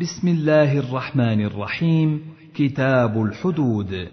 بسم 0.00 0.28
الله 0.28 0.78
الرحمن 0.78 1.40
الرحيم. 1.44 2.20
كتاب 2.54 3.22
الحدود. 3.22 4.08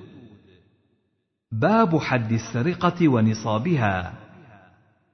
باب 1.51 1.97
حد 1.97 2.31
السرقة 2.31 3.07
ونصابها. 3.07 4.13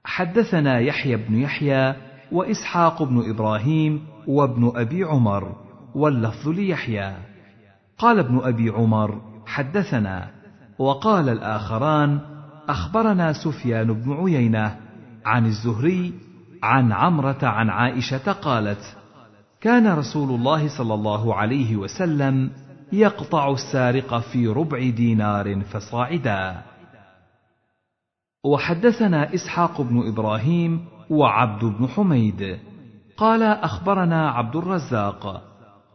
حدثنا 0.04 0.78
يحيى 0.78 1.16
بن 1.16 1.36
يحيى 1.36 1.94
وإسحاق 2.32 3.02
بن 3.02 3.30
إبراهيم 3.30 4.06
وابن 4.26 4.72
أبي 4.74 5.04
عمر 5.04 5.56
واللفظ 5.94 6.48
ليحيى. 6.48 7.16
قال 7.98 8.18
ابن 8.18 8.40
أبي 8.42 8.68
عمر 8.68 9.20
حدثنا. 9.46 10.30
وقال 10.78 11.28
الآخران 11.28 12.20
أخبرنا 12.68 13.32
سفيان 13.32 13.92
بن 13.92 14.12
عيينة 14.12 14.76
عن 15.24 15.46
الزهري 15.46 16.12
عن 16.62 16.92
عمرة 16.92 17.38
عن 17.42 17.70
عائشة 17.70 18.32
قالت 18.32 18.99
كان 19.60 19.86
رسول 19.98 20.30
الله 20.30 20.78
صلى 20.78 20.94
الله 20.94 21.34
عليه 21.34 21.76
وسلم 21.76 22.50
يقطع 22.92 23.52
السارق 23.52 24.18
في 24.18 24.46
ربع 24.46 24.88
دينار 24.88 25.60
فصاعدا. 25.60 26.62
وحدثنا 28.44 29.34
إسحاق 29.34 29.80
بن 29.80 30.08
إبراهيم 30.08 30.84
وعبد 31.10 31.64
بن 31.64 31.88
حميد. 31.88 32.58
قال 33.16 33.42
أخبرنا 33.42 34.30
عبد 34.30 34.56
الرزاق. 34.56 35.42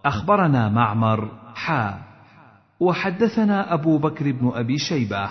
أخبرنا 0.05 0.69
معمر. 0.69 1.31
حا 1.55 1.99
وحدثنا 2.79 3.73
أبو 3.73 3.97
بكر 3.97 4.31
بن 4.31 4.51
أبي 4.53 4.77
شيبة. 4.77 5.29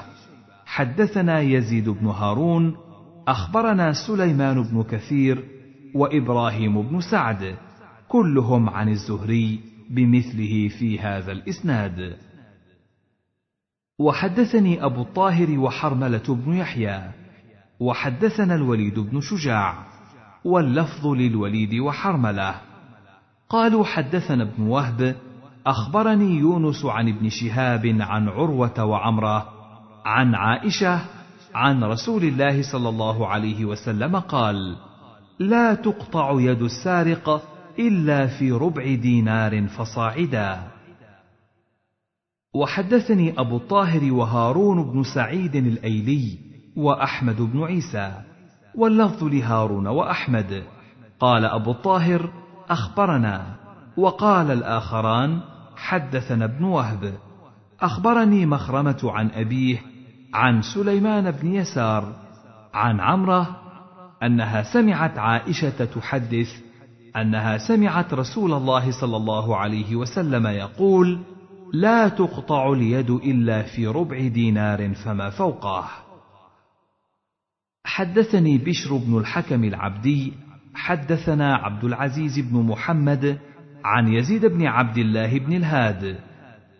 حدثنا 0.66 1.40
يزيد 1.40 1.88
بن 1.88 2.06
هارون. 2.06 2.76
أخبرنا 3.28 3.92
سليمان 3.92 4.62
بن 4.62 4.82
كثير. 4.82 5.44
وإبراهيم 5.94 6.82
بن 6.82 7.00
سعد. 7.00 7.56
كلهم 8.14 8.70
عن 8.70 8.88
الزهري 8.88 9.60
بمثله 9.90 10.68
في 10.68 10.98
هذا 11.00 11.32
الإسناد. 11.32 12.16
وحدثني 13.98 14.84
أبو 14.84 15.02
الطاهر 15.02 15.58
وحرملة 15.58 16.22
بن 16.28 16.52
يحيى 16.52 17.10
وحدثنا 17.80 18.54
الوليد 18.54 18.98
بن 18.98 19.20
شجاع 19.20 19.86
واللفظ 20.44 21.06
للوليد 21.06 21.74
وحرملة. 21.74 22.54
قالوا 23.48 23.84
حدثنا 23.84 24.42
ابن 24.42 24.62
وهب 24.62 25.16
أخبرني 25.66 26.38
يونس 26.38 26.84
عن 26.84 27.08
ابن 27.08 27.28
شهاب 27.28 27.96
عن 28.00 28.28
عروة 28.28 28.84
وعمرة 28.84 29.48
عن 30.04 30.34
عائشة 30.34 31.00
عن 31.54 31.84
رسول 31.84 32.24
الله 32.24 32.62
صلى 32.72 32.88
الله 32.88 33.26
عليه 33.28 33.64
وسلم 33.64 34.16
قال 34.16 34.76
لا 35.38 35.74
تقطع 35.74 36.40
يد 36.40 36.62
السارق 36.62 37.53
إلا 37.78 38.26
في 38.26 38.52
ربع 38.52 38.94
دينار 38.94 39.66
فصاعدا. 39.66 40.62
وحدثني 42.54 43.40
أبو 43.40 43.56
الطاهر 43.56 44.12
وهارون 44.12 44.82
بن 44.92 45.02
سعيد 45.14 45.56
الأيلي 45.56 46.38
وأحمد 46.76 47.42
بن 47.42 47.62
عيسى 47.62 48.12
واللفظ 48.74 49.24
لهارون 49.24 49.86
وأحمد. 49.86 50.64
قال 51.20 51.44
أبو 51.44 51.70
الطاهر 51.70 52.30
أخبرنا. 52.68 53.56
وقال 53.96 54.50
الآخران 54.50 55.40
حدثنا 55.76 56.44
ابن 56.44 56.64
وهب. 56.64 57.14
أخبرني 57.80 58.46
مخرمة 58.46 59.00
عن 59.04 59.30
أبيه 59.30 59.78
عن 60.34 60.62
سليمان 60.62 61.30
بن 61.30 61.54
يسار 61.54 62.12
عن 62.74 63.00
عمرة 63.00 63.56
أنها 64.22 64.62
سمعت 64.62 65.18
عائشة 65.18 65.84
تحدث 65.84 66.48
أنها 67.16 67.58
سمعت 67.58 68.14
رسول 68.14 68.52
الله 68.52 69.00
صلى 69.00 69.16
الله 69.16 69.56
عليه 69.56 69.96
وسلم 69.96 70.46
يقول 70.46 71.18
لا 71.72 72.08
تقطع 72.08 72.72
اليد 72.72 73.10
إلا 73.10 73.62
في 73.62 73.86
ربع 73.86 74.26
دينار 74.28 74.94
فما 74.94 75.30
فوقه 75.30 75.88
حدثني 77.84 78.58
بشر 78.58 78.96
بن 78.96 79.18
الحكم 79.18 79.64
العبدي 79.64 80.32
حدثنا 80.74 81.54
عبد 81.54 81.84
العزيز 81.84 82.38
بن 82.38 82.62
محمد 82.62 83.38
عن 83.84 84.08
يزيد 84.08 84.46
بن 84.46 84.66
عبد 84.66 84.98
الله 84.98 85.38
بن 85.38 85.52
الهاد 85.52 86.18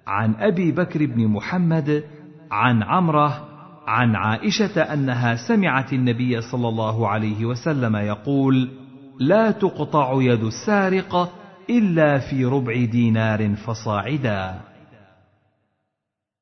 عن 0.07 0.35
أبي 0.35 0.73
بكر 0.73 1.07
بن 1.07 1.29
محمد 1.29 2.05
عن 2.51 2.83
عمرة 2.83 3.49
عن 3.87 4.17
عائشة 4.17 4.81
أنها 4.83 5.35
سمعت 5.49 5.93
النبي 5.93 6.41
صلى 6.41 6.69
الله 6.69 7.09
عليه 7.09 7.45
وسلم 7.45 7.97
يقول 7.97 8.84
لا 9.21 9.51
تقطع 9.51 10.13
يد 10.23 10.43
السارق 10.45 11.33
إلا 11.71 12.19
في 12.19 12.45
ربع 12.45 12.85
دينار 12.85 13.57
فصاعدا. 13.57 14.61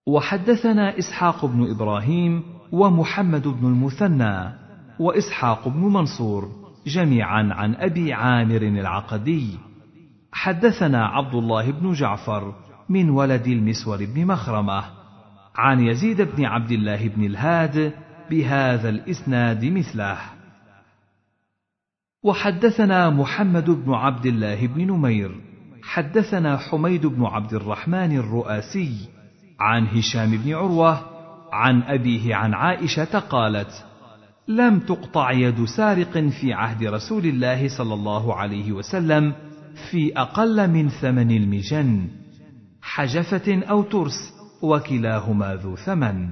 وحدثنا 0.07 0.99
إسحاق 0.99 1.47
بن 1.47 1.71
إبراهيم 1.71 2.43
ومحمد 2.73 3.49
بن 3.49 3.67
المثنى 3.67 4.53
وإسحاق 4.99 5.69
بن 5.69 5.81
منصور 5.81 6.49
جميعا 6.87 7.49
عن 7.53 7.75
أبي 7.75 8.13
عامر 8.13 8.63
العقدي. 8.63 9.59
حدثنا 10.33 11.07
عبد 11.07 11.35
الله 11.35 11.71
بن 11.71 11.93
جعفر 11.93 12.55
من 12.89 13.11
ولد 13.11 13.47
المسور 13.47 14.05
بن 14.05 14.27
مخرمة 14.27 14.85
عن 15.57 15.81
يزيد 15.81 16.23
بن 16.23 16.45
عبد 16.45 16.71
الله 16.71 17.09
بن 17.09 17.25
الهاد 17.25 17.93
بهذا 18.31 18.89
الإسناد 18.89 19.65
مثله. 19.65 20.19
وحدثنا 22.25 23.11
محمد 23.11 23.71
بن 23.71 23.95
عبد 23.95 24.27
الله 24.27 24.67
بن 24.67 24.87
نمير 24.87 25.41
حدثنا 25.83 26.57
حميد 26.57 27.07
بن 27.07 27.25
عبد 27.25 27.55
الرحمن 27.55 28.17
الرؤاسي 28.17 29.09
عن 29.61 29.87
هشام 29.87 30.37
بن 30.37 30.55
عروة 30.55 31.01
عن 31.53 31.83
أبيه 31.83 32.35
عن 32.35 32.55
عائشة 32.55 33.19
قالت 33.19 33.85
لم 34.49 34.81
تقطع 34.81 35.33
يد 35.33 35.65
سارق 35.65 36.19
في 36.19 36.53
عهد 36.53 36.85
رسول 36.85 37.27
الله 37.27 37.69
صلى 37.69 37.95
الله 37.95 38.35
عليه 38.35 38.73
وسلم 38.73 39.35
في 39.91 40.19
أقل 40.19 40.71
من 40.71 40.89
ثمن 40.89 41.31
المجن 41.31 42.09
حجفة 42.83 43.63
أو 43.71 43.83
ترس 43.83 44.33
وكلاهما 44.63 45.55
ذو 45.55 45.77
ثمن. 45.77 46.29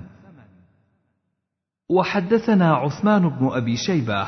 وحدثنا 1.88 2.74
عثمان 2.74 3.28
بن 3.28 3.48
أبي 3.52 3.76
شيبة 3.76 4.26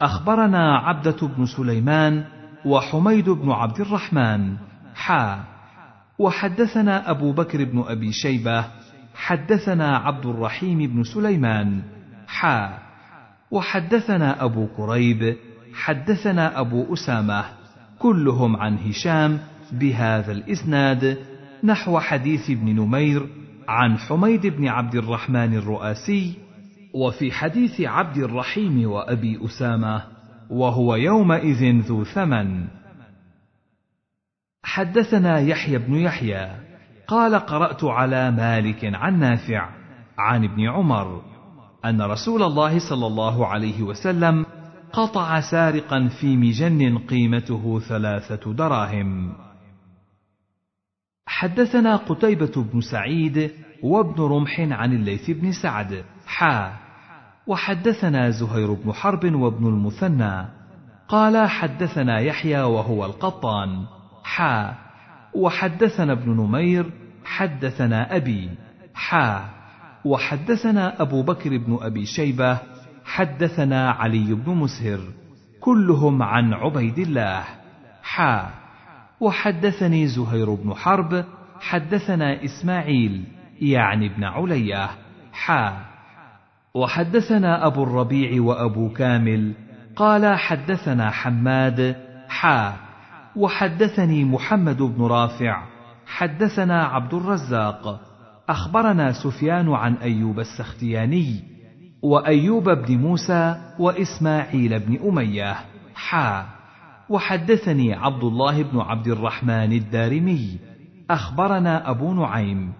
أخبرنا 0.00 0.78
عبدة 0.78 1.26
بن 1.26 1.46
سليمان 1.46 2.24
وحميد 2.64 3.28
بن 3.28 3.50
عبد 3.50 3.80
الرحمن 3.80 4.56
حا. 4.94 5.44
وحدثنا 6.18 7.10
أبو 7.10 7.32
بكر 7.32 7.64
بن 7.64 7.84
أبي 7.88 8.12
شيبة 8.12 8.64
حدثنا 9.14 9.96
عبد 9.96 10.26
الرحيم 10.26 10.78
بن 10.78 11.02
سليمان 11.02 11.82
حا. 12.26 12.78
وحدثنا 13.50 14.44
أبو 14.44 14.66
كريب 14.76 15.36
حدثنا 15.74 16.60
أبو 16.60 16.94
أسامة 16.94 17.44
كلهم 17.98 18.56
عن 18.56 18.78
هشام 18.78 19.38
بهذا 19.72 20.32
الإسناد 20.32 21.18
نحو 21.64 21.98
حديث 21.98 22.50
ابن 22.50 22.76
نمير 22.76 23.26
عن 23.68 23.98
حميد 23.98 24.46
بن 24.46 24.68
عبد 24.68 24.94
الرحمن 24.94 25.54
الرؤاسي 25.54 26.47
وفي 26.94 27.32
حديث 27.32 27.80
عبد 27.80 28.16
الرحيم 28.16 28.90
وأبي 28.90 29.44
أسامة 29.44 30.02
وهو 30.50 30.94
يومئذ 30.94 31.80
ذو 31.80 32.04
ثمن. 32.04 32.68
حدثنا 34.62 35.38
يحيى 35.38 35.78
بن 35.78 35.94
يحيى 35.94 36.50
قال 37.06 37.34
قرأت 37.34 37.84
على 37.84 38.30
مالك 38.30 38.84
عن 38.84 39.18
نافع 39.18 39.70
عن 40.18 40.44
ابن 40.44 40.68
عمر 40.68 41.22
أن 41.84 42.02
رسول 42.02 42.42
الله 42.42 42.78
صلى 42.90 43.06
الله 43.06 43.46
عليه 43.46 43.82
وسلم 43.82 44.46
قطع 44.92 45.40
سارقا 45.40 46.08
في 46.20 46.36
مجن 46.36 46.98
قيمته 46.98 47.80
ثلاثة 47.80 48.52
دراهم. 48.52 49.32
حدثنا 51.26 51.96
قتيبة 51.96 52.64
بن 52.72 52.80
سعيد 52.80 53.50
وابن 53.82 54.22
رمح 54.22 54.60
عن 54.60 54.92
الليث 54.92 55.30
بن 55.30 55.52
سعد 55.52 56.04
حا. 56.26 56.87
وحدثنا 57.48 58.30
زهير 58.30 58.72
بن 58.72 58.92
حرب 58.92 59.34
وابن 59.34 59.66
المثنى. 59.66 60.48
قال 61.08 61.48
حدثنا 61.48 62.18
يحيى 62.18 62.62
وهو 62.62 63.04
القطان. 63.04 63.84
حا. 64.24 64.74
وحدثنا 65.34 66.12
ابن 66.12 66.30
نمير. 66.30 66.90
حدثنا 67.24 68.16
أبي. 68.16 68.50
حا. 68.94 69.44
وحدثنا 70.04 71.02
أبو 71.02 71.22
بكر 71.22 71.56
بن 71.58 71.78
أبي 71.80 72.06
شيبة. 72.06 72.58
حدثنا 73.04 73.90
علي 73.90 74.34
بن 74.34 74.54
مسهر. 74.54 75.00
كلهم 75.60 76.22
عن 76.22 76.54
عبيد 76.54 76.98
الله. 76.98 77.44
حا. 78.02 78.50
وحدثني 79.20 80.06
زهير 80.06 80.54
بن 80.54 80.74
حرب. 80.74 81.24
حدثنا 81.60 82.44
إسماعيل 82.44 83.24
يعني 83.60 84.06
ابن 84.06 84.24
علية 84.24 84.90
حا. 85.32 85.97
وحدثنا 86.78 87.66
أبو 87.66 87.82
الربيع 87.82 88.42
وأبو 88.42 88.88
كامل 88.88 89.52
قال 89.96 90.38
حدثنا 90.38 91.10
حماد 91.10 91.96
حا 92.28 92.76
وحدثني 93.36 94.24
محمد 94.24 94.82
بن 94.82 95.04
رافع 95.04 95.62
حدثنا 96.06 96.84
عبد 96.84 97.14
الرزاق. 97.14 98.00
أخبرنا 98.48 99.12
سفيان 99.12 99.68
عن 99.68 99.94
أيوب 99.94 100.40
السختياني 100.40 101.42
وأيوب 102.02 102.70
بن 102.70 102.98
موسى 102.98 103.56
وإسماعيل 103.78 104.80
بن 104.80 105.08
أمية 105.08 105.56
حا. 105.94 106.46
وحدثني 107.08 107.94
عبد 107.94 108.24
الله 108.24 108.62
بن 108.62 108.80
عبد 108.80 109.06
الرحمن 109.06 109.72
الدارمي. 109.72 110.58
أخبرنا 111.10 111.90
أبو 111.90 112.14
نعيم. 112.14 112.72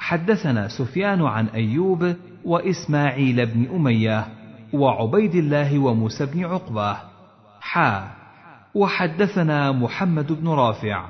حدثنا 0.00 0.68
سفيان 0.68 1.22
عن 1.22 1.46
أيوب 1.46 2.14
وإسماعيل 2.44 3.46
بن 3.46 3.66
أمية 3.74 4.26
وعبيد 4.72 5.34
الله 5.34 5.78
وموسى 5.78 6.26
بن 6.26 6.44
عقبة. 6.44 6.96
حا. 7.60 8.10
وحدثنا 8.74 9.72
محمد 9.72 10.32
بن 10.32 10.48
رافع. 10.48 11.08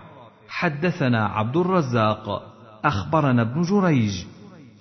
حدثنا 0.48 1.26
عبد 1.26 1.56
الرزاق. 1.56 2.54
أخبرنا 2.84 3.42
ابن 3.42 3.62
جريج. 3.62 4.24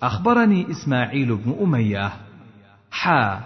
أخبرني 0.04 0.72
إسماعيل 0.72 1.36
بن 1.36 1.56
أمية. 1.62 2.12
حا. 2.92 3.40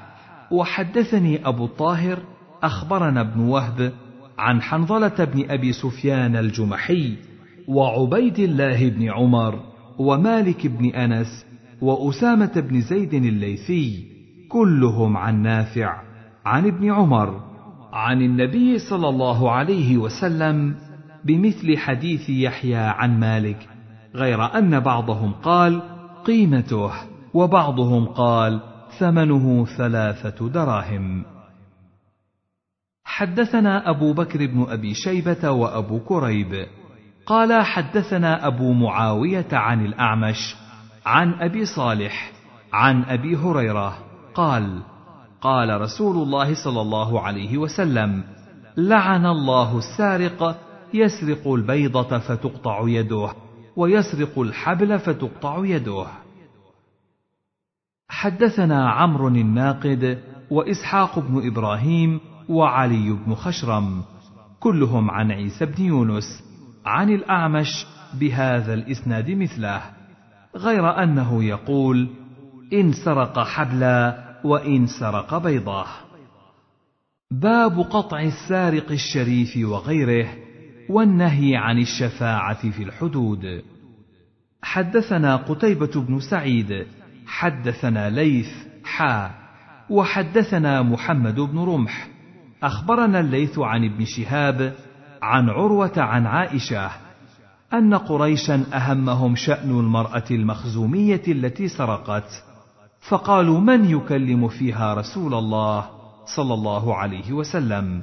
وحدثني 0.52 1.48
أبو 1.48 1.66
الطاهر. 1.66 2.20
أخبرنا 2.64 3.22
ابن 3.22 3.40
وهب 3.40 3.94
عن 4.38 4.62
حنظلة 4.62 5.26
بن 5.26 5.52
أبي 5.52 5.74
سفيان 5.74 6.36
الجمحي 6.36 7.16
وعبيد 7.68 8.40
الله 8.40 8.90
بن 8.90 9.10
عمر. 9.10 9.73
ومالك 10.00 10.68
بن 10.68 10.86
أنس 10.86 11.46
وأسامة 11.82 12.60
بن 12.70 12.82
زيد 12.82 13.14
الليثي 13.14 14.08
كلهم 14.50 15.18
عن 15.18 15.42
نافع. 15.42 16.02
عن 16.46 16.68
ابن 16.68 16.92
عمر. 16.92 17.42
عن 17.94 18.22
النبي 18.22 18.80
صلى 18.80 19.10
الله 19.10 19.52
عليه 19.52 19.98
وسلم 19.98 20.76
بمثل 21.26 21.78
حديث 21.78 22.30
يحيى 22.30 22.76
عن 22.76 23.20
مالك 23.20 23.70
غير 24.16 24.58
أن 24.58 24.80
بعضهم 24.80 25.34
قال 25.34 25.82
قيمته 26.26 26.92
وبعضهم 27.34 28.06
قال 28.06 28.62
ثمنه 29.00 29.66
ثلاثة 29.66 30.50
دراهم. 30.50 31.26
حدثنا 33.04 33.90
أبو 33.90 34.14
بكر 34.14 34.46
بن 34.46 34.66
أبي 34.70 34.94
شيبة 34.94 35.52
وأبو 35.52 36.00
كريب. 36.00 36.66
قال 37.26 37.66
حدثنا 37.66 38.48
أبو 38.48 38.74
معاوية 38.74 39.48
عن 39.52 39.86
الأعمش 39.86 40.56
عن 41.06 41.34
أبي 41.34 41.66
صالح 41.66 42.32
عن 42.74 43.04
أبي 43.04 43.36
هريرة 43.36 43.98
قال 44.34 44.82
قال 45.42 45.82
رسول 45.82 46.16
الله 46.16 46.64
صلى 46.64 46.82
الله 46.82 47.22
عليه 47.22 47.58
وسلم 47.58 48.24
لعن 48.78 49.26
الله 49.26 49.78
السارق 49.78 50.58
يسرق 50.94 51.48
البيضة 51.48 52.20
فتقطع 52.20 52.84
يده 52.86 53.30
ويسرق 53.76 54.40
الحبل 54.40 55.00
فتقطع 55.00 55.66
يده. 55.66 56.06
حدثنا 58.08 58.90
عمرو 58.90 59.28
الناقد 59.28 60.24
وإسحاق 60.52 61.20
بن 61.20 61.48
إبراهيم 61.48 62.20
وعلي 62.50 63.12
بن 63.26 63.36
خشرم 63.36 64.04
كلهم 64.60 65.12
عن 65.12 65.32
عيسى 65.32 65.66
بن 65.66 65.84
يونس. 65.84 66.53
عن 66.86 67.10
الأعمش 67.10 67.86
بهذا 68.14 68.74
الإسناد 68.74 69.32
مثله 69.32 69.82
غير 70.56 71.04
أنه 71.04 71.44
يقول 71.44 72.10
إن 72.74 72.92
سرق 72.92 73.40
حبلا 73.40 74.24
وإن 74.44 74.88
سرق 74.88 75.38
بيضه 75.38 75.86
باب 77.32 77.80
قطع 77.80 78.20
السارق 78.22 78.92
الشريف 78.92 79.58
وغيره 79.58 80.28
والنهي 80.90 81.56
عن 81.56 81.80
الشفاعة 81.80 82.72
في 82.72 82.84
الحدود. 82.84 83.64
حدثنا 84.64 85.36
قتيبة 85.36 86.02
بن 86.02 86.20
سعيد 86.20 86.86
حدثنا 87.28 88.10
ليث 88.10 88.50
حا 88.84 89.32
وحدثنا 89.90 90.82
محمد 90.82 91.40
بن 91.40 91.60
رمح. 91.60 92.08
أخبرنا 92.64 93.20
الليث 93.20 93.60
عن 93.60 93.86
ابن 93.86 94.06
شهاب 94.06 94.74
عن 95.24 95.50
عروة 95.50 95.94
عن 95.98 96.26
عائشة 96.26 96.92
أن 97.74 97.94
قريشا 97.94 98.64
أهمهم 98.74 99.36
شأن 99.36 99.70
المرأة 99.70 100.24
المخزومية 100.32 101.22
التي 101.28 101.68
سرقت 101.68 102.44
فقالوا 103.10 103.60
من 103.60 103.86
يكلم 103.86 104.48
فيها 104.48 104.94
رسول 104.94 105.34
الله 105.34 105.86
صلى 106.36 106.54
الله 106.54 106.96
عليه 106.96 107.34
وسلم؟ 107.34 108.02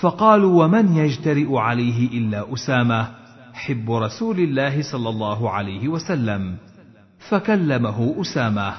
فقالوا 0.00 0.64
ومن 0.64 0.96
يجترئ 0.96 1.56
عليه 1.56 2.18
إلا 2.18 2.54
أسامة 2.54 3.08
حب 3.52 3.90
رسول 3.90 4.38
الله 4.38 4.82
صلى 4.82 5.08
الله 5.08 5.50
عليه 5.50 5.88
وسلم 5.88 6.56
فكلمه 7.18 8.14
أسامة. 8.20 8.74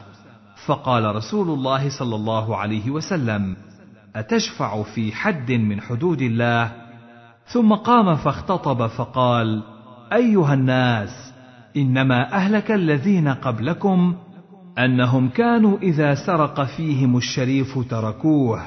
فقال 0.65 1.15
رسول 1.15 1.49
الله 1.49 1.89
صلى 1.89 2.15
الله 2.15 2.57
عليه 2.57 2.89
وسلم 2.89 3.55
أتشفع 4.15 4.83
في 4.83 5.11
حد 5.11 5.51
من 5.51 5.81
حدود 5.81 6.21
الله؟ 6.21 6.81
ثم 7.53 7.74
قام 7.74 8.15
فاختطب 8.15 8.88
فقال 8.88 9.63
أيها 10.13 10.53
الناس 10.53 11.33
إنما 11.77 12.33
أهلك 12.33 12.71
الذين 12.71 13.27
قبلكم 13.27 14.15
أنهم 14.80 15.30
كانوا 15.30 15.77
إذا 15.77 16.15
سرق 16.15 16.63
فيهم 16.63 17.18
الشريف 17.18 17.89
تركوه 17.89 18.62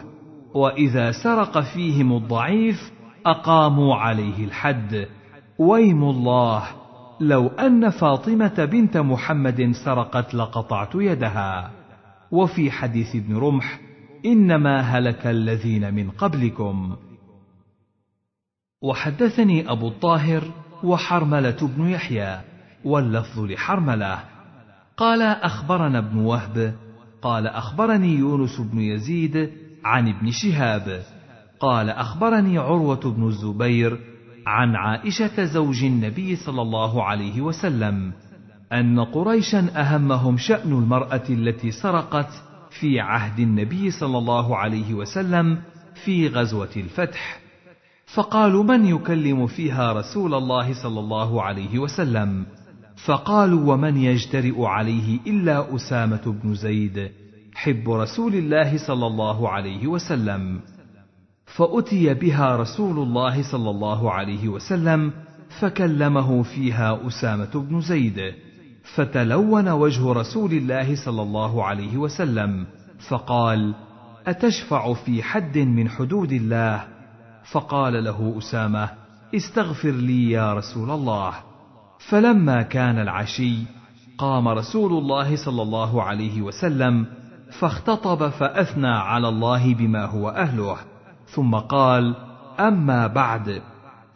وإذا 0.54 1.12
سرق 1.12 1.60
فيهم 1.60 2.12
الضعيف 2.16 2.92
أقاموا 3.26 3.94
عليه 3.94 4.44
الحد. 4.44 5.06
ويم 5.58 6.04
الله 6.04 6.62
لو 7.20 7.46
أن 7.48 7.90
فاطمة 7.90 8.68
بنت 8.72 8.96
محمد 8.96 9.72
سرقت 9.84 10.34
لقطعت 10.34 10.94
يدها. 10.94 11.70
وفي 12.30 12.70
حديث 12.70 13.16
ابن 13.16 13.36
رمح 13.36 13.80
إنما 14.26 14.80
هلك 14.80 15.26
الذين 15.26 15.94
من 15.94 16.10
قبلكم. 16.10 16.96
وحدثني 18.82 19.70
أبو 19.70 19.88
الطاهر 19.88 20.42
وحرملة 20.84 21.56
بن 21.76 21.88
يحيى 21.88 22.40
واللفظ 22.84 23.40
لحرملة. 23.40 24.18
قال 24.96 25.22
أخبرنا 25.22 25.98
ابن 25.98 26.18
وهب. 26.18 26.74
قال 27.22 27.46
أخبرني 27.46 28.14
يونس 28.14 28.60
بن 28.60 28.80
يزيد 28.80 29.50
عن 29.84 30.08
ابن 30.08 30.30
شهاب. 30.30 31.02
قال 31.60 31.90
أخبرني 31.90 32.58
عروة 32.58 33.00
بن 33.16 33.26
الزبير 33.26 34.00
عن 34.46 34.76
عائشة 34.76 35.44
زوج 35.44 35.84
النبي 35.84 36.36
صلى 36.36 36.62
الله 36.62 37.04
عليه 37.04 37.40
وسلم 37.40 38.12
أن 38.72 39.00
قريشا 39.00 39.68
أهمهم 39.80 40.36
شأن 40.36 40.72
المرأة 40.72 41.24
التي 41.30 41.70
سرقت 41.70 42.30
في 42.80 43.00
عهد 43.00 43.38
النبي 43.38 43.90
صلى 43.90 44.18
الله 44.18 44.56
عليه 44.56 44.94
وسلم 44.94 45.58
في 46.04 46.28
غزوة 46.28 46.70
الفتح. 46.76 47.43
فقالوا 48.14 48.62
من 48.62 48.86
يكلم 48.86 49.46
فيها 49.46 49.92
رسول 49.92 50.34
الله 50.34 50.82
صلى 50.82 51.00
الله 51.00 51.42
عليه 51.42 51.78
وسلم؟ 51.78 52.46
فقالوا 53.04 53.72
ومن 53.72 53.96
يجترئ 53.96 54.64
عليه 54.64 55.20
إلا 55.26 55.76
أسامة 55.76 56.38
بن 56.42 56.54
زيد 56.54 57.10
حب 57.54 57.90
رسول 57.90 58.34
الله 58.34 58.86
صلى 58.86 59.06
الله 59.06 59.48
عليه 59.48 59.86
وسلم. 59.86 60.60
فأتي 61.46 62.14
بها 62.14 62.56
رسول 62.56 62.98
الله 62.98 63.42
صلى 63.42 63.70
الله 63.70 64.10
عليه 64.10 64.48
وسلم 64.48 65.12
فكلمه 65.60 66.42
فيها 66.42 67.06
أسامة 67.06 67.50
بن 67.54 67.80
زيد 67.80 68.20
فتلون 68.94 69.68
وجه 69.68 70.12
رسول 70.12 70.52
الله 70.52 71.04
صلى 71.04 71.22
الله 71.22 71.64
عليه 71.64 71.96
وسلم 71.96 72.66
فقال 73.08 73.74
أتشفع 74.26 74.94
في 74.94 75.22
حد 75.22 75.58
من 75.58 75.88
حدود 75.88 76.32
الله؟ 76.32 76.93
فقال 77.52 78.04
له 78.04 78.34
أسامة 78.38 78.88
استغفر 79.34 79.90
لي 79.90 80.30
يا 80.30 80.54
رسول 80.54 80.90
الله. 80.90 81.34
فلما 81.98 82.62
كان 82.62 82.98
العشي 82.98 83.56
قام 84.18 84.48
رسول 84.48 84.92
الله 84.92 85.36
صلى 85.36 85.62
الله 85.62 86.02
عليه 86.02 86.42
وسلم 86.42 87.06
فاختطب 87.60 88.28
فأثنى 88.28 88.88
على 88.88 89.28
الله 89.28 89.74
بما 89.74 90.04
هو 90.04 90.28
أهله. 90.28 90.76
ثم 91.26 91.54
قال 91.54 92.16
أما 92.60 93.06
بعد 93.06 93.62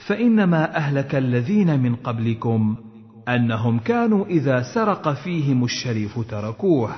فإنما 0.06 0.76
أهلك 0.76 1.14
الذين 1.14 1.80
من 1.80 1.97
قبلكم 1.97 2.76
أنهم 3.28 3.78
كانوا 3.78 4.26
إذا 4.26 4.62
سرق 4.75 5.12
فيهم 5.12 5.64
الشريف 5.64 6.30
تركوه 6.30 6.90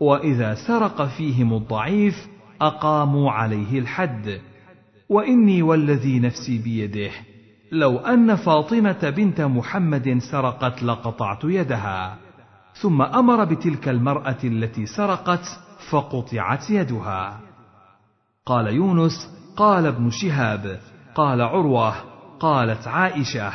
وإذا 0.00 0.54
سرق 0.54 1.04
فيهم 1.04 1.54
الضعيف 1.54 2.28
أقاموا 2.60 3.30
عليه 3.30 3.78
الحد. 3.78 4.40
وإني 5.08 5.62
والذي 5.62 6.20
نفسي 6.20 6.58
بيده. 6.58 7.10
لو 7.72 7.98
أن 7.98 8.36
فاطمة 8.36 9.12
بنت 9.16 9.40
محمد 9.40 10.18
سرقت 10.18 10.82
لقطعت 10.82 11.44
يدها. 11.44 12.16
ثم 12.74 13.02
أمر 13.02 13.44
بتلك 13.44 13.88
المرأة 13.88 14.38
التي 14.44 14.86
سرقت 14.86 15.44
فقطعت 15.90 16.70
يدها. 16.70 17.40
قال 18.46 18.66
يونس 18.66 19.28
قال 19.56 19.86
ابن 19.86 20.10
شهاب 20.10 20.80
قال 21.14 21.40
عروة 21.40 21.94
قالت 22.40 22.88
عائشة 22.88 23.52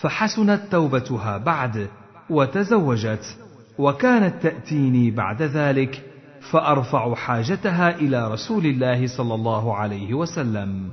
فحسنت 0.00 0.62
توبتها 0.70 1.38
بعد 1.38 1.88
وتزوجت 2.30 3.38
وكانت 3.78 4.42
تأتيني 4.42 5.10
بعد 5.10 5.42
ذلك 5.42 6.09
فأرفع 6.52 7.14
حاجتها 7.14 7.88
إلى 7.90 8.28
رسول 8.32 8.66
الله 8.66 9.06
صلى 9.16 9.34
الله 9.34 9.76
عليه 9.76 10.14
وسلم. 10.14 10.90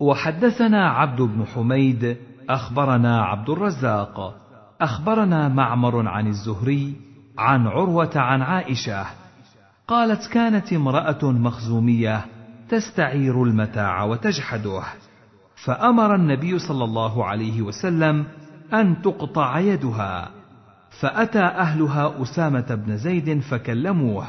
وحدثنا 0.00 0.88
عبد 0.90 1.20
بن 1.22 1.44
حميد 1.46 2.16
أخبرنا 2.50 3.22
عبد 3.22 3.50
الرزاق 3.50 4.34
أخبرنا 4.80 5.48
معمر 5.48 6.08
عن 6.08 6.26
الزهري 6.26 6.96
عن 7.38 7.66
عروة 7.66 8.10
عن 8.16 8.42
عائشة 8.42 9.06
قالت 9.88 10.26
كانت 10.32 10.72
امرأة 10.72 11.24
مخزومية 11.24 12.26
تستعير 12.68 13.42
المتاع 13.42 14.04
وتجحده 14.04 14.82
فأمر 15.64 16.14
النبي 16.14 16.58
صلى 16.58 16.84
الله 16.84 17.24
عليه 17.24 17.62
وسلم 17.62 18.26
أن 18.72 19.02
تقطع 19.02 19.58
يدها. 19.58 20.39
فأتى 20.90 21.42
اهلها 21.42 22.22
أسامة 22.22 22.74
بن 22.74 22.96
زيد 22.96 23.40
فكلموه 23.40 24.26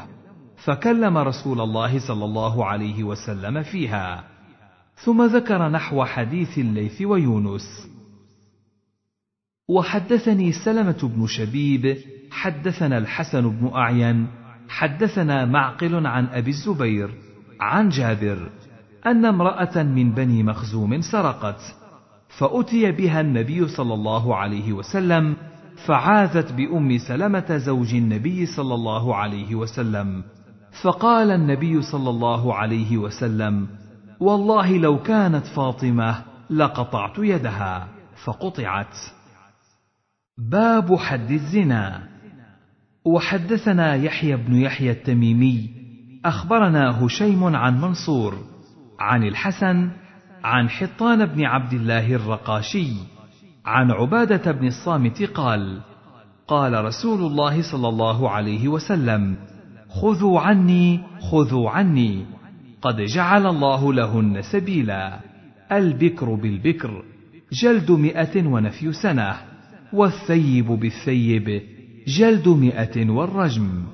فكلم 0.64 1.18
رسول 1.18 1.60
الله 1.60 1.98
صلى 2.08 2.24
الله 2.24 2.66
عليه 2.66 3.04
وسلم 3.04 3.62
فيها 3.62 4.24
ثم 4.94 5.26
ذكر 5.26 5.68
نحو 5.68 6.04
حديث 6.04 6.58
الليث 6.58 7.02
ويونس. 7.02 7.88
وحدثني 9.68 10.52
سلمة 10.52 10.98
بن 11.02 11.26
شبيب 11.26 11.96
حدثنا 12.30 12.98
الحسن 12.98 13.50
بن 13.50 13.70
أعين 13.74 14.26
حدثنا 14.68 15.44
معقل 15.44 16.06
عن 16.06 16.26
أبي 16.26 16.50
الزبير 16.50 17.10
عن 17.60 17.88
جابر 17.88 18.50
أن 19.06 19.24
امرأة 19.24 19.82
من 19.82 20.12
بني 20.12 20.42
مخزوم 20.42 21.00
سرقت 21.00 21.60
فأتي 22.38 22.92
بها 22.92 23.20
النبي 23.20 23.68
صلى 23.68 23.94
الله 23.94 24.36
عليه 24.36 24.72
وسلم 24.72 25.36
فعاذت 25.86 26.52
بأم 26.52 26.98
سلمة 26.98 27.56
زوج 27.56 27.94
النبي 27.94 28.46
صلى 28.46 28.74
الله 28.74 29.16
عليه 29.16 29.54
وسلم. 29.54 30.24
فقال 30.82 31.30
النبي 31.30 31.82
صلى 31.82 32.10
الله 32.10 32.54
عليه 32.54 32.96
وسلم 32.96 33.68
والله 34.20 34.76
لو 34.76 35.02
كانت 35.02 35.46
فاطمة 35.46 36.22
لقطعت 36.50 37.18
يدها 37.18 37.88
فقطعت. 38.24 38.96
باب 40.38 40.96
حد 40.96 41.30
الزنا. 41.30 42.08
وحدثنا 43.04 43.94
يحيى 43.94 44.36
بن 44.36 44.54
يحيى 44.54 44.90
التميمي. 44.90 45.70
أخبرنا 46.24 47.04
هشيم 47.04 47.56
عن 47.56 47.80
منصور 47.80 48.38
عن 49.00 49.24
الحسن 49.24 49.90
عن 50.44 50.68
حطان 50.70 51.26
بن 51.26 51.44
عبد 51.44 51.72
الله 51.72 52.14
الرقاشي. 52.14 53.11
عن 53.66 53.90
عبادة 53.90 54.52
بن 54.52 54.66
الصامت 54.66 55.22
قال 55.22 55.80
قال 56.48 56.84
رسول 56.84 57.20
الله 57.26 57.62
صلى 57.72 57.88
الله 57.88 58.30
عليه 58.30 58.68
وسلم 58.68 59.36
خذوا 59.88 60.40
عني 60.40 61.00
خذوا 61.20 61.70
عني 61.70 62.26
قد 62.82 63.00
جعل 63.00 63.46
الله 63.46 63.92
لهن 63.92 64.42
سبيلا 64.42 65.20
البكر 65.72 66.34
بالبكر 66.34 67.04
جلد 67.52 67.90
مئة 67.90 68.46
ونفي 68.46 68.92
سنة 68.92 69.36
والثيب 69.92 70.66
بالثيب 70.66 71.62
جلد 72.06 72.48
مئة 72.48 73.10
والرجم. 73.10 73.84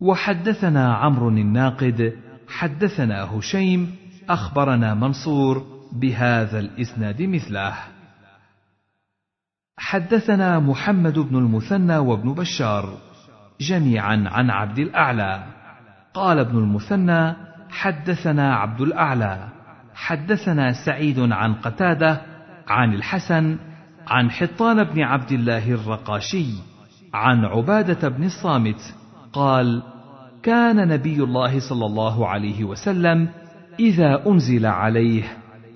وحدثنا 0.00 0.94
عمرو 0.94 1.28
الناقد 1.28 2.16
حدثنا 2.48 3.24
هشيم 3.24 3.94
أخبرنا 4.28 4.94
منصور 4.94 5.75
بهذا 5.92 6.58
الإسناد 6.58 7.22
مثله. 7.22 7.74
حدثنا 9.78 10.58
محمد 10.58 11.18
بن 11.18 11.36
المثنى 11.36 11.96
وابن 11.96 12.32
بشار 12.32 12.98
جميعا 13.60 14.24
عن 14.26 14.50
عبد 14.50 14.78
الأعلى. 14.78 15.46
قال 16.14 16.38
ابن 16.38 16.58
المثنى 16.58 17.34
حدثنا 17.70 18.56
عبد 18.56 18.80
الأعلى. 18.80 19.48
حدثنا 19.94 20.72
سعيد 20.72 21.18
عن 21.32 21.54
قتادة 21.54 22.22
عن 22.68 22.94
الحسن 22.94 23.58
عن 24.06 24.30
حطان 24.30 24.84
بن 24.84 25.02
عبد 25.02 25.32
الله 25.32 25.70
الرقاشي 25.72 26.46
عن 27.14 27.44
عبادة 27.44 28.08
بن 28.08 28.24
الصامت 28.24 28.94
قال 29.32 29.82
كان 30.42 30.88
نبي 30.88 31.22
الله 31.22 31.60
صلى 31.60 31.86
الله 31.86 32.28
عليه 32.28 32.64
وسلم 32.64 33.28
إذا 33.80 34.26
أنزل 34.26 34.66
عليه 34.66 35.24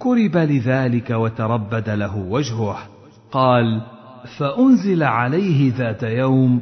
كرب 0.00 0.36
لذلك 0.36 1.10
وتربد 1.10 1.90
له 1.90 2.16
وجهه. 2.16 2.78
قال 3.32 3.82
فانزل 4.38 5.02
عليه 5.02 5.72
ذات 5.76 6.02
يوم 6.02 6.60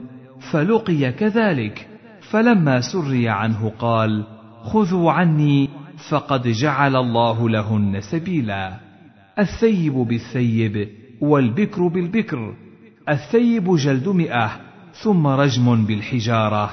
فلقي 0.52 1.12
كذلك. 1.12 1.88
فلما 2.30 2.80
سري 2.80 3.28
عنه 3.28 3.72
قال 3.78 4.24
خذوا 4.62 5.12
عني 5.12 5.68
فقد 6.10 6.48
جعل 6.48 6.96
الله 6.96 7.48
لهن 7.48 8.00
سبيلا. 8.00 8.72
الثيب 9.38 9.94
بالثيب 9.94 10.88
والبكر 11.20 11.88
بالبكر. 11.88 12.54
الثيب 13.08 13.76
جلد 13.76 14.08
مئة 14.08 14.50
ثم 15.02 15.26
رجم 15.26 15.84
بالحجارة. 15.84 16.70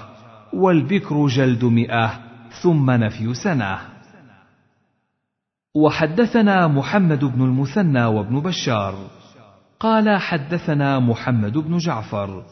والبكر 0.54 1.28
جلد 1.28 1.66
مئة 1.66 2.12
ثم 2.62 2.92
نفي 2.92 3.34
سنة. 3.34 3.95
وحدثنا 5.76 6.68
محمد 6.68 7.26
بن 7.26 7.42
المثنى 7.42 8.06
وابن 8.06 8.40
بشار. 8.40 8.96
قال 9.80 10.18
حدثنا 10.18 11.00
محمد 11.00 11.58
بن 11.58 11.78
جعفر. 11.78 12.44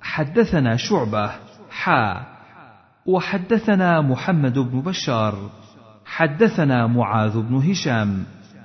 حدثنا 0.00 0.76
شعبة 0.76 1.30
حا. 1.70 2.26
وحدثنا 3.06 4.00
محمد 4.00 4.58
بن 4.58 4.80
بشار. 4.80 5.34
حدثنا 6.04 6.86
معاذ 6.86 7.40
بن 7.40 7.54
هشام. 7.54 8.24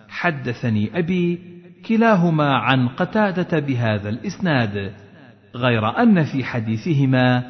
حدثني 0.09 0.99
أبي 0.99 1.39
كلاهما 1.87 2.57
عن 2.57 2.87
قتادة 2.87 3.59
بهذا 3.59 4.09
الإسناد 4.09 4.93
غير 5.55 6.01
أن 6.01 6.23
في 6.23 6.43
حديثهما 6.43 7.43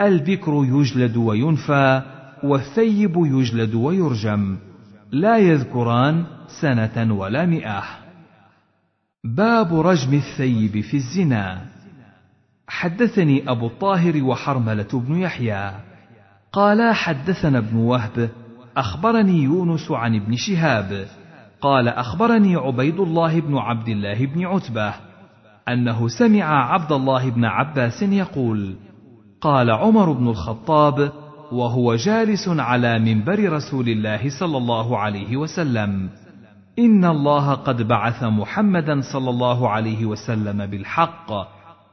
البكر 0.00 0.64
يجلد 0.64 1.16
وينفى 1.16 2.02
والثيب 2.42 3.16
يجلد 3.16 3.74
ويرجم. 3.74 4.56
لا 5.12 5.36
يذكران 5.36 6.24
سنة 6.60 7.14
ولا 7.14 7.46
مئة. 7.46 7.82
باب 9.24 9.74
رجم 9.74 10.14
الثيب 10.14 10.80
في 10.80 10.96
الزنا. 10.96 11.66
حدثني 12.68 13.50
أبو 13.50 13.66
الطاهر 13.66 14.22
وحرملة 14.22 14.88
بن 14.92 15.16
يحيى. 15.18 15.72
قالا 16.52 16.92
حدثنا 16.92 17.58
ابن 17.58 17.76
وهب 17.76 18.30
أخبرني 18.76 19.42
يونس 19.42 19.90
عن 19.90 20.14
ابن 20.14 20.36
شهاب. 20.36 21.06
قال 21.60 21.88
أخبرني 21.88 22.56
عبيد 22.56 23.00
الله 23.00 23.40
بن 23.40 23.56
عبد 23.56 23.88
الله 23.88 24.26
بن 24.26 24.46
عتبة 24.46 24.94
أنه 25.68 26.08
سمع 26.08 26.72
عبد 26.72 26.92
الله 26.92 27.30
بن 27.30 27.44
عباس 27.44 28.02
يقول 28.02 28.76
قال 29.40 29.70
عمر 29.70 30.12
بن 30.12 30.28
الخطاب 30.28 31.12
وهو 31.52 31.94
جالس 31.94 32.48
على 32.48 32.98
منبر 32.98 33.52
رسول 33.52 33.88
الله 33.88 34.38
صلى 34.40 34.56
الله 34.56 34.98
عليه 34.98 35.36
وسلم. 35.36 36.10
إن 36.78 37.04
الله 37.04 37.54
قد 37.54 37.82
بعث 37.82 38.24
محمدا 38.24 39.00
صلى 39.00 39.30
الله 39.30 39.70
عليه 39.70 40.04
وسلم 40.04 40.66
بالحق 40.66 41.32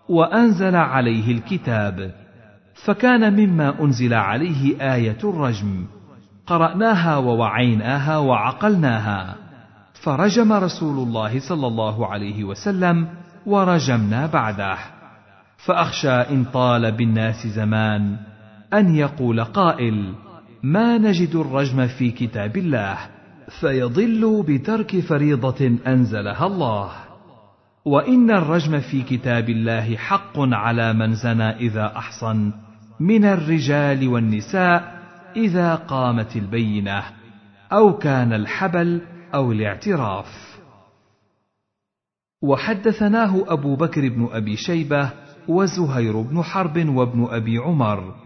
وأنزل 0.10 0.76
عليه 0.76 1.32
الكتاب. 1.32 2.12
فكان 2.74 3.34
مما 3.34 3.82
أنزل 3.82 4.14
عليه 4.14 4.94
آية 4.96 5.18
الرجم. 5.24 5.86
قرأناها 6.48 7.18
ووعيناها 7.18 8.18
وعقلناها. 8.18 9.36
فرجم 9.94 10.54
رسول 10.54 11.08
الله 11.08 11.40
صلى 11.40 11.68
الله 11.68 12.08
عليه 12.08 12.44
وسلم 12.44 13.08
ورجمنا 13.46 14.26
بعده. 14.26 14.78
فأخشى 15.58 16.12
إن 16.12 16.44
طال 16.44 16.92
بالناس 16.92 17.48
زمان. 17.48 18.33
أن 18.74 18.96
يقول 18.96 19.44
قائل 19.44 20.14
ما 20.64 20.98
نجد 20.98 21.36
الرجم 21.36 21.88
في 21.88 22.12
كتاب 22.12 22.58
الله 22.58 22.98
فيضلوا 23.62 24.44
بترك 24.44 25.00
فريضة 25.00 25.78
أنزلها 25.88 26.48
الله. 26.48 26.92
وإن 27.86 28.32
الرجم 28.32 28.80
في 28.80 29.02
كتاب 29.02 29.50
الله 29.50 29.96
حق 29.96 30.34
على 30.38 30.94
من 30.94 31.14
زنى 31.14 31.50
إذا 31.50 31.98
أحصن 31.98 32.52
من 33.00 33.26
الرجال 33.26 34.08
والنساء 34.08 35.04
إذا 35.36 35.76
قامت 35.76 36.36
البينة 36.36 37.04
أو 37.72 37.98
كان 37.98 38.34
الحبل 38.34 39.02
أو 39.34 39.52
الاعتراف. 39.52 40.60
وحدثناه 42.42 43.44
أبو 43.48 43.76
بكر 43.76 44.10
بن 44.10 44.30
أبي 44.32 44.56
شيبة 44.56 45.10
وزهير 45.48 46.22
بن 46.22 46.42
حرب 46.42 46.90
وابن 46.90 47.28
أبي 47.30 47.58
عمر 47.58 48.23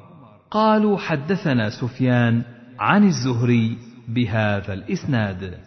قالوا 0.52 0.98
حدثنا 0.98 1.70
سفيان 1.70 2.42
عن 2.80 3.04
الزهري 3.04 3.78
بهذا 4.08 4.74
الإسناد. 4.74 5.58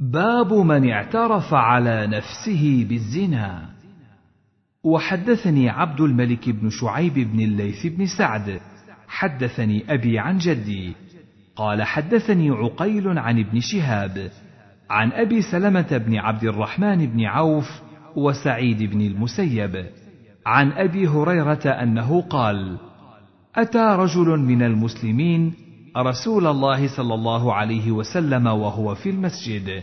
باب 0.00 0.52
من 0.52 0.90
اعترف 0.90 1.54
على 1.54 2.06
نفسه 2.06 2.86
بالزنا. 2.88 3.68
وحدثني 4.84 5.68
عبد 5.68 6.00
الملك 6.00 6.48
بن 6.48 6.70
شعيب 6.70 7.14
بن 7.14 7.40
الليث 7.40 7.86
بن 7.86 8.06
سعد. 8.06 8.60
حدثني 9.08 9.94
أبي 9.94 10.18
عن 10.18 10.38
جدي. 10.38 10.92
قال 11.56 11.82
حدثني 11.82 12.50
عقيل 12.50 13.18
عن 13.18 13.38
ابن 13.38 13.60
شهاب. 13.60 14.30
عن 14.90 15.12
أبي 15.12 15.42
سلمة 15.42 15.96
بن 16.06 16.16
عبد 16.16 16.44
الرحمن 16.44 17.06
بن 17.06 17.24
عوف 17.24 17.82
وسعيد 18.16 18.82
بن 18.82 19.00
المسيب. 19.00 19.86
عن 20.46 20.72
أبي 20.72 21.08
هريرة 21.08 21.68
أنه 21.68 22.22
قال 22.22 22.89
أتى 23.56 23.96
رجل 23.98 24.38
من 24.38 24.62
المسلمين 24.62 25.54
رسول 25.96 26.46
الله 26.46 26.88
صلى 26.88 27.14
الله 27.14 27.54
عليه 27.54 27.90
وسلم 27.90 28.46
وهو 28.46 28.94
في 28.94 29.10
المسجد. 29.10 29.82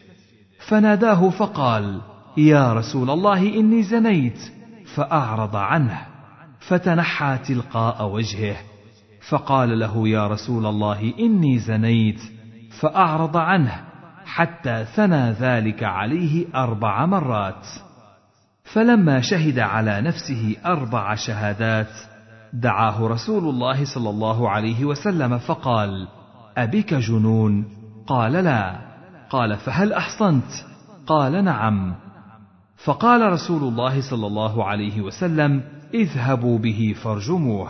فناداه 0.67 1.29
فقال 1.29 2.01
يا 2.38 2.74
رسول 2.74 3.09
الله 3.09 3.39
إني 3.39 3.83
زنيت. 3.83 4.39
فأعرض 4.95 5.55
عنه 5.55 6.01
فتنحى 6.59 7.38
تلقاء 7.47 8.09
وجهه. 8.09 8.55
فقال 9.29 9.79
له 9.79 10.07
يا 10.07 10.27
رسول 10.27 10.65
الله 10.65 11.13
إني 11.19 11.59
زنيت. 11.59 12.21
فأعرض 12.79 13.38
عنه 13.38 13.83
حتى 14.25 14.86
ثنى 14.86 15.31
ذلك 15.31 15.83
عليه 15.83 16.45
أربع 16.55 17.05
مرات. 17.05 17.67
فلما 18.63 19.21
شهد 19.21 19.59
على 19.59 20.01
نفسه 20.01 20.55
أربع 20.65 21.15
شهادات 21.15 22.16
دعاه 22.54 23.08
رسول 23.08 23.50
الله 23.50 23.86
صلى 23.86 24.10
الله 24.10 24.50
عليه 24.50 24.86
وسلم 24.86 25.38
فقال 25.38 26.08
ابك 26.58 26.94
جنون؟ 26.94 27.66
قال 28.08 28.32
لا. 28.32 28.80
قال 29.30 29.58
فهل 29.58 29.94
أحصنت؟ 29.94 30.51
قال 31.08 31.44
نعم. 31.44 31.96
فقال 32.86 33.32
رسول 33.32 33.63
الله 33.63 34.01
صلى 34.10 34.27
الله 34.27 34.66
عليه 34.66 35.01
وسلم 35.01 35.62
اذهبوا 35.94 36.58
به 36.58 36.96
فارجموه. 37.04 37.70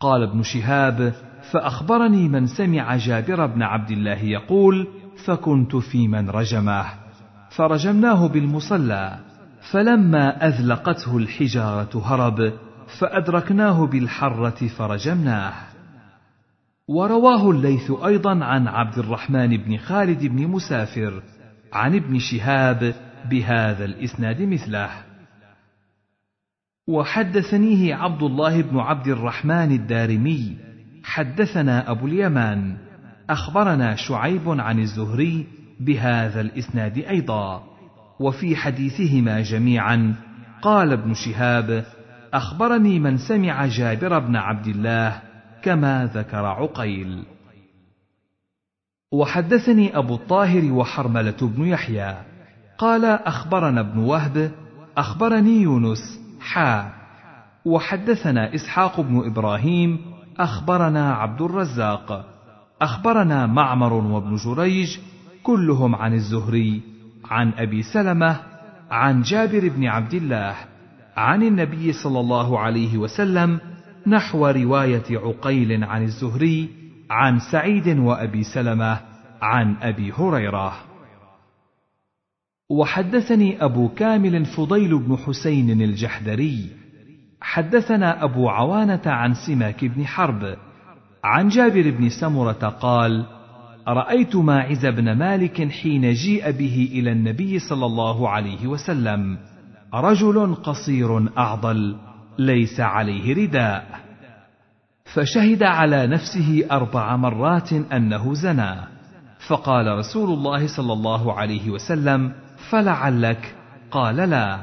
قال 0.00 0.22
ابن 0.22 0.42
شهاب 0.42 1.12
فأخبرني 1.52 2.28
من 2.28 2.46
سمع 2.46 2.96
جابر 2.96 3.46
بن 3.46 3.62
عبد 3.62 3.90
الله 3.90 4.24
يقول 4.24 4.86
فكنت 5.24 5.76
في 5.76 6.08
من 6.08 6.30
رجمه 6.30 6.84
فرجمناه 7.50 8.28
بالمصلى 8.28 9.18
فلما 9.70 10.46
أذلقته 10.46 11.16
الحجارة 11.16 12.02
هرب 12.04 12.52
فأدركناه 12.88 13.86
بالحرة 13.86 14.68
فرجمناه. 14.68 15.52
ورواه 16.88 17.50
الليث 17.50 17.90
أيضا 17.90 18.44
عن 18.44 18.68
عبد 18.68 18.98
الرحمن 18.98 19.56
بن 19.56 19.76
خالد 19.76 20.26
بن 20.26 20.46
مسافر 20.46 21.22
عن 21.72 21.94
ابن 21.94 22.18
شهاب 22.18 22.94
بهذا 23.30 23.84
الإسناد 23.84 24.42
مثله. 24.42 24.90
وحدثنيه 26.88 27.94
عبد 27.94 28.22
الله 28.22 28.62
بن 28.62 28.78
عبد 28.78 29.08
الرحمن 29.08 29.72
الدارمي. 29.72 30.56
حدثنا 31.04 31.90
أبو 31.90 32.06
اليمان. 32.06 32.76
أخبرنا 33.30 33.94
شعيب 33.94 34.48
عن 34.48 34.78
الزهري 34.78 35.46
بهذا 35.80 36.40
الإسناد 36.40 36.98
أيضا. 36.98 37.64
وفي 38.20 38.56
حديثهما 38.56 39.40
جميعا 39.42 40.14
قال 40.62 40.92
ابن 40.92 41.14
شهاب 41.14 41.84
أخبرني 42.34 42.98
من 42.98 43.18
سمع 43.18 43.66
جابر 43.66 44.18
بن 44.18 44.36
عبد 44.36 44.66
الله 44.66 45.20
كما 45.62 46.10
ذكر 46.14 46.44
عقيل. 46.46 47.22
وحدثني 49.12 49.98
أبو 49.98 50.14
الطاهر 50.14 50.72
وحرملة 50.72 51.36
بن 51.42 51.64
يحيى. 51.64 52.16
قال 52.78 53.04
أخبرنا 53.04 53.80
ابن 53.80 53.98
وهب 53.98 54.50
أخبرني 54.96 55.62
يونس 55.62 56.20
حا. 56.40 56.92
وحدثنا 57.64 58.54
إسحاق 58.54 59.00
بن 59.00 59.26
إبراهيم 59.26 59.98
أخبرنا 60.38 61.14
عبد 61.14 61.42
الرزاق. 61.42 62.26
أخبرنا 62.82 63.46
معمر 63.46 63.92
وابن 63.92 64.36
جريج 64.36 64.98
كلهم 65.42 65.94
عن 65.94 66.14
الزهري 66.14 66.82
عن 67.24 67.52
أبي 67.58 67.82
سلمة 67.82 68.36
عن 68.90 69.22
جابر 69.22 69.68
بن 69.68 69.86
عبد 69.86 70.14
الله. 70.14 70.54
عن 71.18 71.42
النبي 71.42 71.92
صلى 71.92 72.20
الله 72.20 72.58
عليه 72.58 72.98
وسلم 72.98 73.60
نحو 74.06 74.46
رواية 74.46 75.04
عقيل 75.10 75.84
عن 75.84 76.02
الزهري 76.02 76.68
عن 77.10 77.38
سعيد 77.52 77.98
وأبي 77.98 78.42
سلمة 78.42 79.00
عن 79.42 79.76
أبي 79.82 80.12
هريرة. 80.12 80.72
وحدثني 82.70 83.64
أبو 83.64 83.88
كامل 83.88 84.44
فضيل 84.44 84.98
بن 84.98 85.16
حسين 85.16 85.82
الجحدري. 85.82 86.70
حدثنا 87.40 88.24
أبو 88.24 88.48
عوانة 88.48 89.02
عن 89.06 89.34
سماك 89.34 89.84
بن 89.84 90.06
حرب. 90.06 90.56
عن 91.24 91.48
جابر 91.48 91.90
بن 91.90 92.08
سمرة 92.08 92.68
قال 92.80 93.26
رأيت 93.88 94.36
ماعز 94.36 94.86
بن 94.86 95.12
مالك 95.12 95.68
حين 95.68 96.12
جيء 96.12 96.50
به 96.50 96.88
إلى 96.92 97.12
النبي 97.12 97.58
صلى 97.58 97.86
الله 97.86 98.28
عليه 98.28 98.66
وسلم. 98.66 99.38
رجل 99.94 100.54
قصير 100.54 101.38
أعضل 101.38 101.96
ليس 102.38 102.80
عليه 102.80 103.34
رداء. 103.34 103.86
فشهد 105.14 105.62
على 105.62 106.06
نفسه 106.06 106.66
أربع 106.70 107.16
مرات 107.16 107.72
أنه 107.72 108.34
زنى. 108.34 108.74
فقال 109.48 109.98
رسول 109.98 110.30
الله 110.30 110.76
صلى 110.76 110.92
الله 110.92 111.32
عليه 111.32 111.70
وسلم 111.70 112.32
فلعلك؟ 112.70 113.54
قال 113.90 114.16
لا. 114.16 114.58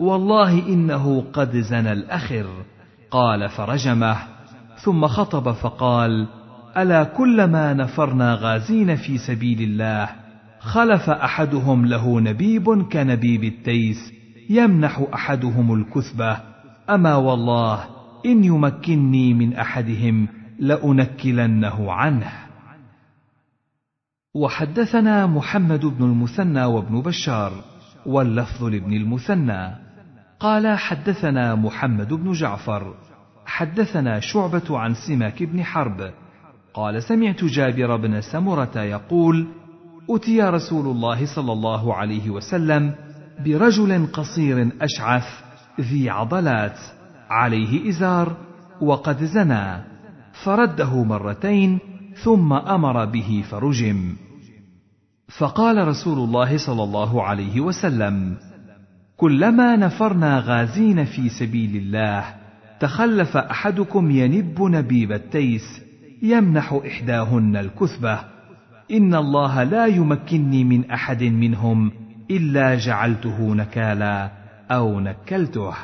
والله 0.00 0.66
إنه 0.68 1.24
قد 1.32 1.56
زنى 1.56 1.92
الأخر. 1.92 2.46
قال 3.10 3.48
فرجمه. 3.48 4.16
ثم 4.84 5.06
خطب 5.06 5.52
فقال 5.52 6.26
ألا 6.76 7.04
كلما 7.04 7.74
نفرنا 7.74 8.34
غازين 8.34 8.96
في 8.96 9.18
سبيل 9.18 9.62
الله 9.62 10.08
خلف 10.60 11.10
أحدهم 11.10 11.86
له 11.86 12.20
نبيب 12.20 12.82
كنبيب 12.82 13.44
التيس 13.44 14.17
يمنح 14.48 15.06
أحدهم 15.14 15.74
الكثبة. 15.74 16.40
أما 16.90 17.14
والله 17.14 17.84
إن 18.26 18.44
يمكنني 18.44 19.34
من 19.34 19.56
أحدهم 19.56 20.28
لأنكلنه 20.58 21.92
عنه. 21.92 22.32
وحدثنا 24.34 25.26
محمد 25.26 25.86
بن 25.86 26.04
المثنى 26.04 26.64
وابن 26.64 27.00
بشار 27.00 27.52
واللفظ 28.06 28.64
لابن 28.64 28.92
المثنى. 28.92 29.74
قال 30.40 30.78
حدثنا 30.78 31.54
محمد 31.54 32.14
بن 32.14 32.32
جعفر. 32.32 32.94
حدثنا 33.46 34.20
شعبة 34.20 34.78
عن 34.78 34.94
سماك 34.94 35.42
بن 35.42 35.64
حرب. 35.64 36.10
قال 36.74 37.02
سمعت 37.02 37.44
جابر 37.44 37.96
بن 37.96 38.20
سمرة 38.20 38.78
يقول 38.78 39.46
أتي 40.10 40.42
رسول 40.42 40.86
الله 40.86 41.34
صلى 41.34 41.52
الله 41.52 41.94
عليه 41.94 42.30
وسلم 42.30 42.94
برجل 43.44 44.06
قصير 44.12 44.68
أشعث 44.80 45.24
ذي 45.80 46.10
عضلات 46.10 46.78
عليه 47.30 47.88
إزار 47.88 48.36
وقد 48.80 49.24
زنى 49.24 49.84
فرده 50.44 51.04
مرتين 51.04 51.78
ثم 52.24 52.52
أمر 52.52 53.04
به 53.04 53.44
فرجم. 53.50 54.16
فقال 55.38 55.88
رسول 55.88 56.18
الله 56.18 56.66
صلى 56.66 56.82
الله 56.82 57.22
عليه 57.22 57.60
وسلم 57.60 58.36
كلما 59.16 59.76
نفرنا 59.76 60.38
غازين 60.38 61.04
في 61.04 61.28
سبيل 61.28 61.76
الله 61.76 62.24
تخلف 62.80 63.36
أحدكم 63.36 64.10
ينب 64.10 64.62
نبيب 64.62 65.12
التيس 65.12 65.82
يمنح 66.22 66.80
إحداهن 66.86 67.56
الكثبة. 67.56 68.20
إن 68.90 69.14
الله 69.14 69.62
لا 69.62 69.86
يمكنني 69.86 70.64
من 70.64 70.90
أحد 70.90 71.22
منهم 71.22 71.92
إلا 72.30 72.74
جعلته 72.74 73.54
نكالا 73.54 74.30
أو 74.70 75.00
نكلته. 75.00 75.74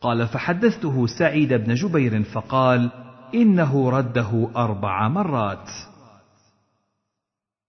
قال 0.00 0.28
فحدثته 0.28 1.06
سعيد 1.06 1.52
بن 1.52 1.74
جبير 1.74 2.22
فقال 2.22 2.90
إنه 3.34 3.90
رده 3.90 4.48
أربع 4.56 5.08
مرات. 5.08 5.70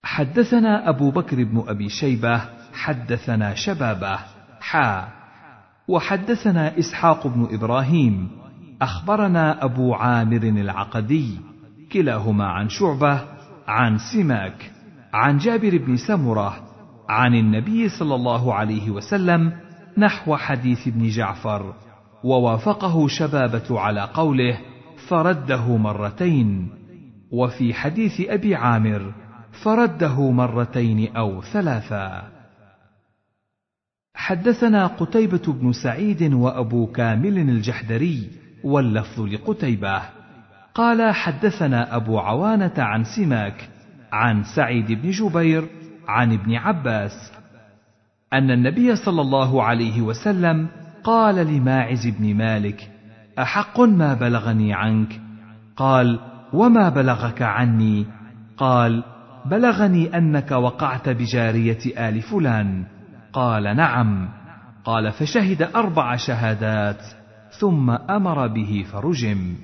حدثنا 0.03 0.89
أبو 0.89 1.11
بكر 1.11 1.43
بن 1.43 1.63
أبي 1.67 1.89
شيبة 1.89 2.41
حدثنا 2.73 3.55
شبابة 3.55 4.19
حا. 4.61 5.07
وحدثنا 5.87 6.79
إسحاق 6.79 7.27
بن 7.27 7.47
إبراهيم 7.51 8.31
أخبرنا 8.81 9.63
أبو 9.63 9.93
عامر 9.93 10.43
العقدي 10.43 11.37
كلاهما 11.91 12.45
عن 12.45 12.69
شعبة 12.69 13.21
عن 13.67 13.97
سماك 13.97 14.71
عن 15.13 15.37
جابر 15.37 15.77
بن 15.77 15.97
سمرة 15.97 16.72
عن 17.09 17.35
النبي 17.35 17.89
صلى 17.89 18.15
الله 18.15 18.53
عليه 18.53 18.91
وسلم 18.91 19.53
نحو 19.97 20.35
حديث 20.35 20.87
ابن 20.87 21.07
جعفر 21.07 21.73
ووافقه 22.23 23.07
شبابة 23.07 23.79
على 23.79 24.01
قوله 24.01 24.59
فرده 25.07 25.77
مرتين 25.77 26.69
وفي 27.31 27.73
حديث 27.73 28.21
أبي 28.29 28.55
عامر 28.55 29.13
فرده 29.63 30.31
مرتين 30.31 31.15
أو 31.15 31.41
ثلاثا 31.41 32.33
حدثنا 34.15 34.87
قتيبة 34.87 35.53
بن 35.53 35.71
سعيد 35.71 36.33
وأبو 36.33 36.87
كامل 36.87 37.37
الجحدري 37.37 38.29
واللفظ 38.63 39.21
لقتيبة. 39.21 40.01
قال 40.73 41.13
حدثنا 41.13 41.95
أبو 41.95 42.19
عوانة 42.19 42.73
عن 42.77 43.03
سماك 43.03 43.69
عن 44.11 44.43
سعيد 44.43 44.91
بن 44.91 45.09
جبير 45.09 45.67
عن 46.07 46.33
ابن 46.33 46.55
عباس 46.55 47.31
أن 48.33 48.51
النبي 48.51 48.95
صلى 48.95 49.21
الله 49.21 49.63
عليه 49.63 50.01
وسلم 50.01 50.67
قال 51.03 51.35
لماعز 51.35 52.07
بن 52.07 52.35
مالك 52.35 52.91
أحق 53.39 53.79
ما 53.79 54.13
بلغني 54.13 54.73
عنك؟ 54.73 55.21
قال 55.75 56.19
وما 56.53 56.89
بلغك 56.89 57.41
عني؟ 57.41 58.05
قال 58.57 59.03
بلغني 59.45 60.17
أنك 60.17 60.51
وقعت 60.51 61.09
بجارية 61.09 62.09
آل 62.09 62.21
فلان؟ 62.21 62.85
قال 63.33 63.63
نعم. 63.63 64.29
قال 64.85 65.11
فشهد 65.11 65.61
أربع 65.61 66.15
شهادات 66.15 67.01
ثم 67.59 67.89
أمر 67.89 68.47
به 68.47 68.85
فرجم. 68.91 69.55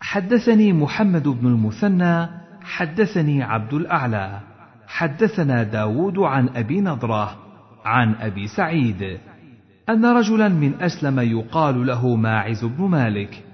حدثني 0.00 0.72
محمد 0.72 1.28
بن 1.28 1.46
المثنى 1.46 2.28
حدثني 2.62 3.42
عبد 3.42 3.74
الأعلى. 3.74 4.40
حدثنا 4.88 5.62
داود 5.62 6.18
عن 6.18 6.48
أبي 6.48 6.80
نضرة 6.80 7.36
عن 7.84 8.14
أبي 8.14 8.46
سعيد 8.46 9.18
أن 9.88 10.04
رجلا 10.06 10.48
من 10.48 10.82
أسلم 10.82 11.20
يقال 11.20 11.86
له 11.86 12.16
ماعز 12.16 12.64
بن 12.64 12.84
مالك 12.84 13.44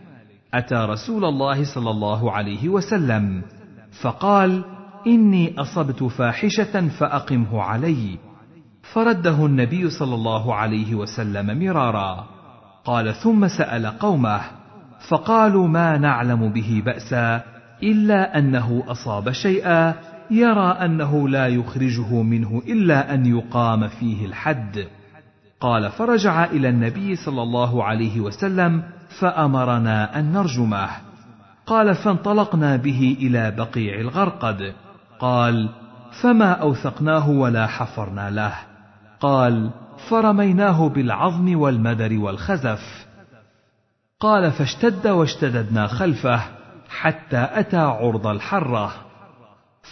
أتى 0.55 0.75
رسول 0.75 1.25
الله 1.25 1.75
صلى 1.75 1.91
الله 1.91 2.33
عليه 2.33 2.69
وسلم 2.69 3.43
فقال 4.03 4.65
إني 5.07 5.55
أصبت 5.61 6.03
فاحشة 6.03 6.89
فأقمه 6.89 7.63
علي. 7.63 8.19
فرده 8.93 9.47
النبي 9.47 9.91
صلى 9.91 10.15
الله 10.15 10.55
عليه 10.55 10.95
وسلم 10.95 11.59
مرارا. 11.59 12.27
قال 12.85 13.15
ثم 13.15 13.49
سأل 13.49 13.87
قومه 13.87 14.41
فقالوا 15.09 15.69
ما 15.69 15.99
نعلم 15.99 16.49
به 16.49 16.83
بأسا 16.87 17.43
إلا 17.83 18.39
أنه 18.39 18.85
أصاب 18.89 19.31
شيئا 19.31 19.95
يرى 20.37 20.77
أنه 20.85 21.29
لا 21.29 21.47
يخرجه 21.47 22.23
منه 22.23 22.63
إلا 22.69 23.15
أن 23.15 23.27
يقام 23.27 23.89
فيه 23.89 24.27
الحد. 24.27 24.87
قال 25.61 25.91
فرجع 25.91 26.45
إلى 26.45 26.69
النبي 26.69 27.17
صلى 27.17 27.43
الله 27.43 27.85
عليه 27.85 28.21
وسلم 28.21 28.83
فأمرنا 29.21 30.19
أن 30.19 30.33
نرجمه. 30.33 30.89
قال 31.67 31.95
فانطلقنا 31.95 32.77
به 32.77 33.17
إلى 33.21 33.51
بقيع 33.51 34.01
الغرقد. 34.01 34.75
قال 35.19 35.69
فما 36.23 36.53
أوثقناه 36.53 37.31
ولا 37.31 37.67
حفرنا 37.67 38.31
له. 38.31 38.55
قال 39.21 39.71
فرميناه 40.09 40.89
بالعظم 40.89 41.59
والمدر 41.61 42.19
والخزف. 42.19 43.07
قال 44.21 44.53
فاشتد 44.53 45.07
واشتددنا 45.07 45.87
خلفه 45.87 46.41
حتى 46.89 47.49
أتى 47.53 47.77
عرض 47.77 48.27
الحرة. 48.27 49.04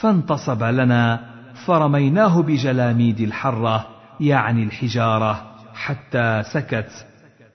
فانتصب 0.00 0.62
لنا 0.62 1.20
فرميناه 1.66 2.42
بجلاميد 2.42 3.20
الحرة 3.20 3.86
يعني 4.20 4.62
الحجارة 4.62 5.42
حتى 5.74 6.42
سكت. 6.52 7.06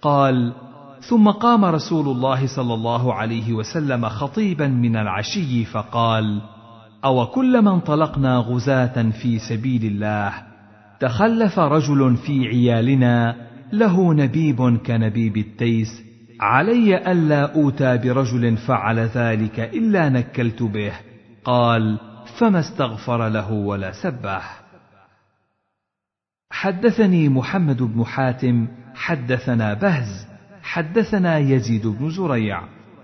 قال 0.02 0.54
ثم 1.02 1.30
قام 1.30 1.65
رسول 1.65 2.08
الله 2.08 2.47
صلى 2.47 2.73
الله 2.73 3.13
عليه 3.13 3.54
وسلم 3.54 4.10
خطيبا 4.10 4.67
من 4.67 4.95
العشي 4.95 5.65
فقال 5.65 6.41
أو 7.06 7.26
كلما 7.26 7.73
انطلقنا 7.73 8.38
غزاة 8.38 9.10
في 9.10 9.39
سبيل 9.39 9.86
الله؟ 9.86 10.34
تخلف 11.00 11.60
رجل 11.60 12.15
في 12.15 12.47
عيالنا 12.47 13.36
له 13.73 14.13
نبيب 14.13 14.78
كنبيب 14.78 15.38
التيس. 15.38 16.04
علي 16.41 17.12
ألا 17.12 17.56
أوتى 17.56 17.97
برجل 17.97 18.58
فعل 18.58 19.00
ذلك 19.00 19.60
إلا 19.60 20.10
نكلت 20.10 20.63
به. 20.63 20.91
قال 21.43 22.00
فما 22.28 22.60
استغفر 22.60 23.30
له 23.30 23.52
ولا 23.52 23.92
سبح. 23.92 24.68
حدثني 26.52 27.30
محمد 27.30 27.84
بن 27.84 28.06
حاتم 28.06 28.68
حدثنا 28.96 29.74
بهز 29.74 30.28
حدثنا 30.63 31.38
يزيد 31.38 31.88
بن 31.88 32.10
زريع 32.10 32.62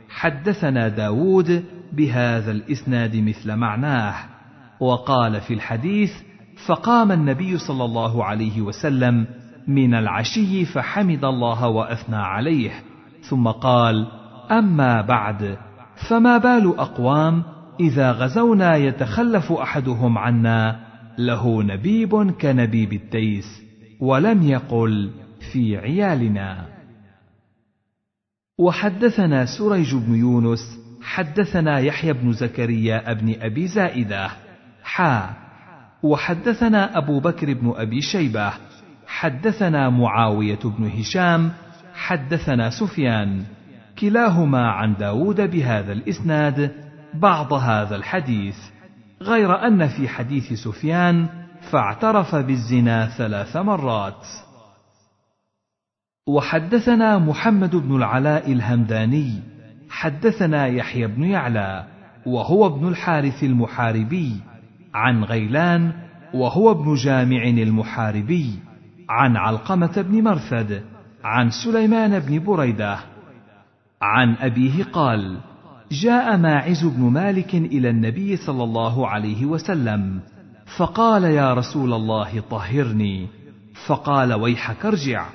حدثنا 0.09 0.87
داود 0.87 1.65
بهذا 1.93 2.51
الإسناد 2.51 3.15
مثل 3.15 3.55
معناه 3.55 4.15
وقال 4.79 5.41
في 5.41 5.53
الحديث 5.53 6.11
فقام 6.65 7.11
النبي 7.11 7.57
صلى 7.57 7.85
الله 7.85 8.25
عليه 8.25 8.61
وسلم 8.61 9.27
من 9.67 9.93
العشي 9.93 10.65
فحمد 10.65 11.25
الله 11.25 11.67
وأثنى 11.67 12.15
عليه 12.15 12.71
ثم 13.29 13.47
قال 13.47 14.07
أما 14.51 15.01
بعد 15.01 15.57
فما 16.09 16.37
بال 16.37 16.73
أقوام 16.77 17.43
إذا 17.83 18.11
غزونا 18.11 18.75
يتخلف 18.75 19.51
أحدهم 19.51 20.17
عنا 20.17 20.79
له 21.17 21.63
نبيب 21.63 22.31
كنبيب 22.31 22.93
التيس 22.93 23.63
ولم 23.99 24.43
يقل 24.43 25.11
في 25.51 25.77
عيالنا. 25.77 26.65
وحدثنا 28.57 29.45
سريج 29.45 29.95
بن 29.95 30.15
يونس 30.15 30.79
حدثنا 31.01 31.79
يحيى 31.79 32.13
بن 32.13 32.31
زكريا 32.31 33.13
بن 33.13 33.35
أبي 33.41 33.67
زائدة 33.67 34.29
حا. 34.83 35.29
وحدثنا 36.03 36.97
أبو 36.97 37.19
بكر 37.19 37.53
بن 37.53 37.73
أبي 37.75 38.01
شيبة 38.01 38.53
حدثنا 39.07 39.89
معاوية 39.89 40.59
بن 40.65 40.87
هشام 40.99 41.51
حدثنا 41.93 42.69
سفيان 42.69 43.43
كلاهما 43.99 44.67
عن 44.71 44.95
داود 44.95 45.41
بهذا 45.41 45.91
الإسناد 45.91 46.82
بعض 47.13 47.53
هذا 47.53 47.95
الحديث 47.95 48.57
غير 49.21 49.67
أن 49.67 49.87
في 49.87 50.07
حديث 50.07 50.53
سفيان 50.53 51.27
فاعترف 51.71 52.35
بالزنا 52.35 53.07
ثلاث 53.17 53.57
مرات. 53.57 54.27
وحدثنا 56.27 57.17
محمد 57.17 57.75
بن 57.75 57.95
العلاء 57.95 58.51
الهمداني 58.51 59.39
حدثنا 59.89 60.67
يحيى 60.67 61.07
بن 61.07 61.23
يعلى 61.23 61.87
وهو 62.25 62.67
ابن 62.67 62.87
الحارث 62.87 63.43
المحاربي 63.43 64.41
عن 64.93 65.23
غيلان 65.23 65.93
وهو 66.33 66.71
ابن 66.71 66.93
جامع 66.93 67.43
المحاربي 67.43 68.59
عن 69.09 69.37
علقمة 69.37 70.01
بن 70.01 70.23
مرثد 70.23 70.83
عن 71.23 71.49
سليمان 71.49 72.19
بن 72.19 72.43
بريدة 72.43 72.99
عن 74.01 74.35
أبيه 74.35 74.83
قال: 74.83 75.37
جاء 76.01 76.37
ماعز 76.37 76.85
بن 76.85 77.01
مالك 77.01 77.55
إلى 77.55 77.89
النبي 77.89 78.37
صلى 78.37 78.63
الله 78.63 79.07
عليه 79.07 79.45
وسلم، 79.45 80.19
فقال 80.77 81.23
يا 81.23 81.53
رسول 81.53 81.93
الله 81.93 82.43
طهرني، 82.49 83.27
فقال 83.85 84.33
ويحك 84.33 84.85
ارجع، 84.85 85.25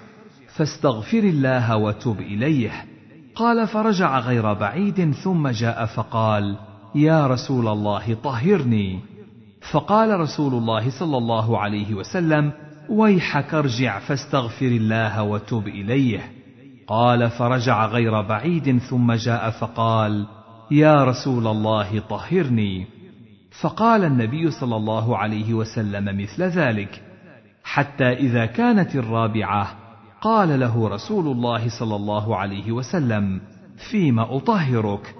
فاستغفر 0.56 1.18
الله 1.18 1.76
وتب 1.76 2.20
إليه. 2.20 2.84
قال 3.34 3.66
فرجع 3.66 4.18
غير 4.18 4.52
بعيد 4.52 5.12
ثم 5.12 5.48
جاء 5.48 5.86
فقال: 5.86 6.56
يا 6.94 7.26
رسول 7.26 7.68
الله 7.68 8.14
طهرني، 8.14 9.00
فقال 9.70 10.20
رسول 10.20 10.54
الله 10.54 10.90
صلى 10.90 11.18
الله 11.18 11.58
عليه 11.58 11.94
وسلم 11.94 12.52
ويحك 12.90 13.54
ارجع 13.54 13.98
فاستغفر 13.98 14.66
الله 14.66 15.22
وتب 15.22 15.68
إليه. 15.68 16.32
قال 16.86 17.30
فرجع 17.30 17.86
غير 17.86 18.22
بعيد 18.22 18.78
ثم 18.78 19.12
جاء 19.12 19.50
فقال 19.50 20.26
يا 20.70 21.04
رسول 21.04 21.46
الله 21.46 22.00
طهرني 22.00 22.86
فقال 23.60 24.04
النبي 24.04 24.50
صلى 24.50 24.76
الله 24.76 25.16
عليه 25.16 25.54
وسلم 25.54 26.22
مثل 26.22 26.42
ذلك 26.42 27.02
حتى 27.64 28.12
إذا 28.12 28.46
كانت 28.46 28.96
الرابعة 28.96 29.74
قال 30.20 30.60
له 30.60 30.88
رسول 30.88 31.26
الله 31.26 31.68
صلى 31.78 31.96
الله 31.96 32.36
عليه 32.36 32.72
وسلم 32.72 33.40
فيم 33.90 34.18
أطهرك 34.18 35.14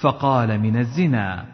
فقال 0.00 0.60
من 0.60 0.76
الزنا 0.76 1.46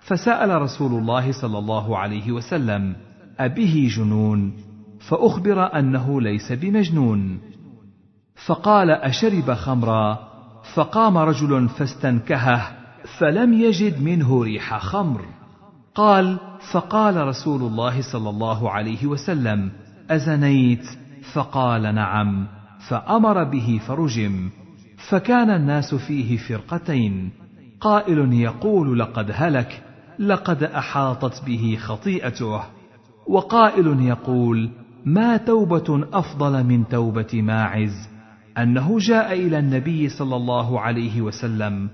فسأل 0.00 0.62
رسول 0.62 0.92
الله 0.92 1.32
صلى 1.32 1.58
الله 1.58 1.98
عليه 1.98 2.32
وسلم: 2.32 2.96
أبه 3.38 3.88
جنون؟ 3.96 4.52
فأخبر 5.00 5.78
أنه 5.78 6.20
ليس 6.20 6.52
بمجنون. 6.52 7.40
فقال: 8.46 8.90
أشرب 8.90 9.54
خمرا؟ 9.54 10.18
فقام 10.74 11.18
رجل 11.18 11.68
فاستنكهه 11.68 12.81
فلم 13.18 13.52
يجد 13.52 14.02
منه 14.02 14.42
ريح 14.42 14.78
خمر. 14.78 15.24
قال: 15.94 16.38
فقال 16.72 17.26
رسول 17.26 17.60
الله 17.60 18.12
صلى 18.12 18.30
الله 18.30 18.70
عليه 18.70 19.06
وسلم: 19.06 19.70
أزنيت؟ 20.10 20.84
فقال: 21.32 21.94
نعم. 21.94 22.46
فأمر 22.88 23.44
به 23.44 23.80
فرجم. 23.86 24.50
فكان 25.08 25.50
الناس 25.50 25.94
فيه 25.94 26.36
فرقتين 26.36 27.30
قائل 27.80 28.32
يقول 28.32 28.98
لقد 28.98 29.30
هلك 29.34 29.82
لقد 30.18 30.62
أحاطت 30.62 31.44
به 31.46 31.76
خطيئته 31.80 32.60
وقائل 33.26 34.00
يقول 34.00 34.70
ما 35.04 35.36
توبة 35.36 36.06
أفضل 36.12 36.64
من 36.64 36.88
توبة 36.88 37.42
ماعز 37.42 38.08
أنه 38.58 38.98
جاء 38.98 39.32
إلى 39.32 39.58
النبي 39.58 40.08
صلى 40.08 40.36
الله 40.36 40.80
عليه 40.80 41.20
وسلم 41.20 41.88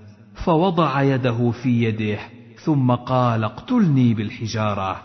فوضع 0.45 1.01
يده 1.01 1.51
في 1.51 1.83
يده 1.83 2.19
ثم 2.63 2.91
قال 2.91 3.43
اقتلني 3.43 4.13
بالحجارة. 4.13 5.01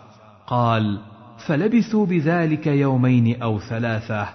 قال 0.46 0.98
فلبثوا 1.46 2.06
بذلك 2.06 2.66
يومين 2.66 3.42
أو 3.42 3.58
ثلاثة. 3.58 4.28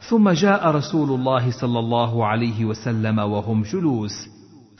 ثم 0.00 0.30
جاء 0.30 0.70
رسول 0.70 1.10
الله 1.10 1.50
صلى 1.50 1.78
الله 1.78 2.26
عليه 2.26 2.64
وسلم 2.64 3.18
وهم 3.18 3.62
جلوس 3.62 4.28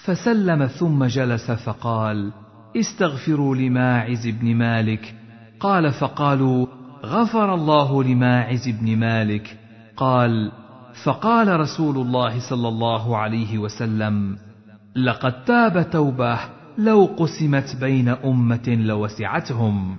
فسلم 0.04 0.66
ثم 0.66 1.04
جلس 1.04 1.50
فقال 1.50 2.33
استغفروا 2.76 3.57
لماعز 3.57 4.26
بن 4.26 4.54
مالك. 4.54 5.14
قال 5.61 5.92
فقالوا 5.92 6.66
غفر 7.04 7.54
الله 7.54 8.04
لماعز 8.04 8.68
بن 8.68 8.96
مالك. 8.96 9.59
قال 9.96 10.52
فقال 11.04 11.61
رسول 11.61 11.96
الله 11.96 12.40
صلى 12.50 12.68
الله 12.68 13.16
عليه 13.16 13.59
وسلم 13.59 14.48
لقد 14.96 15.44
تاب 15.44 15.90
توبه 15.90 16.38
لو 16.79 17.05
قسمت 17.16 17.77
بين 17.81 18.09
أمة 18.09 18.68
لوسعتهم. 18.68 19.96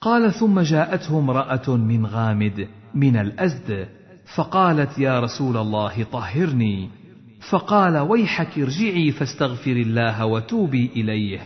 قال 0.00 0.32
ثم 0.32 0.60
جاءته 0.60 1.18
امرأة 1.18 1.76
من 1.76 2.06
غامد 2.06 2.68
من 2.94 3.16
الأزد 3.16 3.88
فقالت 4.36 4.98
يا 4.98 5.20
رسول 5.20 5.56
الله 5.56 6.02
طهرني. 6.12 6.88
فقال 7.50 7.98
ويحك 7.98 8.58
ارجعي 8.58 9.10
فاستغفر 9.10 9.72
الله 9.72 10.26
وتوبي 10.26 10.90
إليه. 10.96 11.40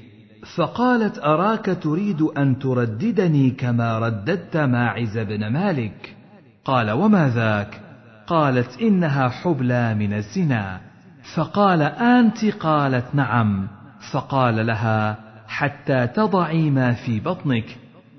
فقالت 0.56 1.18
أراك 1.18 1.78
تريد 1.82 2.22
أن 2.22 2.58
ترددني 2.58 3.50
كما 3.50 3.98
رددت 3.98 4.56
ماعز 4.56 5.18
بن 5.18 5.52
مالك. 5.52 6.16
قال 6.64 6.90
وما 6.90 7.28
ذاك؟ 7.28 7.80
قالت 8.26 8.82
إنها 8.82 9.28
حبلى 9.28 9.94
من 9.94 10.12
الزنا. 10.12 10.89
فقال 11.34 11.82
أنت 11.82 12.44
قالت 12.44 13.14
نعم. 13.14 13.68
فقال 14.12 14.66
لها 14.66 15.16
حتى 15.48 16.06
تضعي 16.06 16.70
ما 16.70 16.92
في 16.92 17.20
بطنك. 17.20 17.76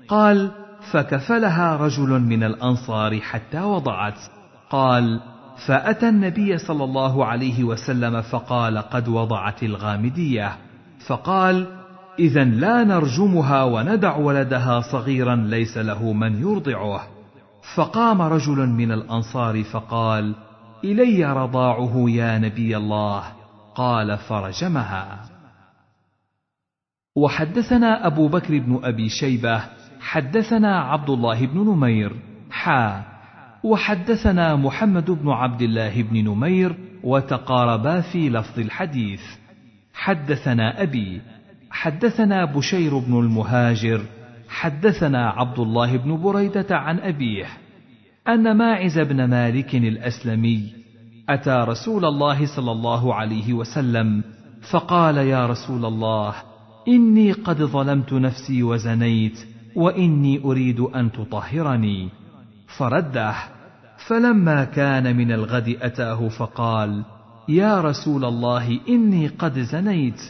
قال 0.08 0.50
فكفلها 0.92 1.76
رجل 1.76 2.20
من 2.20 2.44
الأنصار 2.44 3.20
حتى 3.20 3.60
وضعت. 3.60 4.18
قال 4.70 5.20
فأتى 5.66 6.08
النبي 6.08 6.58
صلى 6.58 6.84
الله 6.84 7.26
عليه 7.26 7.64
وسلم 7.64 8.22
فقال 8.22 8.78
قد 8.78 9.08
وضعت 9.08 9.62
الغامدية. 9.62 10.56
فقال 11.06 11.66
اذا 12.18 12.44
لا 12.44 12.84
نرجمها 12.84 13.64
وندع 13.64 14.16
ولدها 14.16 14.80
صغيرا 14.80 15.36
ليس 15.36 15.78
له 15.78 16.12
من 16.12 16.40
يرضعه. 16.42 17.00
فقام 17.74 18.22
رجل 18.22 18.66
من 18.66 18.92
الأنصار 18.92 19.62
فقال 19.62 20.34
إلي 20.84 21.32
رضاعه 21.32 22.04
يا 22.08 22.38
نبي 22.38 22.76
الله. 22.76 23.24
قال 23.74 24.18
فرجمها. 24.18 25.24
وحدثنا 27.16 28.06
أبو 28.06 28.28
بكر 28.28 28.58
بن 28.58 28.80
أبي 28.84 29.08
شيبة 29.08 29.62
حدثنا 30.00 30.80
عبد 30.80 31.10
الله 31.10 31.46
بن 31.46 31.60
نمير. 31.60 32.12
حا. 32.50 33.02
وحدثنا 33.64 34.56
محمد 34.56 35.10
بن 35.10 35.30
عبد 35.30 35.62
الله 35.62 36.02
بن 36.02 36.24
نمير 36.24 36.76
وتقاربا 37.04 38.00
في 38.00 38.30
لفظ 38.30 38.58
الحديث. 38.58 39.22
حدثنا 39.94 40.82
أبي. 40.82 41.20
حدثنا 41.70 42.44
بشير 42.44 42.98
بن 42.98 43.18
المهاجر. 43.18 44.00
حدثنا 44.48 45.30
عبد 45.30 45.58
الله 45.58 45.96
بن 45.96 46.22
بريدة 46.22 46.76
عن 46.76 46.98
أبيه. 46.98 47.46
أن 48.28 48.56
ماعز 48.56 48.98
بن 48.98 49.24
مالك 49.24 49.74
الأسلمي 49.74 50.72
أتى 51.28 51.64
رسول 51.68 52.04
الله 52.04 52.56
صلى 52.56 52.72
الله 52.72 53.14
عليه 53.14 53.52
وسلم 53.52 54.24
فقال 54.70 55.16
يا 55.16 55.46
رسول 55.46 55.84
الله 55.84 56.34
إني 56.88 57.32
قد 57.32 57.62
ظلمت 57.62 58.12
نفسي 58.12 58.62
وزنيت 58.62 59.38
وإني 59.76 60.44
أريد 60.44 60.80
أن 60.80 61.12
تطهرني. 61.12 62.08
فرده 62.78 63.34
فلما 64.06 64.64
كان 64.64 65.16
من 65.16 65.32
الغد 65.32 65.76
أتاه 65.82 66.28
فقال 66.28 67.02
يا 67.48 67.80
رسول 67.80 68.24
الله 68.24 68.80
إني 68.88 69.26
قد 69.26 69.58
زنيت. 69.58 70.20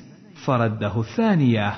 فرده 0.44 1.00
الثانية 1.00 1.74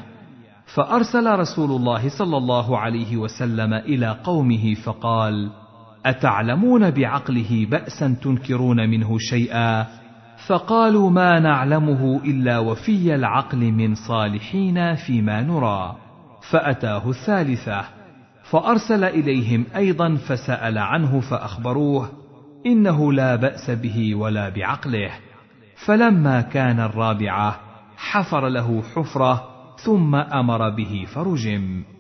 فأرسل 0.74 1.38
رسول 1.38 1.70
الله 1.70 2.09
صلى 2.09 2.37
الله 2.37 2.79
عليه 2.79 3.16
وسلم 3.16 3.74
إلى 3.74 4.16
قومه 4.24 4.74
فقال 4.74 5.50
أتعلمون 6.06 6.90
بعقله 6.90 7.66
بأسا 7.70 8.16
تنكرون 8.22 8.90
منه 8.90 9.18
شيئا؟ 9.18 9.86
فقالوا 10.46 11.10
ما 11.10 11.40
نعلمه 11.40 12.20
إلا 12.24 12.58
وفي 12.58 13.14
العقل 13.14 13.58
من 13.58 13.94
صالحين 13.94 14.94
فيما 14.94 15.42
نرى. 15.42 15.96
فأتاه 16.50 17.10
الثالثة 17.10 17.84
فأرسل 18.50 19.04
إليهم 19.04 19.64
أيضا 19.76 20.14
فسأل 20.14 20.78
عنه 20.78 21.20
فأخبروه 21.20 22.08
إنه 22.66 23.12
لا 23.12 23.36
بأس 23.36 23.70
به 23.70 24.14
ولا 24.14 24.48
بعقله. 24.48 25.10
فلما 25.86 26.40
كان 26.40 26.80
الرابعة 26.80 27.60
حفر 27.96 28.48
له 28.48 28.82
حفرة 28.94 29.44
ثم 29.84 30.14
أمر 30.14 30.70
به 30.70 31.06
فرجم. 31.14 31.93